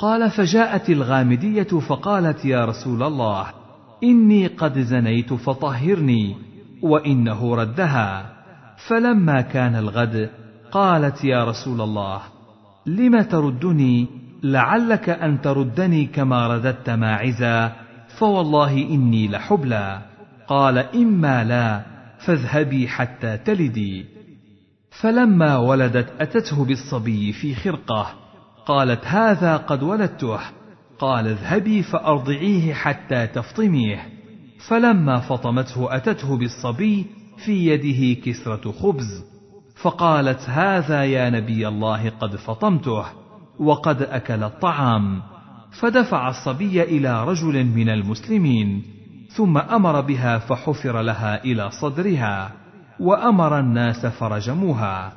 قال 0.00 0.30
فجاءت 0.30 0.90
الغامدية 0.90 1.62
فقالت 1.62 2.44
يا 2.44 2.64
رسول 2.64 3.02
الله 3.02 3.46
إني 4.04 4.46
قد 4.46 4.78
زنيت 4.78 5.32
فطهرني 5.32 6.36
وإنه 6.82 7.54
ردها. 7.54 8.32
فلما 8.88 9.40
كان 9.40 9.74
الغد 9.74 10.30
قالت 10.72 11.24
يا 11.24 11.44
رسول 11.44 11.80
الله 11.80 12.20
لم 12.86 13.22
تردني؟ 13.22 14.06
لعلك 14.42 15.08
أن 15.08 15.40
تردني 15.40 16.06
كما 16.06 16.46
رددت 16.46 16.90
ماعزا 16.90 17.72
فوالله 18.18 18.72
إني 18.72 19.28
لحبلى. 19.28 20.00
قال 20.48 20.78
إما 20.78 21.44
لا 21.44 21.82
فاذهبي 22.26 22.88
حتى 22.88 23.36
تلدي. 23.36 24.04
فلما 25.00 25.56
ولدت 25.56 26.08
أتته 26.20 26.64
بالصبي 26.64 27.32
في 27.32 27.54
خرقة. 27.54 28.29
قالت 28.66 29.04
هذا 29.04 29.56
قد 29.56 29.82
ولدته. 29.82 30.40
قال 30.98 31.26
اذهبي 31.26 31.82
فأرضعيه 31.82 32.74
حتى 32.74 33.26
تفطميه. 33.26 34.06
فلما 34.68 35.20
فطمته 35.20 35.96
أتته 35.96 36.36
بالصبي 36.36 37.06
في 37.44 37.66
يده 37.66 38.20
كسرة 38.20 38.72
خبز. 38.72 39.24
فقالت 39.82 40.40
هذا 40.48 41.04
يا 41.04 41.30
نبي 41.30 41.68
الله 41.68 42.10
قد 42.10 42.36
فطمته 42.36 43.04
وقد 43.58 44.02
أكل 44.02 44.42
الطعام. 44.42 45.22
فدفع 45.80 46.28
الصبي 46.28 46.82
إلى 46.82 47.24
رجل 47.24 47.64
من 47.64 47.88
المسلمين 47.88 48.82
ثم 49.28 49.58
أمر 49.58 50.00
بها 50.00 50.38
فحفر 50.38 51.00
لها 51.00 51.44
إلى 51.44 51.70
صدرها 51.70 52.52
وأمر 53.00 53.58
الناس 53.58 54.06
فرجموها. 54.06 55.12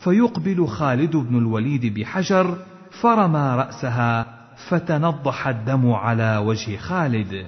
فيقبل 0.00 0.66
خالد 0.66 1.16
بن 1.16 1.38
الوليد 1.38 1.98
بحجر 1.98 2.58
فرمى 3.00 3.54
رأسها 3.58 4.26
فتنضح 4.68 5.48
الدم 5.48 5.92
على 5.92 6.36
وجه 6.36 6.76
خالد. 6.76 7.46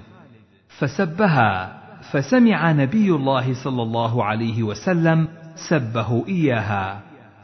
فسبها 0.68 1.78
فسمع 2.12 2.72
نبي 2.72 3.10
الله 3.10 3.64
صلى 3.64 3.82
الله 3.82 4.24
عليه 4.24 4.62
وسلم 4.62 5.28
سبه 5.68 6.24
إياها. 6.28 7.00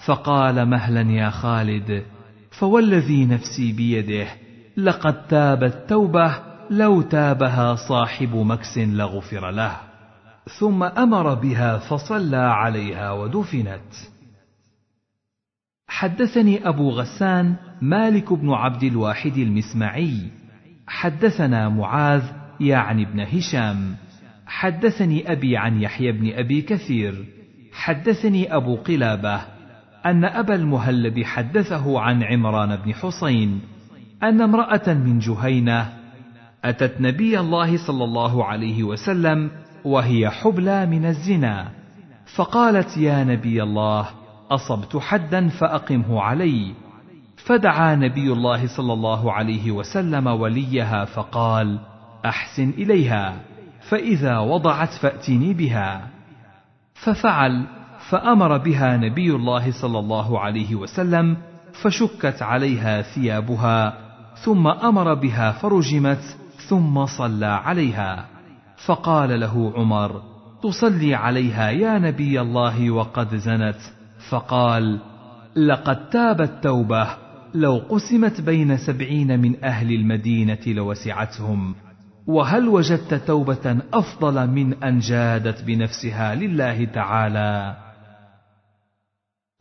فقال 0.07 0.69
مهلا 0.69 1.11
يا 1.13 1.31
خالد 1.31 2.03
فوالذي 2.51 3.27
نفسي 3.27 3.73
بيده 3.73 4.27
لقد 4.77 5.27
تابت 5.27 5.85
توبة 5.89 6.35
لو 6.71 7.03
تابها 7.03 7.75
صاحب 7.75 8.37
مكس 8.37 8.79
لغفر 8.79 9.51
له. 9.51 9.77
ثم 10.59 10.83
أمر 10.83 11.35
بها 11.35 11.79
فصلى 11.79 12.37
عليها 12.37 13.13
ودفنت. 13.13 14.14
حدثني 15.95 16.69
أبو 16.69 16.91
غسان 16.91 17.55
مالك 17.83 18.33
بن 18.33 18.51
عبد 18.51 18.83
الواحد 18.83 19.37
المسمعي. 19.37 20.19
حدثنا 20.87 21.69
معاذ 21.69 22.23
يعني 22.61 23.03
ابن 23.03 23.21
هشام. 23.21 23.95
حدثني 24.47 25.33
أبي 25.33 25.57
عن 25.57 25.83
يحيى 25.83 26.13
بن 26.13 26.33
أبي 26.33 26.63
كثير. 26.63 27.25
حدثني 27.73 28.57
أبو 28.57 28.77
قلابة 28.77 29.41
أن 30.07 30.25
أبا 30.25 30.55
المهلب 30.55 31.23
حدثه 31.23 32.01
عن 32.01 32.23
عمران 32.23 32.77
بن 32.77 32.95
حسين 32.95 33.61
أن 34.23 34.41
امرأة 34.41 34.95
من 34.95 35.19
جهينة 35.19 35.93
أتت 36.65 37.01
نبي 37.01 37.41
الله 37.41 37.87
صلى 37.87 38.05
الله 38.05 38.45
عليه 38.45 38.83
وسلم 38.83 39.51
وهي 39.85 40.31
حبلى 40.31 40.87
من 40.87 41.07
الزنا 41.07 41.69
فقالت 42.37 42.97
يا 42.97 43.25
نبي 43.25 43.63
الله 43.63 44.24
أصبت 44.51 44.97
حدا 44.97 45.49
فأقمه 45.49 46.23
علي. 46.23 46.75
فدعا 47.37 47.95
نبي 47.95 48.33
الله 48.33 48.77
صلى 48.77 48.93
الله 48.93 49.33
عليه 49.33 49.71
وسلم 49.71 50.27
وليها 50.27 51.05
فقال 51.05 51.79
أحسن 52.25 52.71
إليها 52.71 53.37
فإذا 53.89 54.39
وضعت 54.39 54.93
فاتني 54.93 55.55
بها. 55.55 56.09
ففعل 56.95 57.67
فأمر 58.11 58.59
بها 58.59 58.97
نبي 58.97 59.35
الله 59.35 59.71
صلى 59.83 59.99
الله 59.99 60.41
عليه 60.41 60.75
وسلم 60.75 61.37
فشكت 61.83 62.43
عليها 62.43 63.03
ثيابها 63.03 63.99
ثم 64.45 64.67
أمر 64.67 65.15
بها 65.15 65.53
فرجمت 65.53 66.37
ثم 66.69 67.07
صلى 67.07 67.47
عليها. 67.47 68.27
فقال 68.87 69.41
له 69.41 69.73
عمر 69.77 70.23
تصلي 70.63 71.15
عليها 71.15 71.71
يا 71.71 71.99
نبي 71.99 72.41
الله 72.41 72.91
وقد 72.91 73.37
زنت. 73.37 73.94
فقال 74.31 75.01
لقد 75.57 76.11
تابت 76.11 76.53
توبه 76.63 77.17
لو 77.55 77.83
قسمت 77.89 78.41
بين 78.41 78.77
سبعين 78.77 79.41
من 79.41 79.65
أهل 79.65 79.95
المدينة 79.95 80.61
لوسعتهم 80.67 81.75
وهل 82.27 82.69
وجدت 82.69 83.15
توبة 83.15 83.79
أفضل 83.93 84.47
من 84.47 84.85
أن 84.85 84.99
جادت 84.99 85.65
بنفسها 85.65 86.35
لله 86.35 86.85
تعالى؟ 86.85 87.77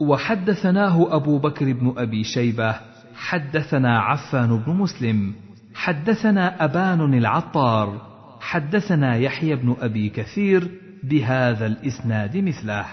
وحدثناه 0.02 1.15
أبو 1.15 1.39
بكر 1.39 1.73
بن 1.73 1.93
أبي 1.97 2.23
شيبة 2.23 2.76
حدثنا 3.15 3.99
عفان 3.99 4.58
بن 4.58 4.73
مسلم 4.73 5.34
حدثنا 5.76 6.63
أبان 6.63 7.13
العطار 7.13 8.02
حدثنا 8.39 9.15
يحيى 9.15 9.56
بن 9.56 9.76
أبي 9.80 10.10
كثير 10.10 10.71
بهذا 11.04 11.65
الإسناد 11.65 12.38
مثله. 12.38 12.86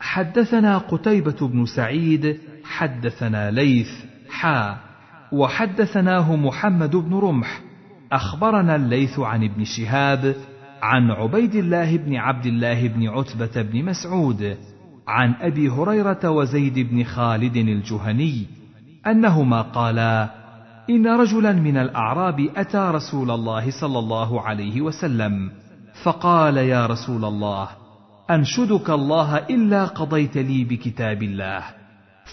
حدثنا 0.00 0.78
قتيبة 0.78 1.48
بن 1.48 1.66
سعيد 1.66 2.40
حدثنا 2.64 3.50
ليث 3.50 3.90
حا 4.30 4.76
وحدثناه 5.32 6.36
محمد 6.36 6.96
بن 6.96 7.14
رمح. 7.14 7.60
أخبرنا 8.12 8.76
الليث 8.76 9.18
عن 9.18 9.44
ابن 9.44 9.64
شهاب 9.64 10.34
عن 10.82 11.10
عبيد 11.10 11.54
الله 11.54 11.96
بن 11.96 12.16
عبد 12.16 12.46
الله 12.46 12.88
بن 12.88 13.08
عتبة 13.08 13.62
بن 13.62 13.84
مسعود 13.84 14.56
عن 15.08 15.34
أبي 15.40 15.68
هريرة 15.68 16.30
وزيد 16.30 16.78
بن 16.78 17.04
خالد 17.04 17.56
الجهني 17.56 18.46
أنهما 19.06 19.62
قالا 19.62 20.30
إن 20.90 21.06
رجلا 21.06 21.52
من 21.52 21.76
الأعراب 21.76 22.48
أتى 22.56 22.90
رسول 22.94 23.30
الله 23.30 23.70
صلى 23.80 23.98
الله 23.98 24.40
عليه 24.40 24.80
وسلم 24.80 25.50
فقال 26.04 26.56
يا 26.56 26.86
رسول 26.86 27.24
الله 27.24 27.68
أنشدك 28.30 28.90
الله 28.90 29.38
إلا 29.38 29.84
قضيت 29.84 30.36
لي 30.36 30.64
بكتاب 30.64 31.22
الله. 31.22 31.62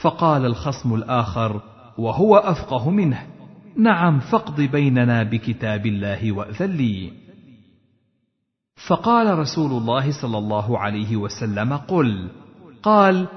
فقال 0.02 0.46
الخصم 0.46 0.94
الآخر 0.94 1.62
وهو 1.98 2.36
أفقه 2.36 2.90
منه. 2.90 3.20
نعم 3.78 4.20
فاقض 4.20 4.62
بيننا 4.62 5.24
بكتاب 5.24 5.86
الله 5.86 6.32
وأذن 6.32 6.72
لي. 6.72 7.12
فقال 8.88 9.40
رسول 9.40 9.72
الله 9.72 10.22
صلى 10.22 10.38
الله 10.38 10.80
عليه 10.80 11.16
وسلم 11.16 11.74
قل. 11.74 12.30
قال 12.84 13.28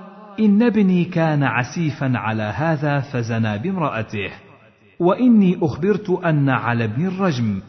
إن 0.40 0.62
ابني 0.62 1.04
كان 1.04 1.42
عسيفا 1.42 2.12
على 2.14 2.42
هذا 2.42 3.00
فزنى 3.00 3.58
بامرأته. 3.58 4.30
وإني 5.00 5.58
أخبرت 5.62 6.10
أن 6.10 6.48
على 6.48 6.84
ابن 6.84 7.06
الرجم 7.06 7.60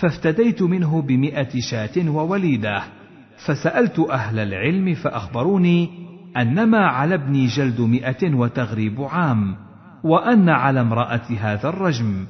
فافتديت 0.00 0.62
منه 0.62 1.02
بمائه 1.02 1.60
شاة 1.60 2.10
ووليدة. 2.10 2.95
فسألت 3.44 3.98
أهل 3.98 4.38
العلم 4.38 4.94
فأخبروني 4.94 5.90
أنما 6.36 6.86
على 6.86 7.14
ابني 7.14 7.46
جلد 7.46 7.80
مائه 7.80 8.34
وتغريب 8.34 9.02
عام 9.02 9.56
وأن 10.04 10.48
على 10.48 10.80
امرأة 10.80 11.26
هذا 11.40 11.68
الرجم. 11.68 12.26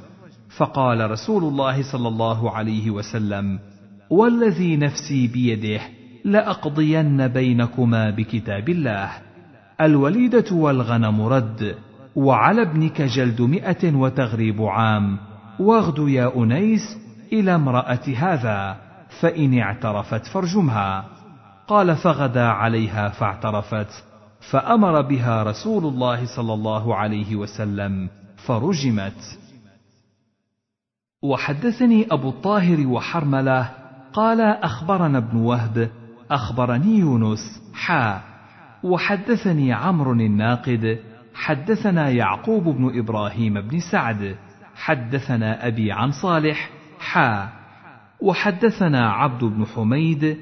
فقال 0.57 1.11
رسول 1.11 1.45
الله 1.45 1.93
صلى 1.93 2.09
الله 2.09 2.51
عليه 2.51 2.91
وسلم 2.91 3.59
والذي 4.11 4.77
نفسي 4.77 5.27
بيده 5.27 5.81
لأقضين 6.25 7.29
بينكما 7.29 8.11
بكتاب 8.11 8.69
الله 8.69 9.11
الوليدة 9.81 10.45
والغنم 10.53 11.23
رد 11.23 11.75
وعلى 12.17 12.63
ابنك 12.63 13.03
جلد 13.03 13.43
مئة 13.43 13.95
وتغريب 13.95 14.63
عام 14.63 15.19
واغد 15.61 16.09
يا 16.09 16.37
أنيس 16.37 16.97
إلى 17.33 17.55
امرأة 17.55 18.07
هذا. 18.17 18.86
فإن 19.21 19.59
اعترفت 19.59 20.27
فارجمها. 20.27 21.05
قال 21.69 21.97
فغدا 21.97 22.47
عليها 22.47 23.09
فاعترفت 23.09 24.05
فأمر 24.51 25.01
بها 25.01 25.43
رسول 25.43 25.85
الله 25.85 26.37
صلى 26.37 26.55
الله 26.55 26.95
عليه 26.95 27.37
وسلم 27.37 28.09
فرجمت. 28.37 29.39
وحدثني 31.23 32.07
أبو 32.11 32.29
الطاهر 32.29 32.87
وحرملة 32.87 33.71
قال 34.13 34.41
أخبرنا 34.41 35.19
ابن 35.19 35.37
وهب 35.37 35.91
أخبرني 36.31 36.99
يونس 36.99 37.63
حا. 37.75 38.21
وحدثني 38.83 39.73
عمرو 39.73 40.13
الناقد 40.13 40.99
حدثنا 41.35 42.11
يعقوب 42.11 42.65
بن 42.65 42.99
إبراهيم 42.99 43.61
بن 43.61 43.81
سعد 43.81 44.37
حدثنا 44.75 45.67
أبي 45.67 45.93
عن 45.93 46.11
صالح 46.11 46.71
حا. 46.99 47.66
وحدثنا 48.21 49.11
عبد 49.11 49.45
بن 49.45 49.67
حميد 49.67 50.37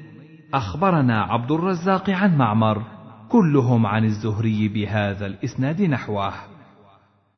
أخبرنا 0.53 1.21
عبد 1.21 1.51
الرزاق 1.51 2.09
عن 2.09 2.37
معمر 2.37 2.81
كلهم 3.29 3.85
عن 3.85 4.05
الزهري 4.05 4.67
بهذا 4.67 5.25
الإسناد 5.25 5.81
نحوه. 5.81 6.33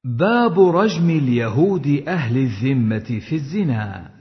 باب 0.04 0.60
رجم 0.60 1.10
اليهود 1.10 2.04
أهل 2.08 2.38
الذمة 2.38 3.20
في 3.30 3.36
الزنا. 3.36 4.12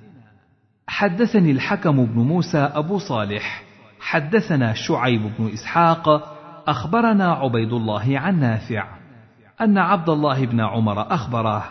حدثني 0.89 1.51
الحكم 1.51 2.05
بن 2.05 2.21
موسى 2.21 2.59
أبو 2.59 2.99
صالح 2.99 3.63
حدثنا 4.01 4.73
شعيب 4.73 5.31
بن 5.39 5.49
إسحاق 5.49 6.09
أخبرنا 6.69 7.33
عبيد 7.33 7.73
الله 7.73 8.19
عن 8.19 8.41
نافع 8.41 8.89
أن 9.61 9.79
عبد 9.79 10.09
الله 10.09 10.47
بن 10.47 10.61
عمر 10.61 11.15
أخبره 11.15 11.65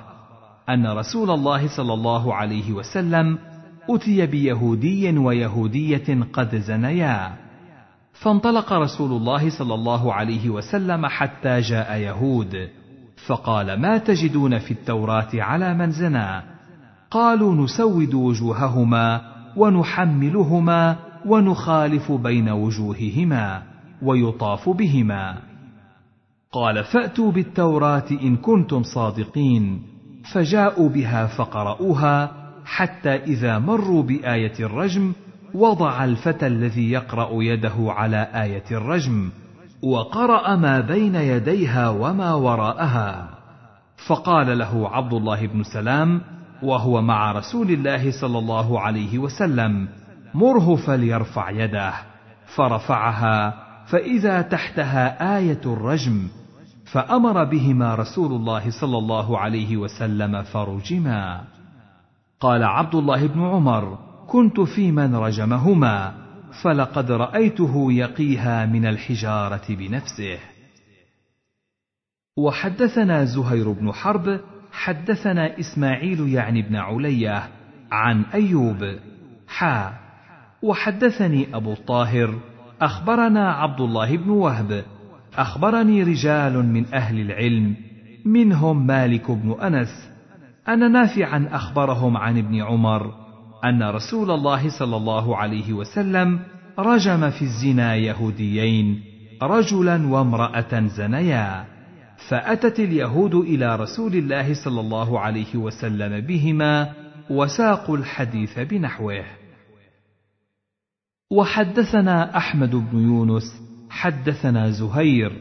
أن 0.70 0.88
رسول 0.88 1.32
الله 1.32 1.78
صلى 1.78 1.94
الله 1.94 2.34
عليه 2.34 2.74
وسلم 2.74 3.38
أتي 3.90 4.26
بيهودي 4.26 5.18
ويهودية 5.18 6.24
قد 6.34 6.56
زنيا. 6.56 7.34
فانطلق 8.14 8.74
رسول 8.74 9.12
الله 9.12 9.50
صلى 9.50 9.74
الله 9.74 10.14
عليه 10.14 10.50
وسلم 10.50 11.06
حتى 11.06 11.60
جاء 11.60 11.98
يهود. 11.98 12.70
فقال 13.28 13.82
ما 13.82 13.98
تجدون 13.98 14.60
في 14.60 14.72
التوراة 14.72 15.30
على 15.34 15.74
من 15.74 15.92
زنا 15.92 16.44
قالوا 17.12 17.56
نسود 17.56 18.14
وجوههما 18.14 19.22
ونحملهما 19.58 20.96
ونخالف 21.26 22.12
بين 22.12 22.50
وجوههما 22.50 23.64
ويطاف 24.02 24.70
بهما. 24.70 25.38
قال 26.52 26.84
فأتوا 26.84 27.32
بالتوراة 27.32 28.06
إن 28.12 28.36
كنتم 28.38 28.84
صادقين. 28.84 29.82
فجاءوا 30.34 30.90
بها 30.90 31.28
فقرأوها 31.28 32.45
حتى 32.66 33.16
إذا 33.16 33.60
مروا 33.60 34.04
بآية 34.04 34.54
الرجم 34.60 35.14
وضع 35.54 36.04
الفتى 36.04 36.48
الذي 36.48 36.92
يقرأ 36.92 37.30
يده 37.34 37.76
على 37.78 38.28
آية 38.34 38.64
الرجم 38.72 39.30
وقرأ 39.84 40.56
ما 40.56 40.80
بين 40.80 41.16
يديها 41.16 41.90
وما 41.90 42.34
وراءها. 42.34 43.30
فقال 44.08 44.58
له 44.58 44.90
عبد 44.90 45.14
الله 45.14 45.48
بن 45.48 45.64
سلام 45.64 46.22
وهو 46.64 47.02
مع 47.02 47.32
رسول 47.32 47.72
الله 47.72 48.12
صلى 48.22 48.38
الله 48.40 48.80
عليه 48.80 49.20
وسلم 49.20 49.88
مره 50.34 50.76
فليرفع 50.76 51.50
يده 51.50 51.94
فرفعها 52.56 53.54
فإذا 53.86 54.42
تحتها 54.42 55.38
آية 55.38 55.62
الرجم 55.66 56.28
فأمر 56.92 57.44
بهما 57.44 57.96
رسول 57.96 58.32
الله 58.32 58.70
صلى 58.82 58.98
الله 58.98 59.40
عليه 59.40 59.78
وسلم 59.78 60.44
فرجما. 60.44 61.55
قال 62.40 62.64
عبد 62.64 62.96
الله 62.96 63.28
بن 63.28 63.42
عمر 63.42 63.98
كنت 64.28 64.60
في 64.60 64.92
من 64.92 65.16
رجمهما 65.16 66.26
فلقد 66.64 67.12
رأيته 67.12 67.92
يقيها 67.92 68.66
من 68.66 68.86
الحجارة 68.86 69.66
بنفسه. 69.70 70.40
وحدثنا 72.38 73.26
زهير 73.26 73.72
بن 73.72 73.92
حرب 73.92 74.40
حدثنا 74.72 75.60
إسماعيل 75.60 76.30
يعني 76.30 76.62
بن 76.62 76.76
علية 76.76 77.50
عن 77.92 78.22
أيوب 78.34 79.00
حا. 79.48 79.94
وحدثني 80.62 81.56
أبو 81.56 81.74
الطاهر 81.74 82.40
أخبرنا 82.82 83.52
عبد 83.52 83.82
الله 83.82 84.18
بن 84.18 84.30
وهب 84.30 84.86
أخبرني 85.38 86.04
رجال 86.04 86.66
من 86.66 86.94
أهل 86.94 87.20
العلم 87.20 87.76
منهم 88.26 88.88
مالك 88.88 89.32
بن 89.32 89.52
أنس 89.62 90.15
ان 90.70 90.92
نافعا 90.92 91.50
أخبرهم 91.52 92.18
عن 92.18 92.38
ابن 92.38 92.62
عمر 92.62 93.14
أن 93.66 93.84
رسول 93.84 94.32
الله 94.32 94.80
صلى 94.80 94.98
الله 94.98 95.38
عليه 95.38 95.74
وسلم 95.74 96.40
رجم 96.80 97.30
في 97.30 97.42
الزنا 97.42 97.96
يهوديين 97.96 99.04
رجلا 99.44 100.08
وامرأة 100.08 100.88
زنيا 100.88 101.66
فأتت 102.30 102.80
اليهود 102.80 103.36
إلى 103.36 103.76
رسول 103.76 104.16
الله 104.16 104.54
صلى 104.54 104.82
الله 104.82 105.20
عليه 105.20 105.56
وسلم 105.56 106.20
بهما 106.26 106.94
وساقوا 107.30 107.98
الحديث 107.98 108.60
بنحوه. 108.60 109.26
وحدثنا 111.32 112.38
أحمد 112.38 112.76
بن 112.76 113.00
يونس 113.00 113.62
حدثنا 113.90 114.70
زهير 114.70 115.32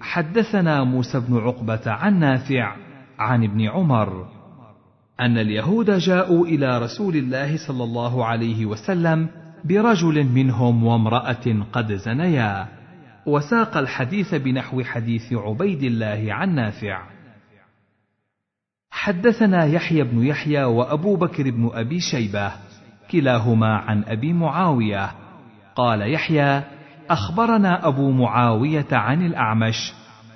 حدثنا 0.00 0.84
موسى 0.84 1.20
بن 1.20 1.36
عقبة 1.36 1.80
عن 1.86 2.18
نافع 2.18 2.76
عن 3.18 3.44
ابن 3.44 3.68
عمر. 3.68 4.39
أن 5.20 5.38
اليهود 5.38 5.90
جاءوا 5.90 6.46
إلى 6.46 6.78
رسول 6.78 7.16
الله 7.16 7.56
صلى 7.66 7.84
الله 7.84 8.24
عليه 8.24 8.66
وسلم 8.66 9.28
برجل 9.64 10.24
منهم 10.24 10.84
وامرأة 10.84 11.64
قد 11.72 11.92
زنيا. 11.92 12.68
وساق 13.26 13.76
الحديث 13.76 14.34
بنحو 14.34 14.82
حديث 14.82 15.32
عبيد 15.32 15.82
الله 15.82 16.26
عن 16.28 16.54
نافع. 16.54 17.02
حدثنا 18.90 19.64
يحيى 19.64 20.04
بن 20.04 20.26
يحيى 20.26 20.64
وأبو 20.64 21.16
بكر 21.16 21.50
بن 21.50 21.70
أبي 21.72 22.00
شيبة 22.00 22.52
كلاهما 23.10 23.76
عن 23.76 24.04
أبي 24.04 24.32
معاوية. 24.32 25.10
قال 25.76 26.12
يحيى 26.12 26.62
أخبرنا 27.10 27.88
أبو 27.88 28.10
معاوية 28.10 28.86
عن 28.92 29.26
الأعمش 29.26 29.92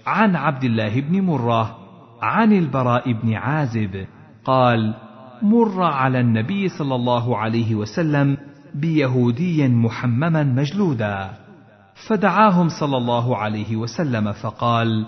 عن 0.07 0.37
عبد 0.37 0.65
الله 0.65 1.01
بن 1.01 1.21
مرة 1.21 1.79
عن 2.23 2.53
البراء 2.53 3.13
بن 3.13 3.35
عازب 3.35 4.07
قال 4.45 4.95
مر 5.43 5.83
على 5.83 6.21
النبي 6.21 6.69
صلى 6.69 6.95
الله 6.95 7.39
عليه 7.39 7.75
وسلم 7.75 8.37
بيهودي 8.75 9.69
محمما 9.69 10.43
مجلودا. 10.43 11.31
فدعاهم 12.09 12.69
صلى 12.69 12.97
الله 12.97 13.37
عليه 13.37 13.77
وسلم 13.77 14.33
فقال 14.33 15.07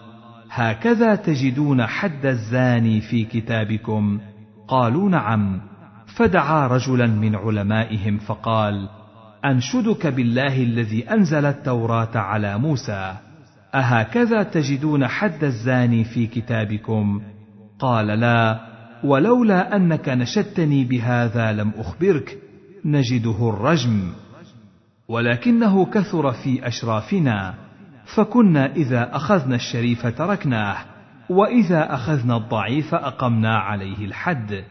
هكذا 0.51 1.15
تجدون 1.15 1.87
حد 1.87 2.27
الزاني 2.27 3.01
في 3.01 3.25
كتابكم؟ 3.25 4.21
قالوا 4.69 5.11
نعم. 5.11 5.61
فدعا 6.07 6.67
رجلا 6.67 7.07
من 7.07 7.37
علمائهم 7.37 8.19
فقال 8.19 8.89
أنشدك 9.45 10.07
بالله 10.07 10.63
الذي 10.63 11.11
أنزل 11.11 11.45
التوراة 11.45 12.17
على 12.17 12.59
موسى. 12.59 13.15
أهكذا 13.75 14.43
تجدون 14.43 15.07
حد 15.07 15.45
الزاني 15.45 16.05
في 16.05 16.27
كتابكم؟ 16.27 17.21
قال 17.79 18.07
لا. 18.07 18.76
ولولا 19.05 19.77
أنك 19.77 20.09
نشدتني 20.09 20.85
بهذا 20.85 21.53
لم 21.53 21.73
أخبرك 21.77 22.39
نجده 22.85 23.49
الرجم. 23.49 24.13
ولكنه 25.09 25.87
كثر 25.87 26.33
في 26.33 26.67
أشرافنا 26.67 27.55
فكنا 28.17 28.73
إذا 28.73 29.17
أخذنا 29.17 29.55
الشريف 29.55 30.07
تركناه 30.07 30.77
وإذا 31.31 31.95
أخذنا 31.95 32.37
الضعيف 32.37 32.95
أقمنا 32.95 33.59
عليه 33.59 34.05
الحد. 34.05 34.65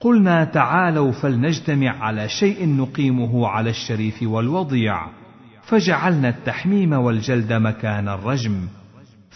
قلنا 0.00 0.44
تعالوا 0.44 1.12
فلنجتمع 1.12 2.04
على 2.04 2.28
شيء 2.28 2.68
نقيمه 2.76 3.48
على 3.48 3.70
الشريف 3.70 4.22
والوضيع. 4.22 5.06
فجعلنا 5.62 6.28
التحميم 6.28 6.92
والجلد 6.92 7.52
مكان 7.52 8.08
الرجم. 8.08 8.68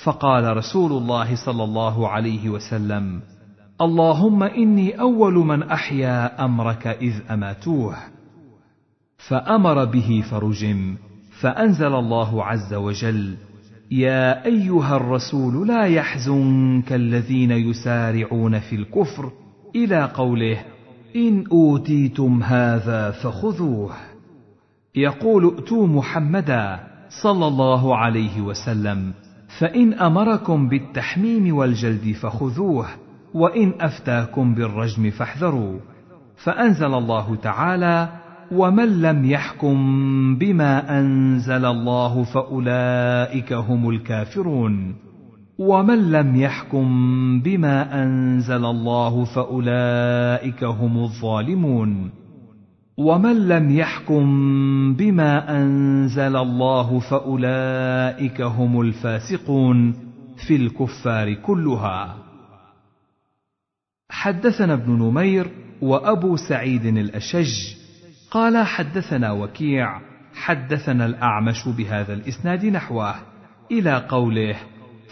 فقال 0.05 0.57
رسول 0.57 0.93
الله 0.93 1.37
صلى 1.47 1.65
الله 1.65 2.09
عليه 2.09 2.49
وسلم 2.49 3.23
اللهم 3.83 4.43
إني 4.43 5.01
أول 5.01 5.35
من 5.35 5.63
أحيا 5.63 6.45
أمرك 6.45 6.87
إذ 6.87 7.15
أماتوه. 7.31 7.97
فأمر 9.29 9.85
به 9.85 10.25
فرجم 10.31 10.97
فأنزل 11.41 11.95
الله 11.95 12.45
عز 12.45 12.75
وجل 12.75 13.35
يا 13.91 14.45
أيها 14.47 14.97
الرسول 14.97 15.69
لا 15.69 15.85
يحزنك 15.85 16.93
الذين 16.93 17.51
يسارعون 17.51 18.59
في 18.59 18.77
الكفر 18.77 19.33
إلى 19.77 20.05
قوله 20.05 20.59
إن 21.17 21.45
أوتيتم 21.53 22.43
هذا 22.43 23.11
فخذوه. 23.11 23.91
يقول 24.95 25.55
ائتوا 25.55 25.87
محمدا 25.87 26.81
صلى 27.23 27.47
الله 27.47 27.97
عليه 27.97 28.41
وسلم 28.41 29.13
فإن 29.59 29.95
أمركم 29.95 30.69
بالتحميم 30.69 31.57
والجلد 31.57 32.13
فخذوه. 32.13 32.87
وإن 33.35 33.73
أفتاكم 33.81 34.55
بالرجم 34.55 35.11
فاحذروا 35.11 35.79
فأنزل 36.45 36.95
الله 36.95 37.37
تعالى 37.37 38.09
ومن 38.53 39.03
لم 39.03 39.25
يحكم 39.25 39.77
بما 40.39 40.99
أنزل 40.99 41.65
الله 41.65 42.23
فأولئك 42.23 43.53
هم 43.53 43.91
الكافرون. 43.91 44.95
ومن 45.59 46.13
لم 46.13 46.37
يحكم 46.37 46.87
بما 47.41 48.03
أنزل 48.03 48.65
الله 48.65 49.25
فأولئك 49.25 50.65
هم 50.65 50.99
الظالمون. 50.99 52.11
ومن 52.99 53.49
لم 53.49 53.71
يحكم 53.71 54.25
بما 54.95 55.63
أنزل 55.63 56.37
الله 56.37 56.99
فأولئك 56.99 58.41
هم 58.41 58.81
الفاسقون 58.81 59.95
في 60.47 60.57
الكفار 60.57 61.35
كلها. 61.35 62.22
حدثنا 64.13 64.73
ابن 64.73 64.93
نمير 64.93 65.51
وأبو 65.83 66.37
سعيد 66.37 66.85
الأشج 66.85 67.75
قال 68.31 68.67
حدثنا 68.67 69.33
وكيع 69.33 70.01
حدثنا 70.35 71.07
الأعمش 71.07 71.69
بهذا 71.69 72.15
الإسناد 72.15 72.67
نحوه 72.67 73.15
إلى 73.71 74.07
قوله 74.09 74.57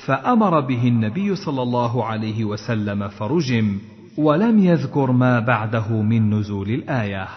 فأمر 0.07 0.61
به 0.61 0.88
النبي 0.88 1.36
صلى 1.36 1.62
الله 1.62 2.05
عليه 2.05 2.44
وسلم 2.44 3.09
فرجم 3.09 3.78
ولم 4.18 4.59
يذكر 4.59 5.12
ما 5.12 5.40
بعده 5.40 6.03
من 6.03 6.30
نزول 6.34 6.70
الآية. 6.70 7.28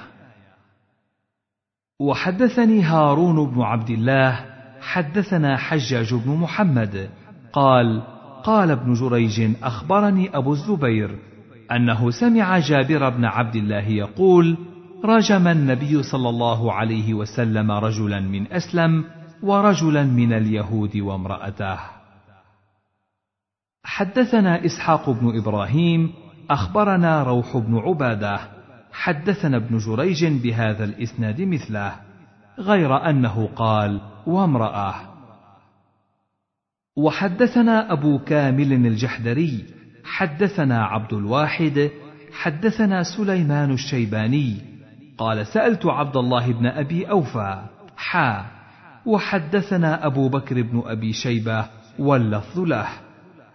وحدثني 1.99 2.81
هارون 2.81 3.51
بن 3.51 3.61
عبد 3.61 3.89
الله 3.89 4.45
حدثنا 4.81 5.57
حجاج 5.57 6.13
بن 6.13 6.31
محمد 6.31 7.09
قال 7.53 8.03
قال 8.43 8.71
ابن 8.71 8.93
جريج 8.93 9.51
أخبرني 9.63 10.37
أبو 10.37 10.53
الزبير 10.53 11.32
أنه 11.71 12.11
سمع 12.11 12.59
جابر 12.59 13.09
بن 13.09 13.25
عبد 13.25 13.55
الله 13.55 13.87
يقول 13.87 14.57
رجم 15.05 15.47
النبي 15.47 16.03
صلى 16.03 16.29
الله 16.29 16.73
عليه 16.73 17.13
وسلم 17.13 17.71
رجلا 17.71 18.19
من 18.19 18.51
أسلم 18.51 19.05
ورجلا 19.43 20.03
من 20.03 20.33
اليهود 20.33 20.97
وامرأته. 20.97 21.79
حدثنا 23.83 24.65
إسحاق 24.65 25.09
بن 25.09 25.37
إبراهيم 25.37 26.13
أخبرنا 26.49 27.23
روح 27.23 27.57
بن 27.57 27.77
عبادة 27.77 28.39
حدثنا 28.91 29.57
ابن 29.57 29.77
جريج 29.77 30.25
بهذا 30.25 30.83
الإسناد 30.83 31.41
مثله 31.41 31.95
غير 32.59 33.09
أنه 33.09 33.49
قال 33.55 34.01
وامرأة. 34.27 34.95
وحدثنا 36.95 37.91
أبو 37.91 38.19
كامل 38.19 38.73
الجحدري 38.73 39.65
حدثنا 40.13 40.85
عبد 40.85 41.13
الواحد 41.13 41.91
حدثنا 42.33 43.03
سليمان 43.03 43.71
الشيباني 43.71 44.57
قال 45.17 45.47
سألت 45.47 45.85
عبد 45.85 46.17
الله 46.17 46.51
بن 46.51 46.65
أبي 46.65 47.09
أوفى 47.09 47.63
حا 47.97 48.45
وحدثنا 49.05 50.05
أبو 50.05 50.29
بكر 50.29 50.61
بن 50.61 50.83
أبي 50.85 51.13
شيبة 51.13 51.65
واللفظ 51.99 52.59
له. 52.59 52.87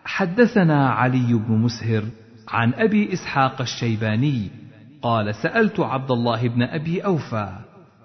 حدثنا 0.05 0.91
علي 0.91 1.35
بن 1.35 1.55
مسهر 1.55 2.03
عن 2.49 2.75
أبي 2.75 3.13
إسحاق 3.13 3.61
الشيباني 3.61 4.51
قال 5.03 5.35
سألت 5.35 5.81
عبد 5.81 6.11
الله 6.11 6.49
بن 6.49 6.63
أبي 6.63 7.05
أوفى 7.05 7.53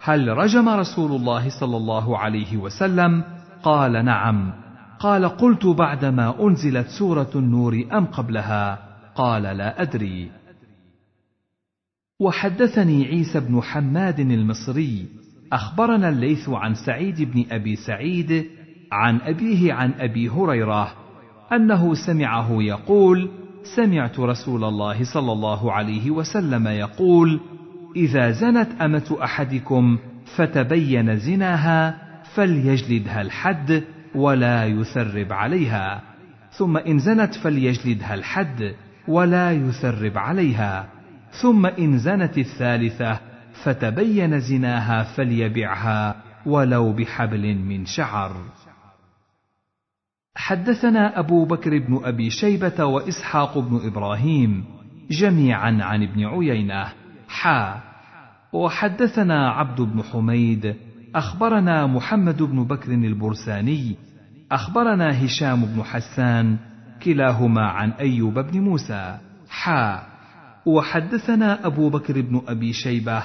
هل 0.02 0.28
رجم 0.28 0.70
رسول 0.70 1.12
الله 1.12 1.50
صلى 1.50 1.78
الله 1.78 2.18
عليه 2.18 2.58
وسلم؟ 2.58 3.24
قال 3.64 4.06
نعم. 4.06 4.63
قال 5.04 5.26
قلت 5.26 5.66
بعدما 5.66 6.48
أنزلت 6.48 6.88
سورة 7.00 7.30
النور 7.36 7.86
أم 7.94 8.06
قبلها؟ 8.06 8.80
قال 9.16 9.44
لا 9.44 9.82
أدري. 9.82 10.32
وحدثني 12.20 13.06
عيسى 13.06 13.40
بن 13.40 13.62
حماد 13.62 14.20
المصري 14.20 15.06
أخبرنا 15.54 16.10
الليث 16.10 16.50
عن 16.50 16.74
سعيد 16.74 17.22
بن 17.22 17.46
أبي 17.52 17.76
سعيد 17.76 18.46
عن 18.92 19.22
أبيه 19.22 19.74
عن 19.74 19.94
أبي 20.00 20.30
هريرة 20.30 20.94
أنه 21.54 21.94
سمعه 21.94 22.50
يقول 22.52 23.30
سمعت 23.76 24.20
رسول 24.20 24.64
الله 24.64 25.14
صلى 25.14 25.32
الله 25.32 25.72
عليه 25.72 26.12
وسلم 26.12 26.68
يقول 26.68 27.40
إذا 27.96 28.32
زنت 28.32 28.82
أمة 28.82 29.18
أحدكم 29.24 29.98
فتبين 30.36 31.18
زناها 31.18 31.98
فليجلدها 32.36 33.22
الحد 33.22 33.84
ولا 34.16 34.66
يثرب 34.66 35.34
عليها. 35.34 36.02
ثم 36.52 36.78
إن 36.78 37.00
زنت 37.00 37.36
فليجلدها 37.36 38.14
الحد 38.14 38.76
ولا 39.08 39.52
يثرب 39.52 40.18
عليها. 40.18 40.88
ثم 41.42 41.66
إن 41.66 41.98
زنت 41.98 42.38
الثالثة 42.38 43.20
فتبين 43.64 44.40
زناها 44.40 45.04
فليبعها 45.04 46.16
ولو 46.46 46.94
بحبل 46.94 47.56
من 47.56 47.86
شعر. 47.86 48.36
حدثنا 50.36 51.20
أبو 51.20 51.46
بكر 51.46 51.80
بن 51.80 52.02
أبي 52.04 52.30
شيبة 52.30 52.86
وإسحاق 52.86 53.58
بن 53.58 53.88
إبراهيم 53.88 54.66
جميعا 55.12 55.78
عن 55.82 56.04
ابن 56.04 56.26
عيينة. 56.26 56.88
حا. 57.28 57.94
وحدثنا 58.54 59.50
عبد 59.50 59.82
بن 59.82 60.04
حميد 60.04 60.76
أخبرنا 61.16 61.88
محمد 61.88 62.44
بن 62.44 62.64
بكر 62.64 62.92
البرساني 62.92 63.96
أخبرنا 64.52 65.26
هشام 65.26 65.66
بن 65.66 65.84
حسان 65.84 66.58
كلاهما 67.04 67.62
عن 67.62 67.92
أيوب 67.92 68.40
بن 68.40 68.60
موسى. 68.60 69.18
حا. 69.50 70.04
وحدثنا 70.66 71.66
أبو 71.66 71.90
بكر 71.90 72.22
بن 72.22 72.42
أبي 72.48 72.74
شيبة 72.74 73.24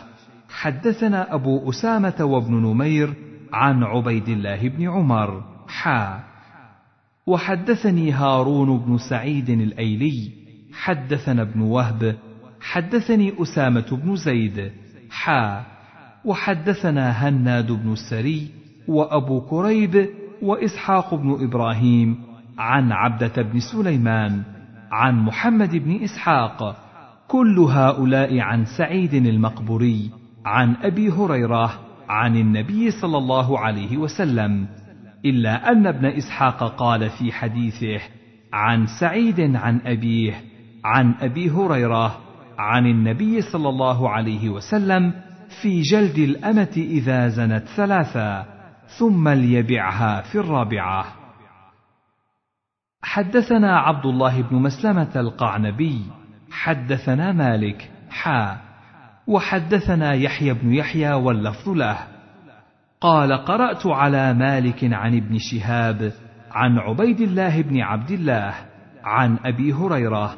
حدثنا 0.48 1.34
أبو 1.34 1.70
أسامة 1.70 2.24
وابن 2.24 2.54
نمير 2.54 3.14
عن 3.52 3.82
عبيد 3.82 4.28
الله 4.28 4.68
بن 4.68 4.88
عمر. 4.88 5.44
حا. 5.68 6.20
وحدثني 7.26 8.12
هارون 8.12 8.78
بن 8.78 8.98
سعيد 8.98 9.50
الأيلي 9.50 10.32
حدثنا 10.72 11.42
ابن 11.42 11.60
وهب 11.60 12.16
حدثني 12.60 13.42
أسامة 13.42 13.98
بن 14.02 14.16
زيد. 14.16 14.72
حا. 15.10 15.77
وحدثنا 16.28 17.10
هناد 17.28 17.72
بن 17.72 17.92
السري 17.92 18.48
وأبو 18.88 19.40
كريب 19.40 20.08
وإسحاق 20.42 21.14
بن 21.14 21.44
إبراهيم 21.44 22.16
عن 22.58 22.92
عبدة 22.92 23.42
بن 23.42 23.60
سليمان 23.60 24.42
عن 24.90 25.18
محمد 25.18 25.76
بن 25.76 26.02
إسحاق 26.04 26.76
كل 27.28 27.58
هؤلاء 27.58 28.38
عن 28.40 28.64
سعيد 28.64 29.14
المقبوري 29.14 30.10
عن 30.44 30.74
أبي 30.82 31.10
هريرة 31.10 31.70
عن 32.08 32.36
النبي 32.36 32.90
صلى 32.90 33.18
الله 33.18 33.58
عليه 33.58 33.96
وسلم 33.96 34.66
إلا 35.24 35.72
أن 35.72 35.86
ابن 35.86 36.06
إسحاق 36.06 36.76
قال 36.76 37.10
في 37.10 37.32
حديثه 37.32 38.00
عن 38.52 38.86
سعيد 39.00 39.56
عن 39.56 39.80
أبيه 39.86 40.34
عن 40.84 41.14
أبي 41.20 41.50
هريرة 41.50 42.18
عن 42.58 42.86
النبي 42.86 43.40
صلى 43.40 43.68
الله 43.68 44.10
عليه 44.10 44.48
وسلم 44.48 45.12
في 45.62 45.80
جلد 45.80 46.18
الأمة 46.18 46.74
إذا 46.76 47.28
زنت 47.28 47.64
ثلاثا 47.76 48.46
ثم 48.98 49.28
ليبعها 49.28 50.20
في 50.20 50.38
الرابعة. 50.38 51.04
حدثنا 53.02 53.78
عبد 53.78 54.06
الله 54.06 54.42
بن 54.42 54.56
مسلمة 54.56 55.12
القعنبي 55.16 56.02
حدثنا 56.50 57.32
مالك 57.32 57.90
حا 58.10 58.58
وحدثنا 59.26 60.12
يحيى 60.12 60.54
بن 60.54 60.74
يحيى 60.74 61.12
واللفظ 61.12 61.68
له. 61.68 61.98
قال 63.00 63.32
قرأت 63.32 63.86
على 63.86 64.34
مالك 64.34 64.84
عن 64.84 65.16
ابن 65.16 65.38
شهاب 65.38 66.12
عن 66.50 66.78
عبيد 66.78 67.20
الله 67.20 67.62
بن 67.62 67.80
عبد 67.80 68.10
الله 68.10 68.54
عن 69.04 69.38
أبي 69.44 69.72
هريرة 69.72 70.36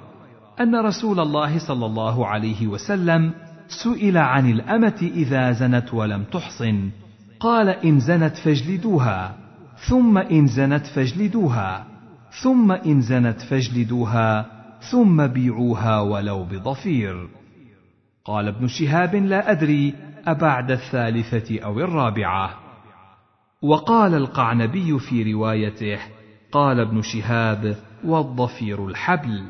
أن 0.60 0.76
رسول 0.76 1.20
الله 1.20 1.58
صلى 1.58 1.86
الله 1.86 2.26
عليه 2.26 2.66
وسلم 2.66 3.32
سئل 3.70 4.16
عن 4.16 4.50
الأمة 4.50 5.10
إذا 5.14 5.52
زنت 5.52 5.94
ولم 5.94 6.24
تحصن. 6.24 6.90
قال 7.40 7.68
إن 7.68 8.00
زنت 8.00 8.36
فاجلدوها 8.36 9.36
ثم 9.88 10.18
إن 10.18 10.46
زنت 10.46 10.86
فاجلدوها 10.86 11.86
ثم 12.42 12.72
إن 12.72 13.00
زنت 13.00 13.40
فاجلدوها 13.40 14.46
ثم 14.90 15.26
بيعوها 15.26 16.00
ولو 16.00 16.44
بضفير. 16.44 17.28
قال 18.24 18.48
ابن 18.48 18.66
شهاب 18.66 19.14
لا 19.14 19.50
أدري 19.50 19.94
أبعد 20.26 20.70
الثالثة 20.70 21.60
أو 21.64 21.80
الرابعة. 21.80 22.54
وقال 23.62 24.14
القعنبي 24.14 24.98
في 24.98 25.32
روايته 25.32 25.98
قال 26.52 26.80
ابن 26.80 27.02
شهاب 27.02 27.76
والضفير 28.04 28.86
الحبل. 28.86 29.44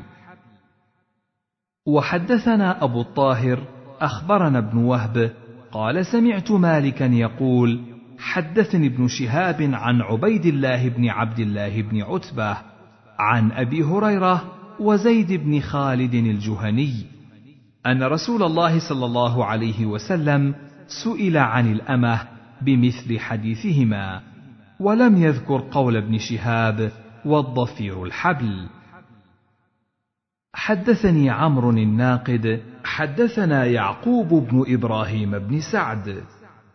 وحدثنا 1.85 2.83
أبو 2.83 3.01
الطاهر 3.01 3.80
أخبرنا 4.01 4.57
ابن 4.57 4.77
وهب 4.77 5.31
قال 5.71 6.05
سمعت 6.05 6.51
مالكا 6.51 7.03
يقول 7.03 7.79
حدثني 8.19 8.87
ابن 8.87 9.07
شهاب 9.07 9.69
عن 9.73 10.01
عبيد 10.01 10.45
الله 10.45 10.89
بن 10.89 11.09
عبد 11.09 11.39
الله 11.39 11.81
بن 11.81 12.01
عتبة 12.01 12.57
عن 13.19 13.51
أبي 13.51 13.83
هريرة 13.83 14.43
وزيد 14.79 15.33
بن 15.33 15.59
خالد 15.59 16.13
الجهني 16.13 16.93
أن 17.85 18.03
رسول 18.03 18.43
الله 18.43 18.89
صلى 18.89 19.05
الله 19.05 19.45
عليه 19.45 19.85
وسلم 19.85 20.55
سئل 20.87 21.37
عن 21.37 21.71
الأمة 21.71 22.21
بمثل 22.61 23.19
حديثهما 23.19 24.21
ولم 24.79 25.23
يذكر 25.23 25.67
قول 25.71 25.97
ابن 25.97 26.17
شهاب 26.17 26.91
والضفير 27.25 28.03
الحبل. 28.03 28.67
حدثني 30.53 31.29
عمرو 31.29 31.69
الناقد 31.69 32.61
حدثنا 32.83 33.65
يعقوب 33.65 34.27
بن 34.27 34.63
إبراهيم 34.67 35.39
بن 35.39 35.59
سعد 35.71 36.23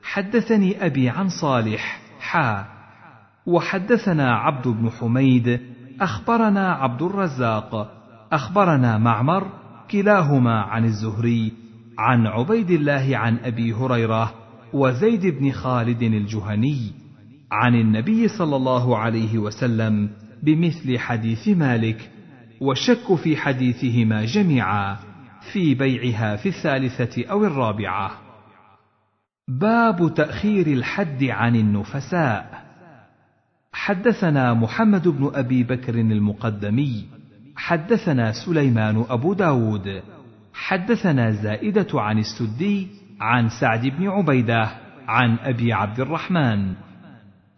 حدثني 0.02 0.86
أبي 0.86 1.08
عن 1.08 1.28
صالح 1.28 2.00
حا 2.20 2.66
وحدثنا 3.46 4.36
عبد 4.36 4.68
بن 4.68 4.90
حميد 4.90 5.60
أخبرنا 6.00 6.72
عبد 6.72 7.02
الرزاق 7.02 7.92
أخبرنا 8.32 8.98
معمر 8.98 9.46
كلاهما 9.90 10.60
عن 10.60 10.84
الزهري 10.84 11.52
عن 11.98 12.26
عبيد 12.26 12.70
الله 12.70 13.16
عن 13.16 13.38
أبي 13.38 13.72
هريرة 13.72 14.34
وزيد 14.72 15.26
بن 15.26 15.52
خالد 15.52 16.02
الجهني 16.02 16.92
عن 17.52 17.74
النبي 17.74 18.28
صلى 18.28 18.56
الله 18.56 18.98
عليه 18.98 19.38
وسلم 19.38 20.10
بمثل 20.42 20.98
حديث 20.98 21.48
مالك 21.48 22.10
والشك 22.60 23.14
في 23.14 23.36
حديثهما 23.36 24.24
جميعا 24.24 24.96
في 25.52 25.74
بيعها 25.74 26.36
في 26.36 26.48
الثالثة 26.48 27.26
أو 27.30 27.44
الرابعة. 27.44 28.10
باب 29.48 30.14
تأخير 30.14 30.66
الحد 30.66 31.24
عن 31.24 31.56
النفساء. 31.56 32.66
حدثنا 33.72 34.54
محمد 34.54 35.08
بن 35.08 35.30
أبي 35.34 35.62
بكر 35.62 35.94
المقدمي 35.94 37.04
حدثنا 37.56 38.32
سليمان 38.32 39.04
أبو 39.10 39.32
داود 39.32 40.02
حدثنا 40.54 41.30
زائدة 41.30 42.00
عن 42.00 42.18
السدي 42.18 42.88
عن 43.20 43.48
سعد 43.48 43.86
بن 43.86 44.08
عبيدة 44.08 44.70
عن 45.08 45.36
أبي 45.38 45.72
عبد 45.72 46.00
الرحمن. 46.00 46.74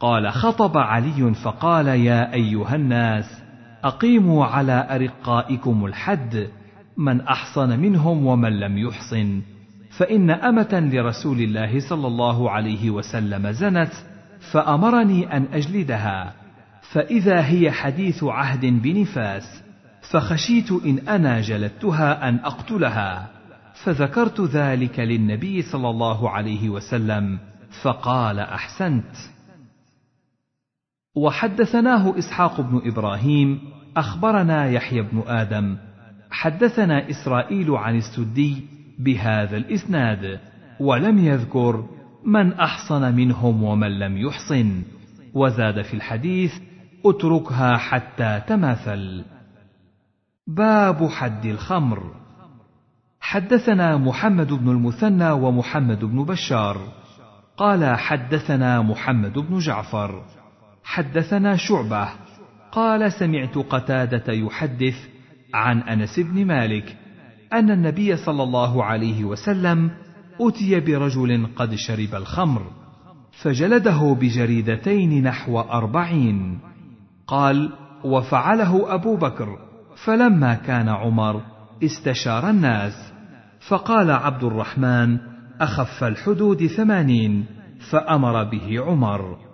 قال 0.00 0.32
خطب 0.32 0.78
علي 0.78 1.34
فقال 1.34 1.86
يا 1.86 2.32
أيها 2.32 2.74
الناس 2.74 3.47
أقيموا 3.84 4.46
على 4.46 4.86
أرقائكم 4.90 5.86
الحد 5.86 6.48
من 6.96 7.20
أحصن 7.20 7.78
منهم 7.78 8.26
ومن 8.26 8.60
لم 8.60 8.78
يحصن. 8.78 9.40
فإن 9.90 10.30
أمة 10.30 10.90
لرسول 10.92 11.40
الله 11.40 11.80
صلى 11.80 12.06
الله 12.06 12.50
عليه 12.50 12.90
وسلم 12.90 13.50
زنت 13.50 13.92
فأمرني 14.52 15.36
أن 15.36 15.46
أجلدها. 15.52 16.32
فإذا 16.82 17.46
هي 17.46 17.70
حديث 17.70 18.24
عهد 18.24 18.66
بنفاس 18.66 19.62
فخشيت 20.10 20.72
إن 20.72 20.98
أنا 20.98 21.40
جلدتها 21.40 22.28
أن 22.28 22.36
أقتلها. 22.44 23.28
فذكرت 23.84 24.40
ذلك 24.40 25.00
للنبي 25.00 25.62
صلى 25.62 25.90
الله 25.90 26.30
عليه 26.30 26.68
وسلم 26.68 27.38
فقال 27.82 28.38
أحسنت. 28.38 29.16
وحدثناه 31.18 32.18
إسحاق 32.18 32.60
بن 32.60 32.80
إبراهيم 32.84 33.60
أخبرنا 33.96 34.70
يحيى 34.70 35.02
بن 35.02 35.22
آدم 35.26 35.76
حدثنا 36.30 37.10
إسرائيل 37.10 37.70
عن 37.70 37.96
السدي 37.96 38.66
بهذا 38.98 39.56
الإسناد 39.56 40.40
ولم 40.80 41.18
يذكر 41.18 41.84
من 42.24 42.52
أحصن 42.52 43.14
منهم 43.14 43.62
ومن 43.62 43.98
لم 43.98 44.16
يحصن 44.16 44.82
وزاد 45.34 45.82
في 45.82 45.94
الحديث 45.94 46.52
اتركها 47.06 47.76
حتى 47.76 48.42
تماثل. 48.46 49.24
باب 50.46 51.08
حد 51.08 51.46
الخمر. 51.46 52.14
حدثنا 53.20 53.96
محمد 53.96 54.52
بن 54.52 54.68
المثنى 54.68 55.30
ومحمد 55.30 56.04
بن 56.04 56.24
بشار. 56.24 56.78
قال 57.56 57.96
حدثنا 57.96 58.82
محمد 58.82 59.38
بن 59.38 59.58
جعفر. 59.58 60.37
حدثنا 60.88 61.56
شعبة. 61.56 62.08
قال 62.72 63.12
سمعت 63.12 63.58
قتادة 63.58 64.32
يحدث 64.32 64.94
عن 65.54 65.80
أنس 65.80 66.20
بن 66.20 66.44
مالك 66.44 66.96
أن 67.52 67.70
النبي 67.70 68.16
صلى 68.16 68.42
الله 68.42 68.84
عليه 68.84 69.24
وسلم 69.24 69.90
أتي 70.40 70.80
برجل 70.80 71.46
قد 71.56 71.74
شرب 71.74 72.14
الخمر 72.14 72.62
فجلده 73.42 74.16
بجريدتين 74.20 75.22
نحو 75.24 75.60
أربعين. 75.60 76.58
قال 77.26 77.72
وفعله 78.04 78.94
أبو 78.94 79.16
بكر 79.16 79.58
فلما 80.04 80.54
كان 80.54 80.88
عمر 80.88 81.42
استشار 81.84 82.50
الناس 82.50 83.12
فقال 83.68 84.10
عبد 84.10 84.44
الرحمن 84.44 85.18
أخف 85.60 86.04
الحدود 86.04 86.66
ثمانين 86.66 87.46
فأمر 87.90 88.44
به 88.44 88.80
عمر. 88.80 89.47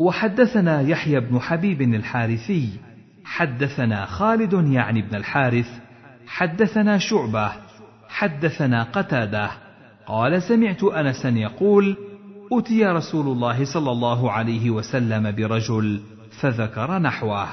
وحدثنا 0.00 0.80
يحيى 0.80 1.20
بن 1.20 1.40
حبيب 1.40 1.82
الحارثي 1.82 2.68
حدثنا 3.24 4.06
خالد 4.06 4.52
يعني 4.72 5.02
بن 5.02 5.16
الحارث 5.16 5.68
حدثنا 6.26 6.98
شعبة 6.98 7.52
حدثنا 8.08 8.82
قتادة. 8.82 9.50
قال 10.06 10.42
سمعت 10.42 10.84
انسا 10.84 11.28
يقول 11.28 11.96
أتي 12.52 12.84
رسول 12.84 13.26
الله 13.26 13.64
صلى 13.64 13.90
الله 13.90 14.32
عليه 14.32 14.70
وسلم 14.70 15.30
برجل 15.30 16.00
فذكر 16.40 16.98
نحوه. 16.98 17.48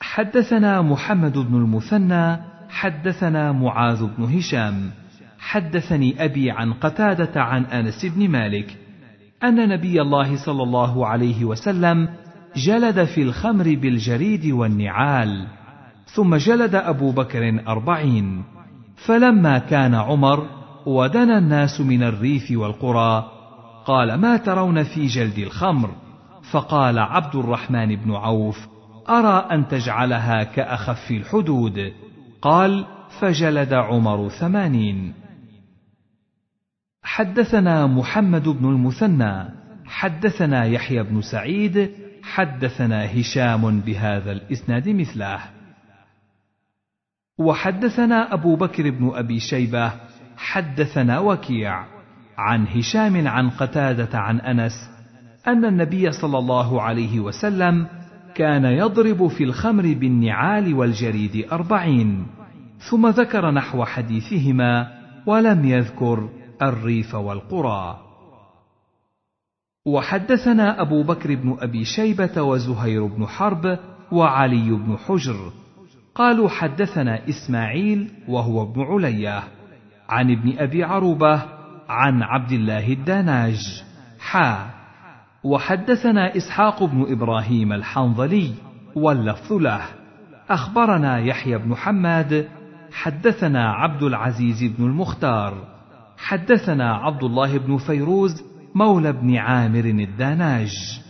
حدثنا 0.00 0.82
محمد 0.82 1.38
بن 1.38 1.54
المثنى 1.54 2.36
حدثنا 2.68 3.52
معاذ 3.52 4.04
بن 4.04 4.24
هشام. 4.24 4.90
حدثني 5.38 6.24
أبي 6.24 6.50
عن 6.50 6.72
قتادة 6.72 7.42
عن 7.42 7.64
أنس 7.64 8.06
بن 8.06 8.28
مالك. 8.28 8.81
أن 9.44 9.68
نبي 9.68 10.02
الله 10.02 10.36
صلى 10.36 10.62
الله 10.62 11.06
عليه 11.06 11.44
وسلم 11.44 12.08
جلد 12.56 13.04
في 13.04 13.22
الخمر 13.22 13.64
بالجريد 13.64 14.46
والنعال 14.46 15.46
ثم 16.06 16.36
جلد 16.36 16.74
أبو 16.74 17.12
بكر 17.12 17.62
أربعين. 17.68 18.44
فلما 19.06 19.58
كان 19.58 19.94
عمر 19.94 20.46
ودنا 20.86 21.38
الناس 21.38 21.80
من 21.80 22.02
الريف 22.02 22.50
والقرى 22.50 23.30
قال 23.86 24.14
ما 24.14 24.36
ترون 24.36 24.82
في 24.82 25.06
جلد 25.06 25.38
الخمر؟ 25.38 25.90
فقال 26.50 26.98
عبد 26.98 27.36
الرحمن 27.36 27.96
بن 27.96 28.14
عوف 28.14 28.68
أرى 29.08 29.46
أن 29.52 29.68
تجعلها 29.68 30.42
كأخف 30.42 31.10
الحدود. 31.10 31.92
قال 32.42 32.84
فجلد 33.20 33.72
عمر 33.72 34.28
ثمانين. 34.28 35.21
حدثنا 37.02 37.86
محمد 37.86 38.48
بن 38.48 38.68
المثنى 38.68 39.48
حدثنا 39.84 40.64
يحيى 40.64 41.02
بن 41.02 41.20
سعيد 41.20 41.90
حدثنا 42.22 43.20
هشام 43.20 43.80
بهذا 43.80 44.32
الإسناد 44.32 44.88
مثله. 44.88 45.40
وحدثنا 47.38 48.34
أبو 48.34 48.56
بكر 48.56 48.90
بن 48.90 49.10
أبي 49.14 49.40
شيبة 49.40 49.92
حدثنا 50.36 51.18
وكيع 51.18 51.84
عن 52.38 52.66
هشام 52.66 53.28
عن 53.28 53.50
قتادة 53.50 54.18
عن 54.18 54.40
أنس 54.40 54.90
أن 55.46 55.64
النبي 55.64 56.12
صلى 56.12 56.38
الله 56.38 56.82
عليه 56.82 57.20
وسلم 57.20 57.86
كان 58.34 58.64
يضرب 58.64 59.26
في 59.26 59.44
الخمر 59.44 59.82
بالنعال 59.82 60.74
والجريد 60.74 61.46
أربعين 61.52 62.26
ثم 62.78 63.08
ذكر 63.08 63.50
نحو 63.50 63.84
حديثهما 63.84 64.88
ولم 65.26 65.64
يذكر 65.64 66.28
الريف 66.68 67.14
والقرى. 67.14 67.98
وحدثنا 69.86 70.80
أبو 70.80 71.02
بكر 71.02 71.34
بن 71.34 71.56
أبي 71.60 71.84
شيبة 71.84 72.42
وزهير 72.42 73.06
بن 73.06 73.26
حرب 73.26 73.78
وعلي 74.12 74.70
بن 74.70 74.96
حجر. 74.96 75.52
قالوا 76.14 76.48
حدثنا 76.48 77.28
إسماعيل 77.28 78.10
وهو 78.28 78.62
ابن 78.62 78.82
علية 78.82 79.42
عن 80.08 80.30
ابن 80.30 80.58
أبي 80.58 80.84
عروبة 80.84 81.42
عن 81.88 82.22
عبد 82.22 82.52
الله 82.52 82.92
الداناج. 82.92 83.82
حا. 84.20 84.70
وحدثنا 85.44 86.36
إسحاق 86.36 86.84
بن 86.84 87.06
إبراهيم 87.08 87.72
الحنظلي 87.72 88.54
واللفظ 88.94 89.52
له. 89.52 89.82
أخبرنا 90.50 91.18
يحيى 91.18 91.58
بن 91.58 91.74
حماد. 91.74 92.48
حدثنا 92.92 93.72
عبد 93.72 94.02
العزيز 94.02 94.64
بن 94.64 94.84
المختار. 94.84 95.54
حدثنا 96.22 96.94
عبد 96.94 97.24
الله 97.24 97.58
بن 97.58 97.76
فيروز 97.76 98.42
مولى 98.74 99.12
بن 99.12 99.36
عامر 99.36 99.84
الداناج. 99.84 101.00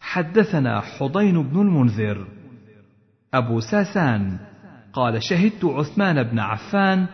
حدثنا 0.00 0.80
حضين 0.80 1.42
بن 1.42 1.60
المنذر. 1.60 2.26
أبو 3.34 3.60
ساسان 3.60 4.38
قال 4.92 5.22
شهدت 5.22 5.64
عثمان 5.64 6.22
بن 6.22 6.38
عفان 6.38 7.06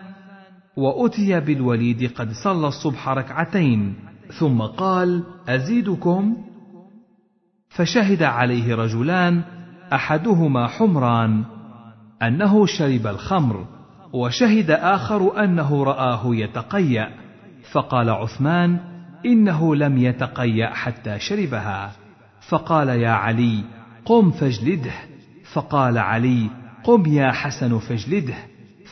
وأتي 0.76 1.41
بالوليد 1.41 2.12
قد 2.12 2.33
صلى 2.45 2.68
الصبح 2.68 3.09
ركعتين 3.09 3.95
ثم 4.39 4.62
قال 4.62 5.24
أزيدكم؟ 5.49 6.37
فشهد 7.68 8.22
عليه 8.22 8.74
رجلان 8.74 9.43
أحدهما 9.93 10.66
حمران 10.66 11.45
أنه 12.22 12.66
شرب 12.66 13.07
الخمر 13.07 13.66
وشهد 14.12 14.70
آخر 14.70 15.45
أنه 15.45 15.85
رآه 15.85 16.35
يتقيأ. 16.35 17.22
فقال 17.70 18.10
عثمان 18.10 18.80
إنه 19.26 19.74
لم 19.74 19.98
يتقيأ 19.98 20.70
حتى 20.70 21.18
شربها. 21.18 21.92
فقال 22.48 22.88
يا 22.88 23.10
علي 23.10 23.64
قم 24.04 24.30
فاجلده. 24.30 24.92
فقال 25.52 25.98
علي 25.98 26.50
قم 26.84 27.06
يا 27.06 27.32
حسن 27.32 27.78
فاجلده. 27.78 28.34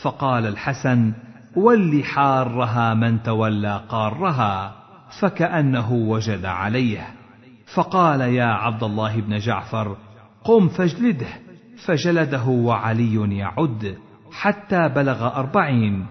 فقال 0.02 0.46
الحسن 0.46 1.12
ول 1.56 2.04
حارها 2.04 2.94
من 2.94 3.22
تولى 3.22 3.80
قارها. 3.88 4.74
فكأنه 5.20 5.92
وجد 5.92 6.44
عليه. 6.44 7.06
فقال 7.74 8.20
يا 8.20 8.44
عبد 8.44 8.82
الله 8.82 9.20
بن 9.20 9.38
جعفر 9.38 9.96
قم 10.44 10.68
فاجلده. 10.68 11.26
فجلده 11.84 12.44
وعلي 12.46 13.36
يعد 13.38 13.98
حتى 14.32 14.88
بلغ 14.88 15.36
أربعين. 15.36 16.06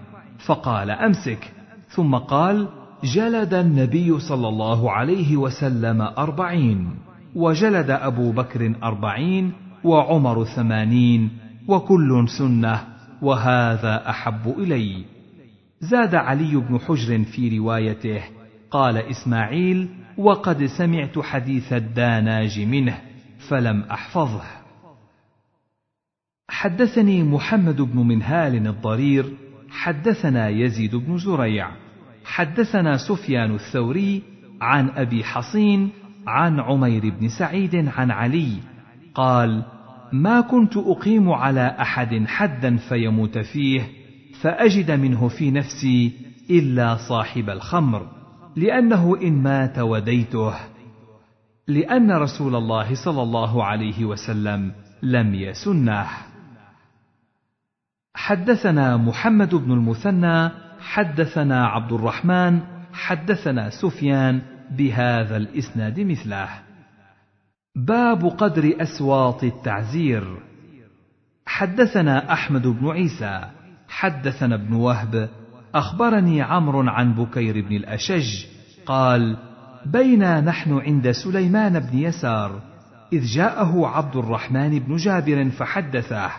فقال 0.46 0.90
أمسك. 0.90 1.59
ثم 1.90 2.14
قال 2.16 2.68
جلد 3.04 3.54
النبي 3.54 4.18
صلى 4.18 4.48
الله 4.48 4.90
عليه 4.90 5.36
وسلم 5.36 6.02
أربعين 6.02 6.90
وجلد 7.34 7.90
أبو 7.90 8.32
بكر 8.32 8.74
أربعين 8.82 9.52
وعمر 9.84 10.44
ثمانين 10.44 11.30
وكل 11.68 12.28
سنة 12.38 12.84
وهذا 13.22 14.10
أحب 14.10 14.54
إلي. 14.58 15.04
زاد 15.80 16.14
علي 16.14 16.56
بن 16.56 16.78
حجر 16.78 17.24
في 17.24 17.58
روايته 17.58 18.22
قال 18.70 18.96
إسماعيل 18.96 19.88
وقد 20.18 20.64
سمعت 20.64 21.18
حديث 21.18 21.72
الداناج 21.72 22.60
منه 22.60 22.98
فلم 23.48 23.82
أحفظه. 23.82 24.42
حدثني 26.48 27.22
محمد 27.22 27.80
بن 27.80 27.98
منهال 27.98 28.66
الضرير 28.66 29.36
حدثنا 29.80 30.48
يزيد 30.48 30.96
بن 30.96 31.18
زريع 31.18 31.70
حدثنا 32.24 32.96
سفيان 32.96 33.54
الثوري 33.54 34.22
عن 34.60 34.88
أبي 34.88 35.24
حصين 35.24 35.90
عن 36.26 36.60
عمير 36.60 37.10
بن 37.20 37.28
سعيد 37.28 37.88
عن 37.88 38.10
علي 38.10 38.56
قال 39.14 39.64
ما 40.12 40.40
كنت 40.40 40.76
أقيم 40.76 41.30
على 41.30 41.76
أحد 41.80 42.24
حدا 42.26 42.76
فيموت 42.76 43.38
فيه 43.38 43.88
فأجد 44.40 44.90
منه 44.90 45.28
في 45.28 45.50
نفسي 45.50 46.12
إلا 46.50 46.96
صاحب 46.96 47.50
الخمر 47.50 48.06
لأنه 48.56 49.16
إن 49.22 49.42
مات 49.42 49.78
وديته 49.78 50.54
لأن 51.68 52.12
رسول 52.12 52.56
الله 52.56 52.94
صلى 53.04 53.22
الله 53.22 53.64
عليه 53.64 54.04
وسلم 54.04 54.72
لم 55.02 55.34
يسنه. 55.34 56.29
حدثنا 58.14 58.96
محمد 58.96 59.54
بن 59.54 59.72
المثنى 59.72 60.50
حدثنا 60.80 61.66
عبد 61.66 61.92
الرحمن 61.92 62.60
حدثنا 62.92 63.70
سفيان 63.70 64.42
بهذا 64.70 65.36
الإسناد 65.36 66.00
مثله. 66.00 66.48
باب 67.76 68.26
قدر 68.26 68.76
أسواط 68.80 69.44
التعزير. 69.44 70.42
حدثنا 71.46 72.32
أحمد 72.32 72.66
بن 72.66 72.88
عيسى 72.88 73.40
حدثنا 73.88 74.54
ابن 74.54 74.74
وهب 74.74 75.28
أخبرني 75.74 76.42
عمرو 76.42 76.88
عن 76.88 77.14
بكير 77.14 77.60
بن 77.68 77.76
الأشج 77.76 78.46
قال 78.86 79.36
بينا 79.86 80.40
نحن 80.40 80.78
عند 80.78 81.10
سليمان 81.10 81.80
بن 81.80 81.98
يسار 81.98 82.60
إذ 83.12 83.24
جاءه 83.24 83.86
عبد 83.86 84.16
الرحمن 84.16 84.78
بن 84.78 84.96
جابر 84.96 85.50
فحدثه 85.50 86.30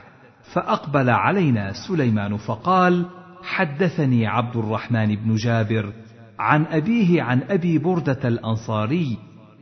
فأقبل 0.44 1.10
علينا 1.10 1.74
سليمان 1.88 2.38
فقال 2.38 3.06
حدثني 3.44 4.28
عبد 4.28 4.58
الرحمن 4.58 5.16
بن 5.16 5.36
جابر 5.36 5.94
عن 6.39 6.66
أبيه 6.66 7.22
عن 7.22 7.42
أبي 7.50 7.78
بردة 7.78 8.28
الأنصاري 8.28 9.18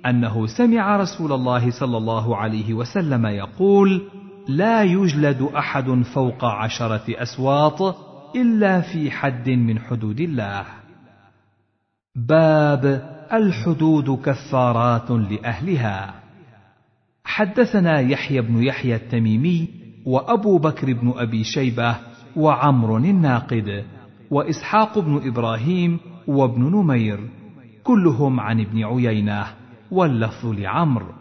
أنه 0.06 0.48
سمع 0.48 0.98
رسول 0.98 1.32
الله 1.32 1.72
صلى 1.72 1.98
الله 1.98 2.38
عليه 2.38 2.74
وسلم 2.74 3.26
يقول 3.26 4.02
لا 4.48 4.84
يجلد 4.84 5.42
أحد 5.42 6.02
فوق 6.14 6.46
عشرة 6.46 7.04
أسواط 7.10 7.96
إلا 8.36 8.82
في 8.82 9.12
حد 9.12 9.50
من 9.50 9.80
حدود 9.80 10.20
الله. 10.20 10.66
باب 12.16 12.86
الحدود 13.34 14.10
كفارات 14.26 15.12
لأهلها. 15.12 16.14
حدثنا 17.24 18.00
يحيى 18.00 18.42
بن 18.42 18.64
يحيى 18.64 18.96
التميمي 18.96 19.79
وأبو 20.06 20.58
بكر 20.58 20.94
بن 20.94 21.14
أبي 21.18 21.44
شيبة 21.44 21.96
وعمر 22.36 22.98
الناقد 22.98 23.84
وإسحاق 24.32 25.00
بن 25.00 25.22
إبراهيم 25.28 26.00
وابن 26.28 26.62
نمير 26.62 27.20
كلهم 27.84 28.40
عن 28.40 28.60
ابن 28.60 28.84
عيينة 28.84 29.46
واللفظ 29.92 30.46
لعمرو. 30.46 31.14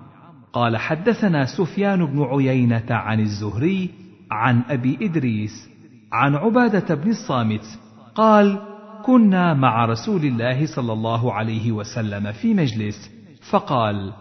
قال 0.53 0.77
حدثنا 0.77 1.45
سفيان 1.45 2.07
بن 2.07 2.23
عيينة 2.23 2.87
عن 2.91 3.21
الزهري 3.21 3.91
عن 4.31 4.63
أبي 4.69 4.99
إدريس 5.03 5.69
عن 6.13 6.35
عبادة 6.35 6.95
بن 6.95 7.11
الصامت 7.11 7.79
قال 8.15 8.59
كنا 9.05 9.55
مع 9.55 9.85
رسول 9.85 10.25
الله 10.25 10.67
صلى 10.67 10.93
الله 10.93 11.33
عليه 11.33 11.73
وسلم 11.73 12.33
في 12.33 12.55
مجلس 12.55 13.11
فقال 13.51 14.13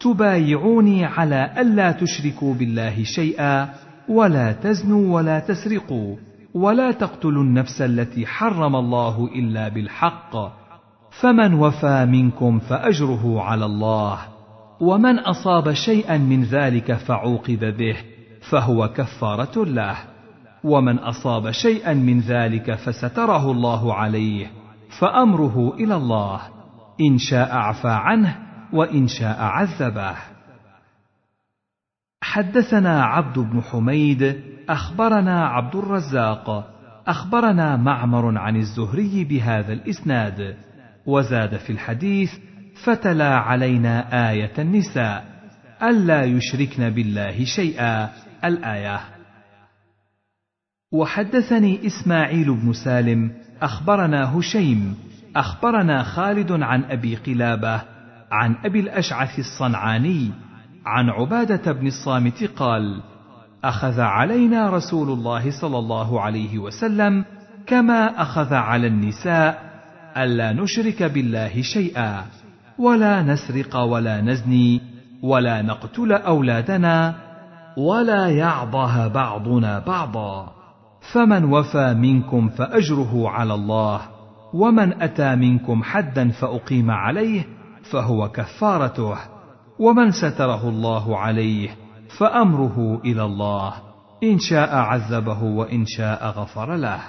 تبايعوني 0.00 1.04
على 1.04 1.54
ألا 1.58 1.92
تشركوا 1.92 2.54
بالله 2.54 3.04
شيئا 3.04 3.68
ولا 4.12 4.52
تزنوا 4.52 5.14
ولا 5.14 5.38
تسرقوا 5.38 6.16
ولا 6.54 6.90
تقتلوا 6.90 7.42
النفس 7.42 7.82
التي 7.82 8.26
حرم 8.26 8.76
الله 8.76 9.24
إلا 9.34 9.68
بالحق. 9.68 10.36
فمن 11.20 11.54
وفى 11.54 12.06
منكم 12.06 12.58
فأجره 12.58 13.42
على 13.42 13.64
الله. 13.64 14.18
ومن 14.80 15.18
أصاب 15.18 15.72
شيئا 15.72 16.18
من 16.18 16.42
ذلك 16.42 16.92
فعوقب 16.92 17.76
به 17.78 17.96
فهو 18.50 18.88
كفارة 18.88 19.64
له. 19.64 19.96
ومن 20.64 20.98
أصاب 20.98 21.50
شيئا 21.50 21.94
من 21.94 22.20
ذلك 22.20 22.74
فستره 22.74 23.50
الله 23.50 23.94
عليه 23.94 24.46
فأمره 24.98 25.74
إلى 25.74 25.96
الله. 25.96 26.40
إن 27.00 27.18
شاء 27.18 27.56
عفى 27.56 27.88
عنه 27.88 28.38
وإن 28.72 29.08
شاء 29.08 29.36
عذبه. 29.40 30.31
حدثنا 32.22 33.04
عبد 33.04 33.38
بن 33.38 33.62
حميد 33.62 34.40
أخبرنا 34.68 35.46
عبد 35.46 35.76
الرزاق 35.76 36.72
أخبرنا 37.06 37.76
معمر 37.76 38.38
عن 38.38 38.56
الزهري 38.56 39.24
بهذا 39.24 39.72
الإسناد 39.72 40.56
وزاد 41.06 41.56
في 41.56 41.70
الحديث 41.70 42.30
فتلا 42.84 43.34
علينا 43.36 44.30
آية 44.30 44.52
النساء 44.58 45.24
ألا 45.82 46.24
يشركن 46.24 46.90
بالله 46.90 47.44
شيئا. 47.44 48.10
الآية. 48.44 49.00
وحدثني 50.92 51.86
إسماعيل 51.86 52.54
بن 52.54 52.72
سالم 52.72 53.32
أخبرنا 53.62 54.38
هشيم 54.38 54.96
أخبرنا 55.36 56.02
خالد 56.02 56.52
عن 56.52 56.84
أبي 56.84 57.16
قلابة 57.16 57.82
عن 58.32 58.56
أبي 58.64 58.80
الأشعث 58.80 59.38
الصنعاني 59.38 60.30
عن 60.86 61.10
عبادة 61.10 61.72
بن 61.72 61.86
الصامت 61.86 62.44
قال 62.56 63.00
أخذ 63.64 64.00
علينا 64.00 64.70
رسول 64.70 65.10
الله 65.10 65.50
صلى 65.60 65.78
الله 65.78 66.20
عليه 66.20 66.58
وسلم 66.58 67.24
كما 67.66 68.22
أخذ 68.22 68.54
على 68.54 68.86
النساء 68.86 69.72
ألا 70.16 70.52
نشرك 70.52 71.02
بالله 71.02 71.62
شيئا 71.62 72.24
ولا 72.78 73.22
نسرق 73.22 73.76
ولا 73.76 74.20
نزني 74.20 74.80
ولا 75.22 75.62
نقتل 75.62 76.12
أولادنا 76.12 77.14
ولا 77.76 78.28
يعضه 78.28 79.06
بعضنا 79.08 79.78
بعضا. 79.78 80.52
فمن 81.12 81.44
وفى 81.44 81.94
منكم 81.94 82.48
فأجره 82.48 83.28
على 83.28 83.54
الله 83.54 84.00
ومن 84.54 85.02
أتى 85.02 85.36
منكم 85.36 85.82
حدا 85.82 86.30
فأقيم 86.30 86.90
عليه 86.90 87.46
فهو 87.90 88.28
كفارته. 88.28 89.31
ومن 89.78 90.10
ستره 90.10 90.68
الله 90.68 91.18
عليه 91.18 91.76
فأمره 92.18 93.00
إلى 93.04 93.24
الله 93.24 93.74
إن 94.22 94.38
شاء 94.38 94.74
عذبه 94.74 95.42
وإن 95.42 95.86
شاء 95.86 96.26
غفر 96.26 96.76
له. 96.76 97.00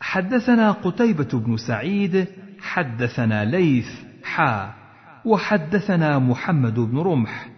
حدثنا 0.00 0.72
قتيبة 0.72 1.28
بن 1.32 1.56
سعيد 1.56 2.26
حدثنا 2.60 3.44
ليث 3.44 3.88
حا 4.24 4.74
وحدثنا 5.24 6.18
محمد 6.18 6.74
بن 6.74 6.98
رمح. 6.98 7.48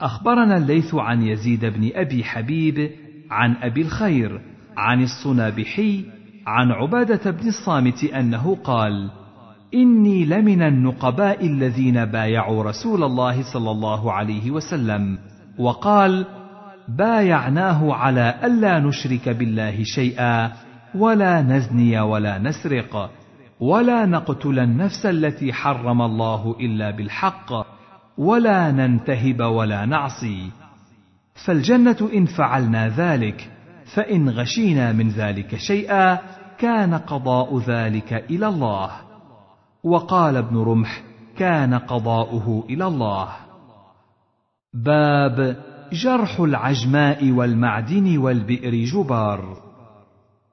أخبرنا 0.00 0.56
الليث 0.56 0.94
عن 0.94 1.22
يزيد 1.22 1.64
بن 1.64 1.90
أبي 1.94 2.24
حبيب 2.24 2.90
عن 3.30 3.56
أبي 3.56 3.82
الخير 3.82 4.40
عن 4.76 5.02
الصنابحي 5.02 6.04
عن 6.46 6.72
عبادة 6.72 7.30
بن 7.30 7.48
الصامت 7.48 8.04
أنه 8.04 8.56
قال 8.64 9.10
إني 9.74 10.24
لمن 10.24 10.62
النقباء 10.62 11.46
الذين 11.46 12.04
بايعوا 12.04 12.62
رسول 12.62 13.04
الله 13.04 13.42
صلى 13.52 13.70
الله 13.70 14.12
عليه 14.12 14.50
وسلم. 14.50 15.18
وقال 15.58 16.26
بايعناه 16.88 17.94
على 17.94 18.34
ألا 18.44 18.80
نشرك 18.80 19.28
بالله 19.28 19.82
شيئا 19.82 20.52
ولا 20.94 21.42
نزني 21.42 22.00
ولا 22.00 22.38
نسرق 22.38 23.10
ولا 23.60 24.06
نقتل 24.06 24.58
النفس 24.58 25.06
التي 25.06 25.52
حرم 25.52 26.02
الله 26.02 26.56
إلا 26.60 26.90
بالحق 26.90 27.52
ولا 28.18 28.70
ننتهب 28.70 29.40
ولا 29.40 29.86
نعصي. 29.86 30.50
فالجنة 31.46 32.10
إن 32.14 32.24
فعلنا 32.24 32.88
ذلك 32.88 33.50
فإن 33.94 34.28
غشينا 34.28 34.92
من 34.92 35.08
ذلك 35.08 35.56
شيئا 35.56 36.18
كان 36.58 36.94
قضاء 36.94 37.58
ذلك 37.58 38.12
إلى 38.30 38.48
الله. 38.48 39.05
وقال 39.86 40.36
ابن 40.36 40.56
رمح 40.56 41.02
كان 41.38 41.74
قضاؤه 41.74 42.64
إلى 42.70 42.86
الله. 42.86 43.28
باب 44.74 45.56
جرح 45.92 46.40
العجماء 46.40 47.30
والمعدن 47.30 48.18
والبئر 48.18 48.84
جبار. 48.84 49.56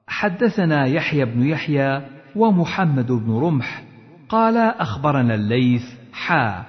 حدثنا 0.06 0.86
يحيى 0.86 1.24
بن 1.24 1.46
يحيى 1.46 2.02
ومحمد 2.36 3.12
بن 3.12 3.38
رمح 3.38 3.82
قال 4.28 4.56
أخبرنا 4.56 5.34
الليث 5.34 5.84
حا. 6.12 6.64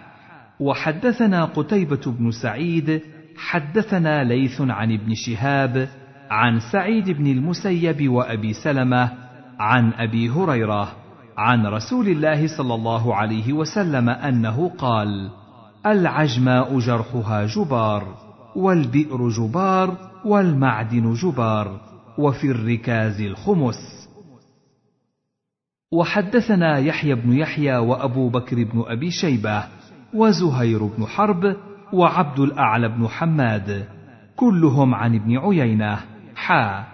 وحدثنا 0.59 1.45
قتيبة 1.45 2.01
بن 2.05 2.31
سعيد 2.31 3.01
حدثنا 3.37 4.23
ليث 4.23 4.61
عن 4.61 4.91
ابن 4.93 5.13
شهاب 5.13 5.89
عن 6.29 6.59
سعيد 6.71 7.09
بن 7.09 7.27
المسيب 7.27 8.09
وأبي 8.09 8.53
سلمة 8.53 9.11
عن 9.59 9.93
أبي 9.93 10.29
هريرة 10.29 11.04
عن 11.37 11.65
رسول 11.65 12.07
الله 12.07 12.57
صلى 12.57 12.73
الله 12.73 13.15
عليه 13.15 13.53
وسلم 13.53 14.09
أنه 14.09 14.69
قال 14.77 15.29
العجماء 15.85 16.79
جرحها 16.79 17.45
جبار 17.45 18.15
والبئر 18.55 19.29
جبار 19.29 19.97
والمعدن 20.25 21.13
جبار 21.13 21.79
وفي 22.17 22.51
الركاز 22.51 23.21
الخمس. 23.21 24.09
وحدثنا 25.91 26.77
يحيى 26.77 27.15
بن 27.15 27.33
يحيى 27.33 27.77
وأبو 27.77 28.29
بكر 28.29 28.63
بن 28.63 28.83
أبي 28.87 29.11
شيبة 29.11 29.63
وزهير 30.13 30.85
بن 30.85 31.05
حرب 31.05 31.55
وعبد 31.93 32.39
الأعلى 32.39 32.89
بن 32.89 33.07
حماد 33.07 33.87
كلهم 34.35 34.95
عن 34.95 35.15
ابن 35.15 35.37
عيينة. 35.37 35.99
حا. 36.35 36.85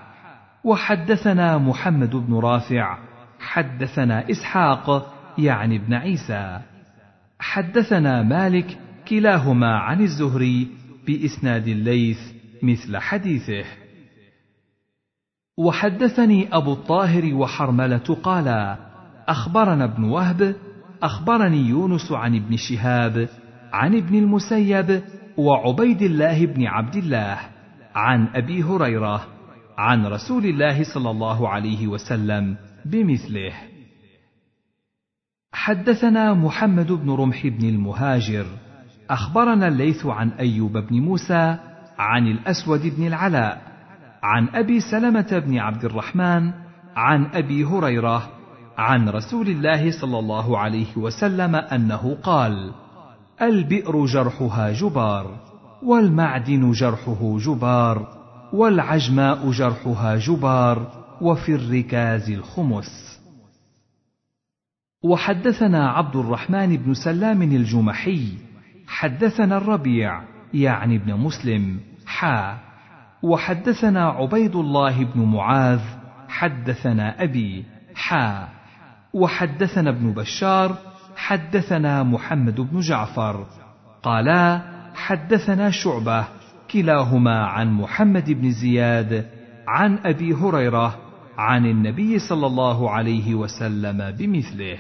وحدثنا 0.64 1.58
محمد 1.58 2.16
بن 2.16 2.34
رافع 2.34 3.11
حدثنا 3.42 4.32
إسحاق 4.32 5.14
يعني 5.38 5.76
ابن 5.76 5.94
عيسى. 5.94 6.60
حدثنا 7.40 8.24
مالك 8.24 8.78
كلاهما 9.08 9.78
عن 9.78 10.02
الزهري 10.02 10.68
بإسناد 11.08 11.68
الليث 11.68 12.20
مثل 12.64 12.98
حديثه. 12.98 13.64
وحدثني 15.58 16.56
أبو 16.56 16.74
الطاهر 16.74 17.34
وحرملة 17.34 18.18
قالا 18.24 18.78
أخبرنا 19.28 19.84
ابن 19.84 20.04
وهب 20.04 20.56
أخبرني 21.04 21.58
يونس 21.58 22.12
عن 22.12 22.36
ابن 22.36 22.58
شهاب 22.58 23.30
عن 23.74 23.96
ابن 23.96 24.16
المسيب 24.16 25.02
وعبيد 25.38 26.02
الله 26.02 26.46
بن 26.46 26.68
عبد 26.68 26.96
الله 26.96 27.38
عن 27.96 28.28
أبي 28.36 28.64
هريرة 28.64 29.28
عن 29.78 30.06
رسول 30.06 30.46
الله 30.46 30.84
صلى 30.94 31.12
الله 31.12 31.50
عليه 31.50 31.88
وسلم. 31.88 32.58
بمثله. 32.86 33.54
حدثنا 35.54 36.34
محمد 36.34 36.92
بن 36.92 37.12
رمح 37.12 37.48
بن 37.48 37.70
المهاجر. 37.70 38.46
أخبرنا 39.10 39.68
الليث 39.68 40.06
عن 40.06 40.30
أيوب 40.30 40.78
بن 40.78 41.00
موسى 41.00 41.58
عن 41.98 42.28
الأسود 42.28 42.96
بن 42.96 43.08
العلاء 43.08 43.62
عن 44.24 44.48
أبي 44.48 44.80
سلمة 44.80 45.44
بن 45.46 45.58
عبد 45.58 45.86
الرحمن 45.86 46.52
عن 46.96 47.26
أبي 47.26 47.66
هريرة 47.66 48.30
عن 48.78 49.10
رسول 49.10 49.48
الله 49.48 49.92
صلى 50.02 50.20
الله 50.20 50.58
عليه 50.58 50.98
وسلم 50.98 51.56
أنه 51.56 52.18
قال 52.24 52.72
البئر 53.42 54.06
جرحها 54.06 54.72
جبار 54.72 55.40
والمعدن 55.84 56.72
جرحه 56.72 57.38
جبار 57.38 58.08
والعجماء 58.54 59.52
جرحها 59.52 60.16
جبار 60.16 61.01
وفي 61.22 61.56
الركاز 61.56 62.32
الخمس. 62.32 63.20
وحدثنا 65.04 65.90
عبد 65.90 66.16
الرحمن 66.16 66.78
بن 66.78 66.94
سلام 66.94 67.42
الجمحي 67.42 68.28
حدثنا 68.88 69.58
الربيع 69.58 70.22
يعني 70.54 70.96
ابن 70.96 71.14
مسلم 71.14 71.80
حا. 72.06 72.58
وحدثنا 73.24 74.10
عبيد 74.10 74.56
الله 74.56 75.04
بن 75.04 75.22
معاذ 75.22 75.82
حدثنا 76.28 77.24
أبي 77.24 77.66
حا. 77.96 78.48
وحدثنا 79.14 79.90
ابن 79.90 80.14
بشار 80.14 80.78
حدثنا 81.16 82.04
محمد 82.04 82.62
بن 82.62 82.80
جعفر. 82.80 83.46
قالا 84.04 84.62
حدثنا 84.96 85.70
شعبة 85.70 86.28
كلاهما 86.72 87.46
عن 87.46 87.72
محمد 87.72 88.32
بن 88.32 88.52
زياد 88.52 89.30
عن 89.68 89.98
أبي 90.06 90.34
هريرة 90.34 91.11
عن 91.42 91.66
النبي 91.66 92.20
صلى 92.20 92.48
الله 92.48 92.90
عليه 92.90 93.36
وسلم 93.36 94.12
بمثله. 94.12 94.78